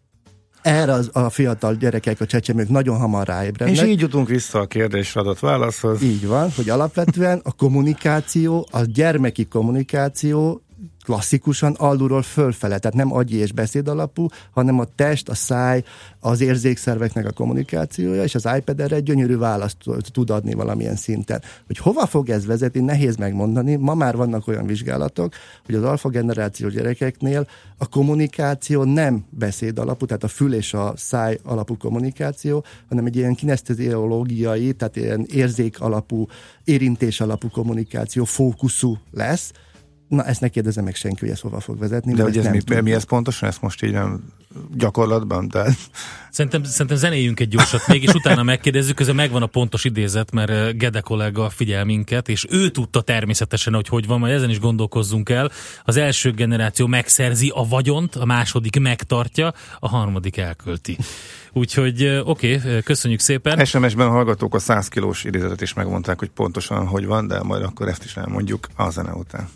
Erre 0.63 0.93
az, 0.93 1.11
a 1.13 1.31
fiatal 1.31 1.75
gyerekek, 1.75 2.21
a 2.21 2.27
csecsemők 2.27 2.69
nagyon 2.69 2.99
hamar 2.99 3.27
ráébrednek. 3.27 3.77
És 3.77 3.83
így 3.83 4.01
jutunk 4.01 4.29
vissza 4.29 4.59
a 4.59 4.67
kérdésre 4.67 5.21
adott 5.21 5.39
válaszhoz. 5.39 6.03
Így 6.03 6.27
van, 6.27 6.51
hogy 6.57 6.69
alapvetően 6.69 7.41
a 7.43 7.53
kommunikáció, 7.53 8.69
a 8.71 8.81
gyermeki 8.85 9.45
kommunikáció 9.45 10.64
klasszikusan 11.05 11.73
alulról 11.73 12.23
fölfele, 12.23 12.79
tehát 12.79 12.97
nem 12.97 13.13
agyi 13.13 13.37
és 13.37 13.53
beszéd 13.53 13.89
alapú, 13.89 14.27
hanem 14.51 14.79
a 14.79 14.85
test, 14.95 15.29
a 15.29 15.35
száj, 15.35 15.85
az 16.21 16.41
érzékszerveknek 16.41 17.27
a 17.27 17.33
kommunikációja, 17.33 18.23
és 18.23 18.35
az 18.35 18.49
iPad 18.57 18.81
erre 18.81 18.97
egy 18.97 19.03
gyönyörű 19.03 19.37
választ 19.37 19.77
tud 20.13 20.31
adni 20.31 20.55
valamilyen 20.55 20.97
szinten. 20.97 21.43
Hogy 21.67 21.79
hova 21.79 22.07
fog 22.07 22.29
ez 22.29 22.47
vezetni, 22.47 22.81
nehéz 22.81 23.17
megmondani. 23.17 23.77
Ma 23.77 23.95
már 23.95 24.17
vannak 24.17 24.49
olyan 24.49 24.67
vizsgálatok, 24.67 25.35
hogy 25.67 25.75
az 25.75 25.83
alfa 25.83 26.09
generáció 26.09 26.69
gyerekeknél 26.69 27.47
a 27.79 27.89
kommunikáció 27.89 28.85
nem 28.85 29.25
beszéd 29.31 29.79
alapú, 29.79 30.07
tehát 30.07 30.25
a 30.25 30.29
fül 30.29 30.55
és 30.55 30.75
a 30.75 30.93
száj 30.97 31.39
alapú 31.43 31.77
kommunikáció, 31.77 32.65
hanem 32.89 33.07
egy 33.07 33.17
ilyen 33.17 33.35
kineszteziológiai, 33.35 34.73
tehát 34.73 34.97
ilyen 34.97 35.27
érzék 35.31 35.81
alapú, 35.81 36.27
érintés 36.65 37.21
alapú 37.21 37.49
kommunikáció 37.49 38.25
fókuszú 38.25 38.99
lesz, 39.11 39.53
Na, 40.15 40.25
ezt 40.25 40.41
ne 40.41 40.49
kérdezze 40.49 40.83
meg 40.83 40.95
senki, 40.95 41.21
hogy 41.21 41.31
ez 41.31 41.41
hova 41.41 41.61
fog 41.61 41.79
vezetni. 41.79 42.15
De 42.15 42.23
hogy 42.23 42.39
ez 42.39 42.45
nem 42.45 42.61
mi, 42.69 42.81
mi 42.81 42.93
ez 42.93 43.05
pontosan? 43.05 43.49
Ezt 43.49 43.63
most 43.63 43.83
így 43.83 43.93
nem 43.93 44.33
gyakorlatban? 44.75 45.49
Tehát 45.49 45.77
Szerintem, 46.31 46.65
szerintem 46.65 46.97
zenéljünk 46.97 47.41
egy 47.41 47.49
gyorsat 47.49 47.87
még, 47.87 48.03
és 48.03 48.15
utána 48.15 48.43
megkérdezzük, 48.43 48.97
közben 48.97 49.15
megvan 49.15 49.43
a 49.43 49.47
pontos 49.47 49.85
idézet, 49.85 50.33
mert 50.33 50.51
eh, 50.51 50.73
Gede 50.73 51.01
kollega 51.01 51.51
figyel 51.51 51.85
minket, 51.85 52.29
és 52.29 52.47
ő 52.51 52.71
tudta 52.71 53.01
természetesen, 53.01 53.75
hogy 53.75 53.89
hogy 53.89 54.07
van, 54.07 54.19
majd 54.19 54.35
ezen 54.35 54.51
is 54.51 54.61
gondolkozzunk 54.61 55.29
el. 55.29 55.51
Az 55.85 55.97
első 55.97 56.31
generáció 56.31 56.87
megszerzi 56.87 57.53
a 57.55 57.69
vagyont, 57.69 58.15
a 58.15 58.25
második 58.25 58.81
megtartja, 58.81 59.53
a 59.79 59.89
harmadik 59.89 60.37
elkölti. 60.37 60.97
Úgyhogy 61.53 62.03
eh, 62.03 62.29
oké, 62.29 62.57
okay, 62.57 62.83
köszönjük 62.83 63.21
szépen. 63.21 63.65
SMS-ben 63.65 64.07
a 64.07 64.11
hallgatók 64.11 64.55
a 64.55 64.59
100 64.59 64.89
kilós 64.89 65.25
idézetet 65.25 65.61
is 65.61 65.75
megmondták, 65.75 66.19
hogy 66.19 66.31
pontosan 66.31 66.87
hogy 66.87 67.07
van, 67.07 67.27
de 67.27 67.43
majd 67.43 67.63
akkor 67.63 67.89
ezt 67.89 68.05
is 68.05 68.17
elmondjuk 68.17 68.69
a 68.77 68.91
zene 68.91 69.13
után. 69.13 69.49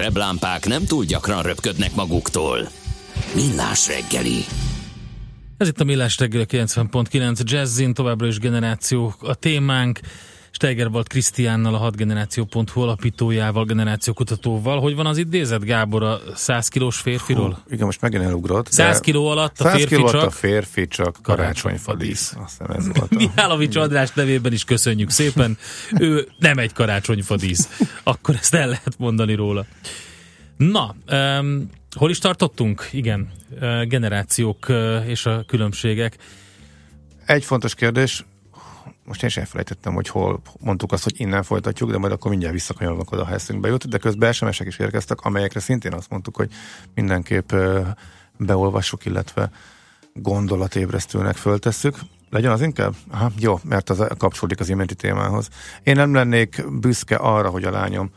Zseblámpák 0.00 0.66
nem 0.66 0.84
túl 0.84 1.04
gyakran 1.04 1.42
röpködnek 1.42 1.94
maguktól. 1.94 2.68
Millás 3.34 3.88
reggeli. 3.88 4.44
Ez 5.56 5.68
itt 5.68 5.80
a 5.80 5.84
Millás 5.84 6.18
reggel 6.18 6.44
90.9 6.48 7.40
Jazzin, 7.44 7.94
továbbra 7.94 8.26
is 8.26 8.38
generáció 8.38 9.14
a 9.20 9.34
témánk. 9.34 10.00
Steigerwald 10.60 11.08
Krisztiánnal, 11.08 11.74
a 11.74 11.90
6generáció.hu 11.90 12.80
alapítójával, 12.80 13.64
generációkutatóval. 13.64 14.80
Hogy 14.80 14.94
van 14.94 15.06
az 15.06 15.18
idézet, 15.18 15.64
Gábor, 15.64 16.02
a 16.02 16.20
100 16.34 16.68
kilós 16.68 16.96
férfiról? 16.96 17.50
Hú, 17.50 17.72
igen, 17.74 17.84
most 17.84 18.00
megint 18.00 18.22
elugrott. 18.22 18.70
100 18.72 19.00
kiló 19.00 19.26
alatt 19.26 19.60
a 19.60 19.62
100 19.62 19.74
férfi 19.74 19.94
kiló 19.94 20.08
csak... 20.08 20.22
a 20.22 20.30
férfi 20.30 20.86
csak 20.86 21.18
karácsonyfadísz. 21.22 22.34
Azt 22.42 22.58
hiszem 22.58 22.76
ez 22.76 22.98
volt. 22.98 23.14
Mihálovics 23.34 23.76
András 23.76 24.10
nevében 24.12 24.52
is 24.52 24.64
köszönjük 24.64 25.10
szépen. 25.10 25.58
Ő 25.98 26.28
nem 26.38 26.58
egy 26.58 26.72
karácsonyfadísz. 26.72 27.68
Akkor 28.02 28.34
ezt 28.34 28.54
el 28.54 28.66
lehet 28.66 28.94
mondani 28.98 29.34
róla. 29.34 29.66
Na, 30.56 30.94
um, 31.12 31.70
hol 31.96 32.10
is 32.10 32.18
tartottunk? 32.18 32.88
Igen, 32.92 33.28
uh, 33.50 33.82
generációk 33.84 34.66
uh, 34.68 35.04
és 35.06 35.26
a 35.26 35.44
különbségek. 35.46 36.16
Egy 37.26 37.44
fontos 37.44 37.74
kérdés, 37.74 38.24
most 39.10 39.22
én 39.22 39.28
is 39.28 39.36
elfelejtettem, 39.36 39.94
hogy 39.94 40.08
hol 40.08 40.40
mondtuk 40.60 40.92
azt, 40.92 41.04
hogy 41.04 41.20
innen 41.20 41.42
folytatjuk, 41.42 41.90
de 41.90 41.98
majd 41.98 42.12
akkor 42.12 42.30
mindjárt 42.30 42.54
visszakanyarodunk 42.54 43.12
oda, 43.12 43.24
ha 43.24 43.32
eszünkbe 43.32 43.68
jut, 43.68 43.88
de 43.88 43.98
közben 43.98 44.32
SMS-ek 44.32 44.66
is 44.66 44.78
érkeztek, 44.78 45.20
amelyekre 45.20 45.60
szintén 45.60 45.92
azt 45.92 46.10
mondtuk, 46.10 46.36
hogy 46.36 46.50
mindenképp 46.94 47.52
beolvassuk, 48.36 49.04
illetve 49.04 49.50
gondolatébresztőnek 50.14 51.36
föltesszük. 51.36 51.98
Legyen 52.30 52.52
az 52.52 52.60
inkább? 52.60 52.94
Aha, 53.10 53.30
jó, 53.38 53.58
mert 53.64 53.90
az 53.90 54.06
kapcsolódik 54.18 54.60
az 54.60 54.68
iménti 54.68 54.94
témához. 54.94 55.48
Én 55.82 55.94
nem 55.94 56.14
lennék 56.14 56.64
büszke 56.80 57.16
arra, 57.16 57.48
hogy 57.48 57.64
a 57.64 57.70
lányom 57.70 58.10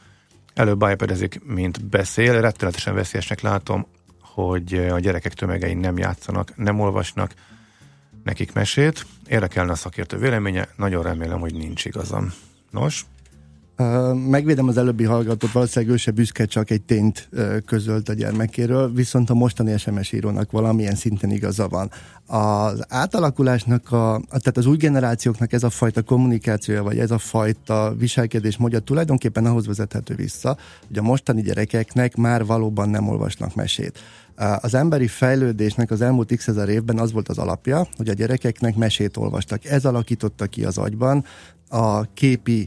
előbb 0.53 0.81
iPadezik, 0.91 1.41
mint 1.43 1.85
beszél. 1.85 2.41
Rettenetesen 2.41 2.93
veszélyesnek 2.93 3.41
látom, 3.41 3.87
hogy 4.21 4.73
a 4.73 4.99
gyerekek 4.99 5.33
tömegei 5.33 5.73
nem 5.73 5.97
játszanak, 5.97 6.55
nem 6.55 6.79
olvasnak 6.79 7.33
nekik 8.23 8.53
mesét. 8.53 9.05
Érdekelne 9.27 9.71
a 9.71 9.75
szakértő 9.75 10.17
véleménye, 10.17 10.67
nagyon 10.75 11.03
remélem, 11.03 11.39
hogy 11.39 11.53
nincs 11.53 11.85
igazam. 11.85 12.33
Nos, 12.71 13.05
megvédem 14.29 14.67
az 14.67 14.77
előbbi 14.77 15.03
hallgatót, 15.03 15.51
valószínűleg 15.51 15.93
ő 15.93 15.97
se 15.97 16.11
büszke, 16.11 16.45
csak 16.45 16.69
egy 16.69 16.81
tényt 16.81 17.29
közölt 17.65 18.09
a 18.09 18.13
gyermekéről, 18.13 18.93
viszont 18.93 19.29
a 19.29 19.33
mostani 19.33 19.77
SMS 19.77 20.11
írónak 20.11 20.51
valamilyen 20.51 20.95
szinten 20.95 21.31
igaza 21.31 21.67
van. 21.67 21.91
Az 22.25 22.85
átalakulásnak, 22.89 23.91
a, 23.91 24.21
tehát 24.27 24.57
az 24.57 24.65
új 24.65 24.77
generációknak 24.77 25.53
ez 25.53 25.63
a 25.63 25.69
fajta 25.69 26.01
kommunikációja, 26.01 26.83
vagy 26.83 26.99
ez 26.99 27.11
a 27.11 27.17
fajta 27.17 27.93
viselkedés 27.97 28.57
módja 28.57 28.79
tulajdonképpen 28.79 29.45
ahhoz 29.45 29.67
vezethető 29.67 30.15
vissza, 30.15 30.57
hogy 30.87 30.97
a 30.97 31.01
mostani 31.01 31.41
gyerekeknek 31.41 32.15
már 32.15 32.45
valóban 32.45 32.89
nem 32.89 33.07
olvasnak 33.09 33.55
mesét. 33.55 33.99
Az 34.35 34.73
emberi 34.73 35.07
fejlődésnek 35.07 35.91
az 35.91 36.01
elmúlt 36.01 36.35
x 36.35 36.47
ezer 36.47 36.69
évben 36.69 36.99
az 36.99 37.11
volt 37.11 37.29
az 37.29 37.37
alapja, 37.37 37.87
hogy 37.97 38.09
a 38.09 38.13
gyerekeknek 38.13 38.75
mesét 38.75 39.17
olvastak. 39.17 39.65
Ez 39.65 39.85
alakította 39.85 40.45
ki 40.45 40.65
az 40.65 40.77
agyban 40.77 41.25
a 41.73 42.07
képi 42.13 42.65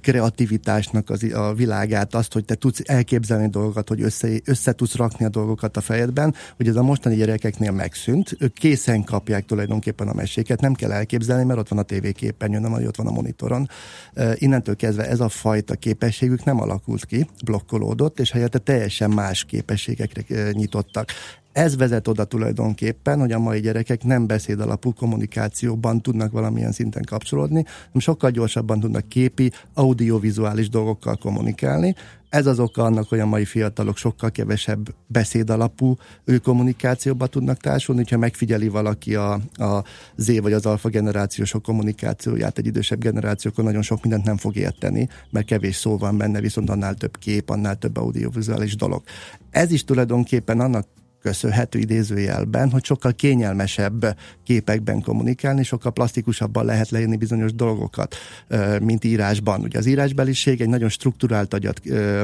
kreativitásnak 0.00 1.10
az, 1.10 1.22
a 1.22 1.54
világát, 1.54 2.14
azt, 2.14 2.32
hogy 2.32 2.44
te 2.44 2.54
tudsz 2.54 2.80
elképzelni 2.84 3.48
dolgokat, 3.48 3.88
hogy 3.88 4.02
össze, 4.02 4.28
össze 4.44 4.72
tudsz 4.72 4.94
rakni 4.94 5.24
a 5.24 5.28
dolgokat 5.28 5.76
a 5.76 5.80
fejedben, 5.80 6.34
hogy 6.56 6.68
ez 6.68 6.76
a 6.76 6.82
mostani 6.82 7.16
gyerekeknél 7.16 7.70
megszűnt. 7.70 8.36
Ők 8.38 8.52
készen 8.52 9.04
kapják 9.04 9.44
tulajdonképpen 9.44 10.08
a 10.08 10.14
meséket, 10.14 10.60
nem 10.60 10.74
kell 10.74 10.92
elképzelni, 10.92 11.44
mert 11.44 11.58
ott 11.58 11.68
van 11.68 11.78
a 11.78 11.82
tévéképernyőn, 11.82 12.70
vagy 12.70 12.86
ott 12.86 12.96
van 12.96 13.06
a 13.06 13.10
monitoron. 13.10 13.68
Uh, 14.16 14.32
innentől 14.34 14.76
kezdve 14.76 15.08
ez 15.08 15.20
a 15.20 15.28
fajta 15.28 15.74
képességük 15.74 16.44
nem 16.44 16.60
alakult 16.60 17.04
ki, 17.04 17.26
blokkolódott, 17.44 18.20
és 18.20 18.30
helyette 18.30 18.58
teljesen 18.58 19.10
más 19.10 19.44
képességekre 19.44 20.50
nyitottak. 20.50 21.10
Ez 21.52 21.76
vezet 21.76 22.08
oda 22.08 22.24
tulajdonképpen, 22.24 23.20
hogy 23.20 23.32
a 23.32 23.38
mai 23.38 23.60
gyerekek 23.60 24.04
nem 24.04 24.26
beszéd 24.26 24.60
alapú 24.60 24.92
kommunikációban 24.92 26.00
tudnak 26.02 26.32
valamilyen 26.32 26.72
szinten 26.72 27.02
kapcsolódni, 27.04 27.64
hanem 27.64 27.98
sokkal 27.98 28.30
gyorsabban 28.30 28.80
tudnak 28.80 29.08
képi, 29.08 29.52
audiovizuális 29.74 30.68
dolgokkal 30.68 31.16
kommunikálni. 31.16 31.94
Ez 32.28 32.46
az 32.46 32.58
oka 32.58 32.82
annak, 32.82 33.08
hogy 33.08 33.18
a 33.18 33.26
mai 33.26 33.44
fiatalok 33.44 33.96
sokkal 33.96 34.30
kevesebb 34.30 34.94
beszéd 35.06 35.50
alapú 35.50 35.96
ő 36.24 36.38
kommunikációba 36.38 37.26
tudnak 37.26 37.56
társulni. 37.56 38.04
Ha 38.10 38.16
megfigyeli 38.16 38.68
valaki 38.68 39.14
a, 39.14 39.32
a 39.54 39.84
Z 40.16 40.40
vagy 40.40 40.52
az 40.52 40.66
alfa 40.66 40.88
generációsok 40.88 41.62
kommunikációját 41.62 42.58
egy 42.58 42.66
idősebb 42.66 43.00
generációkon, 43.00 43.64
nagyon 43.64 43.82
sok 43.82 44.02
mindent 44.02 44.24
nem 44.24 44.36
fog 44.36 44.56
érteni, 44.56 45.08
mert 45.30 45.46
kevés 45.46 45.76
szó 45.76 45.96
van 45.98 46.16
benne, 46.16 46.40
viszont 46.40 46.70
annál 46.70 46.94
több 46.94 47.16
kép, 47.16 47.50
annál 47.50 47.76
több 47.76 47.96
audiovizuális 47.96 48.76
dolog. 48.76 49.02
Ez 49.50 49.72
is 49.72 49.84
tulajdonképpen 49.84 50.60
annak 50.60 50.86
köszönhető 51.22 51.78
idézőjelben, 51.78 52.70
hogy 52.70 52.84
sokkal 52.84 53.12
kényelmesebb 53.12 54.16
képekben 54.44 55.00
kommunikálni, 55.00 55.62
sokkal 55.62 55.92
plastikusabban 55.92 56.64
lehet 56.64 56.90
leírni 56.90 57.16
bizonyos 57.16 57.54
dolgokat, 57.54 58.16
mint 58.80 59.04
írásban. 59.04 59.60
Ugye 59.60 59.78
az 59.78 59.86
írásbeliség 59.86 60.60
egy 60.60 60.68
nagyon 60.68 60.88
struktúrált 60.88 61.54
agyat 61.54 61.80
ö, 61.84 62.22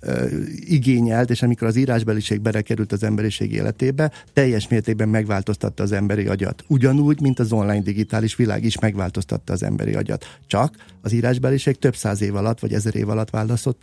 ö, 0.00 0.26
igényelt, 0.54 1.30
és 1.30 1.42
amikor 1.42 1.68
az 1.68 1.76
írásbeliség 1.76 2.40
belekerült 2.40 2.92
az 2.92 3.02
emberiség 3.02 3.52
életébe, 3.52 4.12
teljes 4.32 4.68
mértékben 4.68 5.08
megváltoztatta 5.08 5.82
az 5.82 5.92
emberi 5.92 6.26
agyat. 6.26 6.64
Ugyanúgy, 6.66 7.20
mint 7.20 7.38
az 7.38 7.52
online 7.52 7.80
digitális 7.82 8.36
világ 8.36 8.64
is 8.64 8.78
megváltoztatta 8.78 9.52
az 9.52 9.62
emberi 9.62 9.94
agyat. 9.94 10.38
Csak 10.46 10.74
az 11.02 11.12
írásbeliség 11.12 11.78
több 11.78 11.96
száz 11.96 12.22
év 12.22 12.36
alatt, 12.36 12.60
vagy 12.60 12.72
ezer 12.72 12.96
év 12.96 13.08
alatt 13.08 13.30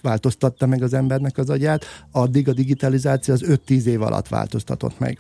változtatta 0.02 0.66
meg 0.66 0.84
az 0.84 0.94
embernek 0.94 1.38
az 1.38 1.50
agyát, 1.50 1.86
addig 2.12 2.48
a 2.48 2.54
digitalizáció 2.54 3.34
az 3.34 3.44
5-10 3.68 3.84
év 3.84 4.02
alatt 4.02 4.28
változtatott 4.38 5.00
meg. 5.00 5.20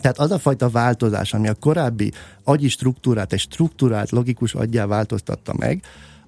Tehát 0.00 0.18
az 0.18 0.30
a 0.30 0.38
fajta 0.38 0.68
változás, 0.68 1.34
ami 1.34 1.48
a 1.48 1.54
korábbi 1.54 2.12
agyi 2.44 2.68
struktúrát 2.68 3.32
egy 3.32 3.38
struktúrált, 3.38 4.10
logikus 4.10 4.54
agyjá 4.54 4.86
változtatta 4.86 5.54
meg, 5.58 5.82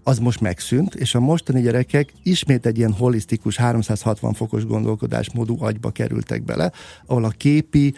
az 0.05 0.19
most 0.19 0.41
megszűnt, 0.41 0.95
és 0.95 1.15
a 1.15 1.21
mostani 1.21 1.61
gyerekek 1.61 2.13
ismét 2.23 2.67
egy 2.67 2.79
ilyen 2.79 2.93
holisztikus, 2.93 3.57
360 3.57 4.33
fokos 4.33 4.67
gondolkodásmódú 4.67 5.57
agyba 5.63 5.91
kerültek 5.91 6.43
bele, 6.43 6.73
ahol 7.07 7.25
a 7.25 7.29
képi, 7.29 7.95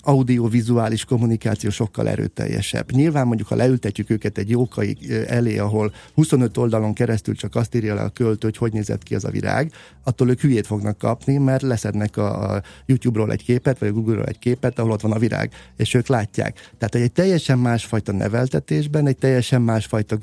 audiovizuális 0.00 1.04
kommunikáció 1.04 1.70
sokkal 1.70 2.08
erőteljesebb. 2.08 2.92
Nyilván 2.92 3.26
mondjuk, 3.26 3.48
ha 3.48 3.54
leültetjük 3.54 4.10
őket 4.10 4.38
egy 4.38 4.50
jókai 4.50 4.96
elé, 5.26 5.58
ahol 5.58 5.92
25 6.14 6.56
oldalon 6.56 6.92
keresztül 6.92 7.34
csak 7.34 7.54
azt 7.54 7.74
írja 7.74 7.94
le 7.94 8.00
a 8.00 8.08
költő, 8.08 8.46
hogy 8.46 8.56
hogy 8.56 8.72
nézett 8.72 9.02
ki 9.02 9.14
az 9.14 9.24
a 9.24 9.30
virág, 9.30 9.72
attól 10.04 10.30
ők 10.30 10.40
hülyét 10.40 10.66
fognak 10.66 10.98
kapni, 10.98 11.36
mert 11.36 11.62
leszednek 11.62 12.16
a 12.16 12.62
YouTube-ról 12.86 13.32
egy 13.32 13.44
képet, 13.44 13.78
vagy 13.78 13.88
a 13.88 13.92
Google-ról 13.92 14.24
egy 14.24 14.38
képet, 14.38 14.78
ahol 14.78 14.90
ott 14.90 15.00
van 15.00 15.12
a 15.12 15.18
virág, 15.18 15.52
és 15.76 15.94
ők 15.94 16.06
látják. 16.06 16.70
Tehát 16.78 16.94
egy 16.94 17.12
teljesen 17.12 17.58
másfajta 17.58 18.12
neveltetésben, 18.12 19.06
egy 19.06 19.16
teljesen 19.16 19.62
másfajta 19.62 20.16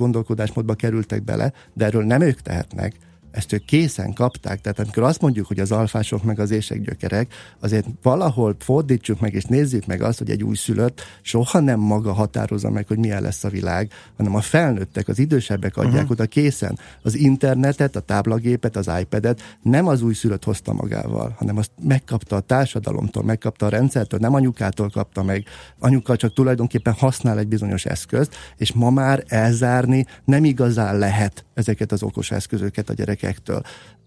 gondolkodásmódba 0.53 0.75
kerültek 0.75 1.23
bele, 1.23 1.53
de 1.73 1.85
erről 1.85 2.03
nem 2.03 2.21
ők 2.21 2.41
tehetnek, 2.41 2.95
ezt 3.33 3.53
ők 3.53 3.65
készen 3.65 4.13
kapták. 4.13 4.61
Tehát 4.61 4.79
amikor 4.79 5.03
azt 5.03 5.21
mondjuk, 5.21 5.47
hogy 5.47 5.59
az 5.59 5.71
alfások 5.71 6.23
meg 6.23 6.39
az 6.39 6.51
ések 6.51 6.81
gyökerek, 6.81 7.33
azért 7.59 7.87
valahol 8.01 8.55
fordítsuk 8.59 9.19
meg 9.19 9.33
és 9.33 9.43
nézzük 9.43 9.85
meg 9.85 10.01
azt, 10.01 10.17
hogy 10.17 10.29
egy 10.29 10.43
újszülött 10.43 11.01
soha 11.21 11.59
nem 11.59 11.79
maga 11.79 12.13
határozza 12.13 12.69
meg, 12.69 12.87
hogy 12.87 12.97
milyen 12.97 13.21
lesz 13.21 13.43
a 13.43 13.49
világ, 13.49 13.91
hanem 14.17 14.35
a 14.35 14.41
felnőttek, 14.41 15.07
az 15.07 15.19
idősebbek 15.19 15.77
adják 15.77 15.93
uh-huh. 15.93 16.11
oda 16.11 16.25
készen. 16.25 16.79
Az 17.01 17.15
internetet, 17.15 17.95
a 17.95 17.99
táblagépet, 17.99 18.75
az 18.75 18.89
iPad-et 18.99 19.57
nem 19.61 19.87
az 19.87 20.01
újszülött 20.01 20.43
hozta 20.43 20.73
magával, 20.73 21.35
hanem 21.37 21.57
azt 21.57 21.71
megkapta 21.81 22.35
a 22.35 22.39
társadalomtól, 22.39 23.23
megkapta 23.23 23.65
a 23.65 23.69
rendszertől, 23.69 24.19
nem 24.19 24.33
anyukától 24.33 24.89
kapta 24.89 25.23
meg. 25.23 25.45
Anyuka 25.79 26.15
csak 26.15 26.33
tulajdonképpen 26.33 26.93
használ 26.93 27.39
egy 27.39 27.47
bizonyos 27.47 27.85
eszközt, 27.85 28.35
és 28.57 28.73
ma 28.73 28.89
már 28.89 29.23
elzárni 29.27 30.05
nem 30.25 30.43
igazán 30.43 30.97
lehet 30.97 31.45
ezeket 31.53 31.91
az 31.91 32.03
okos 32.03 32.31
eszközöket 32.31 32.89
a 32.89 32.93
gyerekektől. 33.23 33.61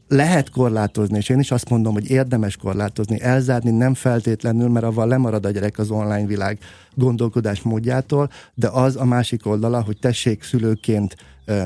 Lehet 0.08 0.50
korlátozni, 0.50 1.16
és 1.16 1.28
én 1.28 1.38
is 1.38 1.50
azt 1.50 1.68
mondom, 1.68 1.92
hogy 1.92 2.10
érdemes 2.10 2.56
korlátozni, 2.56 3.20
elzárni 3.20 3.70
nem 3.70 3.94
feltétlenül, 3.94 4.68
mert 4.68 4.84
avval 4.84 5.08
lemarad 5.08 5.46
a 5.46 5.50
gyerek 5.50 5.78
az 5.78 5.90
online 5.90 6.26
világ 6.26 6.58
gondolkodás 6.94 7.62
módjától, 7.62 8.30
de 8.54 8.68
az 8.68 8.96
a 8.96 9.04
másik 9.04 9.46
oldala, 9.46 9.82
hogy 9.82 9.98
tessék 9.98 10.42
szülőként 10.42 11.16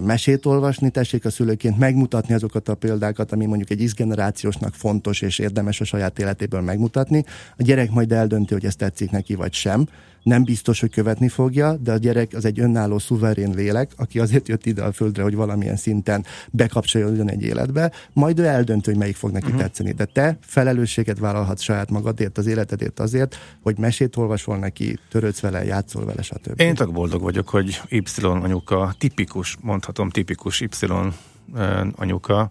mesét 0.02 0.46
olvasni, 0.46 0.90
tessék 0.90 1.24
a 1.24 1.30
szülőként 1.30 1.78
megmutatni 1.78 2.34
azokat 2.34 2.68
a 2.68 2.74
példákat, 2.74 3.32
ami 3.32 3.46
mondjuk 3.46 3.70
egy 3.70 3.84
X-generációsnak 3.84 4.74
fontos 4.74 5.20
és 5.20 5.38
érdemes 5.38 5.80
a 5.80 5.84
saját 5.84 6.18
életéből 6.18 6.60
megmutatni. 6.60 7.24
A 7.56 7.62
gyerek 7.62 7.90
majd 7.90 8.12
eldönti, 8.12 8.52
hogy 8.52 8.64
ez 8.64 8.76
tetszik 8.76 9.10
neki 9.10 9.34
vagy 9.34 9.52
sem. 9.52 9.88
Nem 10.22 10.44
biztos, 10.44 10.80
hogy 10.80 10.90
követni 10.90 11.28
fogja, 11.28 11.76
de 11.76 11.92
a 11.92 11.96
gyerek 11.96 12.32
az 12.34 12.44
egy 12.44 12.60
önálló, 12.60 12.98
szuverén 12.98 13.50
lélek, 13.54 13.92
aki 13.96 14.18
azért 14.18 14.48
jött 14.48 14.66
ide 14.66 14.82
a 14.82 14.92
földre, 14.92 15.22
hogy 15.22 15.34
valamilyen 15.34 15.76
szinten 15.76 16.24
bekapcsoljon 16.50 17.30
egy 17.30 17.42
életbe, 17.42 17.92
majd 18.12 18.38
ő 18.38 18.44
eldönti, 18.44 18.90
hogy 18.90 18.98
melyik 18.98 19.16
fog 19.16 19.30
neki 19.30 19.46
uh-huh. 19.46 19.60
tetszeni. 19.60 19.92
De 19.92 20.04
te 20.04 20.38
felelősséget 20.40 21.18
vállalhatsz 21.18 21.62
saját 21.62 21.90
magadért, 21.90 22.38
az 22.38 22.46
életedért 22.46 23.00
azért, 23.00 23.36
hogy 23.62 23.78
mesét 23.78 24.16
olvasol 24.16 24.58
neki, 24.58 24.98
törődsz 25.08 25.40
vele, 25.40 25.64
játszol 25.64 26.04
vele, 26.04 26.22
stb. 26.22 26.60
Én 26.60 26.74
tök 26.74 26.92
boldog 26.92 27.22
vagyok, 27.22 27.48
hogy 27.48 27.80
Y 27.88 28.02
anyuka, 28.22 28.94
tipikus, 28.98 29.56
mondhatom 29.60 30.10
tipikus 30.10 30.60
Y 30.60 30.68
anyuka, 31.96 32.50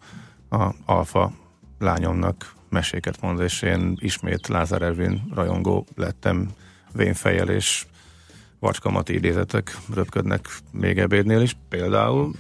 a 0.50 0.74
alfa 0.86 1.34
lányomnak 1.80 2.54
meséket 2.70 3.22
mond, 3.22 3.40
és 3.40 3.62
én 3.62 3.98
ismét 4.00 4.48
Lázár 4.48 4.82
Ervin 4.82 5.32
rajongó 5.34 5.86
lettem 5.96 6.50
vénfejjel, 6.94 7.50
és 7.50 7.86
vacskamati 8.60 9.14
idézetek 9.14 9.78
röpködnek 9.94 10.48
még 10.72 10.98
ebédnél 10.98 11.42
is, 11.42 11.56
például. 11.70 12.34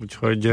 Úgyhogy 0.00 0.46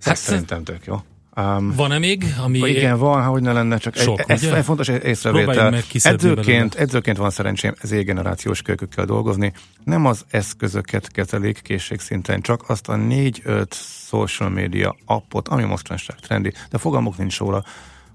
hát, 0.00 0.16
szerintem 0.16 0.64
tök 0.64 0.84
jó. 0.84 1.02
Um, 1.36 1.72
Van-e 1.76 1.98
még? 1.98 2.24
Ami 2.42 2.58
igen, 2.58 2.98
van, 2.98 3.22
hogy 3.22 3.42
ne 3.42 3.52
lenne, 3.52 3.76
csak 3.78 3.96
Sok, 3.96 4.20
egy, 4.20 4.30
ez 4.30 4.42
egy 4.42 4.64
fontos 4.64 4.88
észrevétel. 4.88 5.82
Edzőként, 6.02 6.74
edzőként 6.74 7.16
van 7.16 7.30
szerencsém 7.30 7.74
ez 7.80 7.90
generációs 7.90 8.62
kölykökkel 8.62 9.04
dolgozni. 9.04 9.52
Nem 9.84 10.06
az 10.06 10.24
eszközöket 10.30 11.08
kezelik 11.12 11.60
készségszinten, 11.62 12.40
csak 12.40 12.68
azt 12.68 12.88
a 12.88 12.94
4-5 12.94 13.66
social 14.08 14.48
media 14.48 14.96
appot, 15.04 15.48
ami 15.48 15.64
mostanság 15.64 16.16
trendi, 16.16 16.52
de 16.70 16.78
fogalmuk 16.78 17.18
nincs 17.18 17.38
róla, 17.38 17.64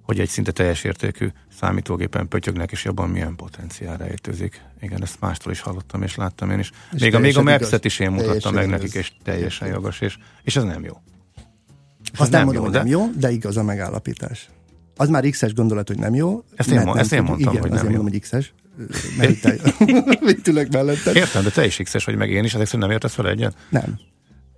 hogy 0.09 0.19
egy 0.19 0.29
szinte 0.29 0.51
teljes 0.51 0.83
értékű 0.83 1.27
számítógépen 1.59 2.27
pötyögnek, 2.27 2.71
és 2.71 2.83
jobban 2.83 3.09
milyen 3.09 3.35
potenciál 3.35 3.97
rejtőzik. 3.97 4.61
Igen, 4.81 5.01
ezt 5.01 5.19
mástól 5.19 5.51
is 5.51 5.59
hallottam, 5.59 6.03
és 6.03 6.15
láttam 6.15 6.51
én 6.51 6.59
is. 6.59 6.71
És 6.93 7.01
még 7.01 7.15
a, 7.15 7.19
még 7.19 7.37
a 7.37 7.41
igaz. 7.41 7.79
is 7.81 7.99
én 7.99 8.11
mutattam 8.11 8.53
meg 8.53 8.67
igaz. 8.67 8.79
nekik, 8.79 8.93
és 8.93 9.11
teljesen 9.23 9.67
jogos, 9.67 10.01
és, 10.01 10.17
és 10.43 10.55
ez 10.55 10.63
nem 10.63 10.83
jó. 10.83 10.93
És 12.13 12.19
Azt 12.19 12.31
nem 12.31 12.45
mondom, 12.45 12.63
hogy 12.63 12.71
de- 12.71 12.77
nem 12.77 12.87
jó, 12.87 13.09
de 13.17 13.31
igaz 13.31 13.57
a 13.57 13.63
megállapítás. 13.63 14.49
Az 14.95 15.09
már 15.09 15.29
X-es 15.29 15.53
gondolat, 15.53 15.87
hogy 15.87 15.97
nem 15.97 16.15
jó. 16.15 16.43
Ezt 16.55 16.69
én 16.69 16.75
nem 16.79 16.97
ezt 16.97 17.13
én 17.13 17.23
mondtam, 17.23 17.53
Igen, 17.53 17.61
hogy 17.61 17.71
nem 17.71 17.83
jó. 17.83 17.89
mondom, 17.89 18.11
hogy 18.11 18.19
X-es. 18.19 18.53
Mert 19.17 19.45
itt 20.37 20.47
ülök 20.47 20.71
melletted. 20.71 21.15
Értem, 21.15 21.43
de 21.43 21.49
te 21.49 21.65
is 21.65 21.77
X-es 21.83 22.05
vagy, 22.05 22.15
meg 22.15 22.29
én 22.29 22.43
is, 22.43 22.53
ezek 22.53 22.65
szerint 22.65 22.83
nem 22.83 22.91
értesz 22.91 23.15
vele 23.15 23.29
egyet? 23.29 23.55
Nem. 23.69 23.99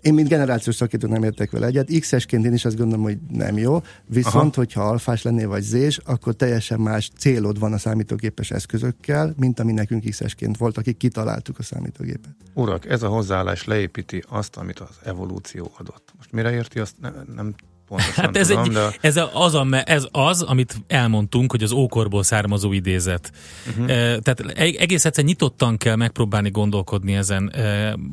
Én, 0.02 0.14
mint 0.14 0.28
generációs 0.28 0.76
szakértő 0.76 1.08
nem 1.08 1.24
értek 1.24 1.52
vele 1.52 1.66
egyet. 1.66 2.00
X-esként 2.00 2.46
én 2.46 2.54
is 2.54 2.66
azt 2.66 2.78
gondolom, 2.78 3.04
hogy 3.04 3.18
nem 3.30 3.58
jó. 3.58 3.82
Viszont, 4.06 4.36
Aha. 4.36 4.52
hogyha 4.54 4.82
alfás 4.82 5.22
lennél 5.22 5.48
vagy 5.48 5.62
zés, 5.62 5.98
akkor 5.98 6.34
teljesen 6.34 6.80
más 6.80 7.12
célod 7.18 7.60
van 7.60 7.74
a 7.74 7.78
számítógépes 7.78 8.52
eszközökkel, 8.52 9.34
mint 9.38 9.60
ami 9.60 9.72
nekünk 9.72 10.10
X-esként 10.10 10.58
volt, 10.58 10.78
akik 10.78 10.98
kitaláltuk 10.98 11.60
a 11.60 11.64
számítógépet. 11.64 12.36
Urak, 12.54 12.90
ez 12.90 13.04
a 13.04 13.08
hozzáállás 13.08 13.66
leépíti 13.66 14.24
azt, 14.28 14.56
amit 14.56 14.80
az 14.80 15.00
evolúció 15.04 15.72
adott. 15.78 16.14
Most 16.18 16.32
mire 16.32 16.52
érti, 16.52 16.80
azt 16.80 16.96
ne, 17.02 17.10
nem 17.36 17.54
pontosan 17.92 18.24
Hát 18.26 18.38
ez, 18.38 18.48
tudom, 18.48 18.64
egy, 18.64 18.72
de 18.72 18.90
ez, 19.02 19.20
az 19.34 19.54
a, 19.54 19.68
ez 19.84 20.08
az, 20.12 20.42
amit 20.42 20.82
elmondtunk, 20.88 21.52
hogy 21.52 21.64
az 21.64 21.72
ókorból 21.72 22.24
származó 22.24 22.72
idézet. 22.72 23.32
Uh-huh. 23.68 23.88
Tehát 23.88 24.40
e- 24.40 24.76
egész 24.78 25.06
egyszer 25.06 25.24
nyitottan 25.24 25.78
kell 25.78 25.96
megpróbálni 25.96 26.50
gondolkodni 26.50 27.16
ezen. 27.16 27.54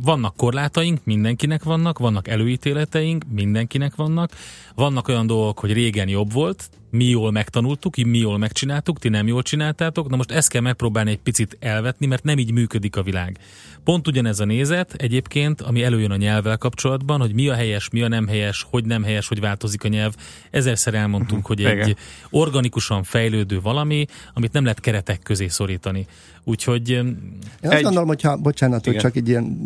Vannak 0.03 0.37
korlátaink, 0.37 1.01
mindenkinek 1.05 1.63
vannak, 1.63 1.99
vannak 1.99 2.29
előítéleteink, 2.29 3.25
mindenkinek 3.31 3.95
vannak, 3.95 4.33
vannak 4.75 5.09
olyan 5.09 5.27
dolgok, 5.27 5.59
hogy 5.59 5.73
régen 5.73 6.09
jobb 6.09 6.33
volt, 6.33 6.71
mi 6.91 7.05
jól 7.05 7.31
megtanultuk, 7.31 7.97
mi 7.97 8.19
jól 8.19 8.39
megcsináltuk, 8.39 8.99
ti 8.99 9.09
nem 9.09 9.27
jól 9.27 9.43
csináltátok, 9.43 10.09
na 10.09 10.17
most 10.17 10.31
ezt 10.31 10.49
kell 10.49 10.61
megpróbálni 10.61 11.11
egy 11.11 11.19
picit 11.19 11.57
elvetni, 11.61 12.07
mert 12.07 12.25
nem 12.25 12.39
így 12.39 12.53
működik 12.53 12.97
a 12.97 13.03
világ. 13.03 13.39
Pont 13.85 14.09
ugyanez 14.09 14.41
a 14.41 14.45
nézet 14.45 14.93
egyébként, 14.93 15.61
ami 15.61 15.83
előjön 15.83 16.11
a 16.11 16.17
nyelvvel 16.17 16.57
kapcsolatban, 16.57 17.21
hogy 17.21 17.35
mi 17.35 17.49
a 17.49 17.55
helyes, 17.55 17.89
mi 17.91 18.03
a 18.03 18.09
nem 18.09 18.27
helyes, 18.27 18.67
hogy 18.71 18.85
nem 18.85 19.03
helyes, 19.03 19.29
hogy 19.29 19.41
változik 19.41 19.85
a 19.85 19.89
nyelv. 19.89 20.15
Ezerszer 20.51 20.95
elmondtunk, 20.95 21.47
hogy 21.47 21.61
Igen. 21.61 21.79
egy 21.79 21.97
organikusan 22.31 23.03
fejlődő 23.03 23.61
valami, 23.61 24.07
amit 24.35 24.53
nem 24.53 24.63
lehet 24.63 24.81
keretek 24.81 25.23
közé 25.23 25.49
szorítani. 25.49 26.07
Úgyhogy 26.45 26.91
Én 26.91 27.17
azt 27.63 27.73
Egy- 27.73 27.83
gondolom, 27.83 28.09
hogyha, 28.09 28.37
bocsánat, 28.37 28.85
hogy 28.85 28.97
csak 28.97 29.17
egy 29.17 29.29
ilyen 29.29 29.59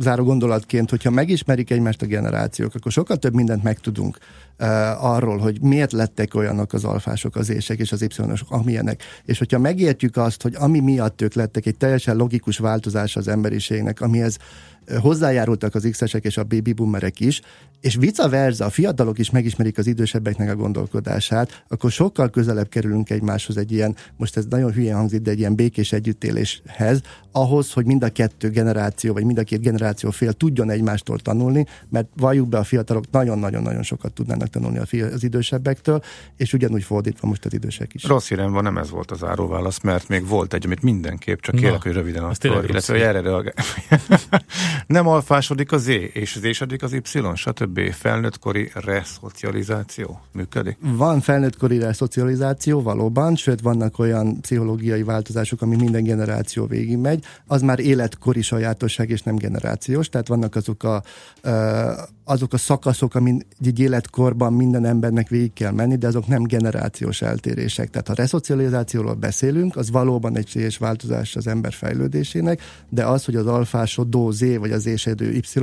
záró 0.00 0.24
gondolatként, 0.24 0.90
hogyha 0.90 1.10
megismerik 1.10 1.70
egymást 1.70 2.02
a 2.02 2.06
generációk, 2.06 2.74
akkor 2.74 2.92
sokkal 2.92 3.16
több 3.16 3.34
mindent 3.34 3.62
megtudunk 3.62 4.18
uh, 4.58 5.04
arról, 5.04 5.38
hogy 5.38 5.60
miért 5.60 5.92
lettek 5.92 6.34
olyanok 6.46 6.72
az 6.72 6.84
alfások, 6.84 7.36
az 7.36 7.50
ések 7.50 7.78
és 7.78 7.92
az 7.92 8.02
y-osok, 8.02 8.50
amilyenek. 8.50 9.02
És 9.24 9.38
hogyha 9.38 9.58
megértjük 9.58 10.16
azt, 10.16 10.42
hogy 10.42 10.54
ami 10.58 10.80
miatt 10.80 11.22
ők 11.22 11.34
lettek 11.34 11.66
egy 11.66 11.76
teljesen 11.76 12.16
logikus 12.16 12.58
változás 12.58 13.16
az 13.16 13.28
emberiségnek, 13.28 14.00
amihez 14.00 14.38
hozzájárultak 15.00 15.74
az 15.74 15.88
X-esek 15.90 16.24
és 16.24 16.36
a 16.36 16.44
baby 16.44 16.72
boomerek 16.72 17.20
is, 17.20 17.40
és 17.80 17.96
vice 17.96 18.28
versa, 18.28 18.64
a 18.64 18.70
fiatalok 18.70 19.18
is 19.18 19.30
megismerik 19.30 19.78
az 19.78 19.86
idősebbeknek 19.86 20.50
a 20.50 20.56
gondolkodását, 20.56 21.64
akkor 21.68 21.90
sokkal 21.90 22.30
közelebb 22.30 22.68
kerülünk 22.68 23.10
egymáshoz 23.10 23.56
egy 23.56 23.72
ilyen, 23.72 23.96
most 24.16 24.36
ez 24.36 24.44
nagyon 24.46 24.72
hülyén 24.72 24.94
hangzik, 24.94 25.20
de 25.20 25.30
egy 25.30 25.38
ilyen 25.38 25.54
békés 25.54 25.92
együttéléshez, 25.92 27.00
ahhoz, 27.32 27.72
hogy 27.72 27.86
mind 27.86 28.02
a 28.02 28.08
kettő 28.08 28.50
generáció, 28.50 29.12
vagy 29.12 29.24
mind 29.24 29.38
a 29.38 29.42
két 29.42 29.60
generáció 29.60 30.10
fél 30.10 30.32
tudjon 30.32 30.70
egymástól 30.70 31.18
tanulni, 31.18 31.66
mert 31.88 32.08
valljuk 32.16 32.48
be, 32.48 32.58
a 32.58 32.64
fiatalok 32.64 33.04
nagyon-nagyon-nagyon 33.10 33.82
sokat 33.82 34.12
tudnának 34.12 34.48
tanulni 34.48 34.78
a 34.78 34.84
az 35.12 35.24
idősebbektől, 35.24 36.02
és 36.36 36.52
ugyanúgy 36.52 36.82
fordítva 36.82 37.28
most 37.28 37.44
az 37.44 37.52
idősek 37.52 37.94
is. 37.94 38.04
rossz 38.04 38.28
hírem 38.28 38.52
van, 38.52 38.62
nem 38.62 38.78
ez 38.78 38.90
volt 38.90 39.10
az 39.10 39.24
áróválasz, 39.24 39.80
mert 39.80 40.08
még 40.08 40.26
volt 40.26 40.54
egy, 40.54 40.64
amit 40.64 40.82
mindenképp, 40.82 41.40
csak 41.40 41.54
kérlek, 41.54 41.82
hogy 41.82 41.92
röviden 41.92 42.24
az 42.24 42.38
akkor, 42.38 42.38
tényleg 42.38 42.60
rossz 42.60 42.88
illetve 42.88 42.92
hogy 42.92 43.02
erre 43.02 43.20
reagál. 43.20 43.54
nem 44.86 45.06
alfásodik 45.08 45.72
az 45.72 45.82
Z, 45.82 45.88
és 46.12 46.36
az 46.36 46.44
ésedik 46.44 46.82
az 46.82 46.92
Y, 46.92 47.02
stb. 47.34 47.92
Felnőttkori 47.92 48.70
reszocializáció 48.74 50.20
működik. 50.32 50.76
Van 50.80 51.20
felnőttkori 51.20 51.80
szocializáció 51.92 52.82
valóban, 52.82 53.36
sőt 53.36 53.60
vannak 53.60 53.98
olyan 53.98 54.40
pszichológiai 54.40 55.02
változások, 55.02 55.62
ami 55.62 55.76
minden 55.76 56.04
generáció 56.04 56.66
végigmegy, 56.66 57.24
az 57.46 57.62
már 57.62 57.78
életkori 57.78 58.42
sajátosság 58.42 59.10
és 59.10 59.22
nem 59.22 59.36
generációs, 59.36 60.08
tehát 60.08 60.28
vannak 60.28 60.54
azok 60.54 60.82
a, 60.82 61.02
azok 62.28 62.52
a 62.52 62.56
szakaszok, 62.56 63.14
amin 63.14 63.42
egy 63.64 63.78
életkorban 63.78 64.52
minden 64.52 64.84
embernek 64.84 65.28
végig 65.28 65.52
kell 65.52 65.72
menni, 65.72 65.96
de 65.96 66.06
azok 66.06 66.26
nem 66.26 66.42
generációs 66.42 67.22
eltérések. 67.22 67.90
Tehát 67.90 68.08
ha 68.08 68.14
reszocializációról 68.14 69.14
beszélünk, 69.14 69.76
az 69.76 69.90
valóban 69.90 70.36
egy 70.36 70.56
és 70.56 70.78
változás 70.78 71.36
az 71.36 71.46
ember 71.46 71.72
fejlődésének, 71.72 72.60
de 72.88 73.06
az, 73.06 73.24
hogy 73.24 73.36
az 73.36 73.46
alfásodó 73.46 74.30
Z 74.30 74.40
vagy 74.58 74.72
az 74.72 74.86
ésedő 74.86 75.32
Y, 75.32 75.60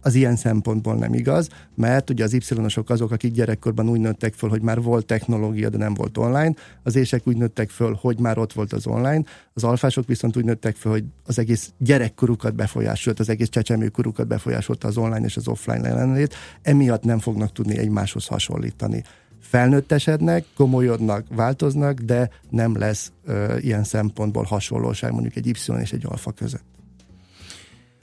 az 0.00 0.14
ilyen 0.14 0.36
szempontból 0.36 0.94
nem 0.94 1.14
igaz, 1.14 1.48
mert 1.74 2.10
ugye 2.10 2.24
az 2.24 2.32
Y-osok 2.32 2.90
azok, 2.90 3.10
akik 3.10 3.32
gyerekkorban 3.32 3.88
úgy 3.88 4.00
nőttek 4.00 4.34
föl, 4.34 4.50
hogy 4.50 4.62
már 4.62 4.82
volt 4.82 5.06
technológia, 5.06 5.68
de 5.68 5.78
nem 5.78 5.94
volt 5.94 6.18
online, 6.18 6.54
az 6.82 6.96
ések 6.96 7.26
úgy 7.26 7.36
nőttek 7.36 7.70
föl, 7.70 7.98
hogy 8.00 8.20
már 8.20 8.38
ott 8.38 8.52
volt 8.52 8.72
az 8.72 8.86
online, 8.86 9.22
az 9.52 9.64
alfások 9.64 10.06
viszont 10.06 10.36
úgy 10.36 10.44
nőttek 10.44 10.76
föl, 10.76 10.92
hogy 10.92 11.04
az 11.26 11.38
egész 11.38 11.70
gyerekkorukat 11.78 12.54
befolyásolt, 12.54 13.20
az 13.20 13.28
egész 13.28 13.48
csecsemőkorukat 13.48 14.26
befolyásolta 14.26 14.88
az 14.88 14.96
online 14.96 15.26
és 15.26 15.36
az 15.36 15.48
offline 15.48 15.88
jelenlét, 16.06 16.34
emiatt 16.62 17.02
nem 17.02 17.18
fognak 17.18 17.52
tudni 17.52 17.78
egymáshoz 17.78 18.26
hasonlítani. 18.26 19.02
Felnőttesednek, 19.40 20.44
komolyodnak, 20.56 21.26
változnak, 21.34 21.98
de 21.98 22.30
nem 22.50 22.78
lesz 22.78 23.12
ö, 23.24 23.56
ilyen 23.58 23.84
szempontból 23.84 24.44
hasonlóság 24.44 25.12
mondjuk 25.12 25.36
egy 25.36 25.46
Y 25.46 25.72
és 25.80 25.92
egy 25.92 26.06
alfa 26.06 26.32
között. 26.32 26.64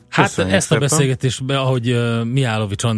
hát 0.10 0.26
Köszönjük 0.28 0.56
ezt 0.56 0.72
a 0.72 0.74
szépen. 0.74 0.90
beszélgetést, 0.90 1.42
ahogy 1.48 1.92
uh, 1.92 2.24
Mihálovics 2.26 2.84
András 2.84 2.92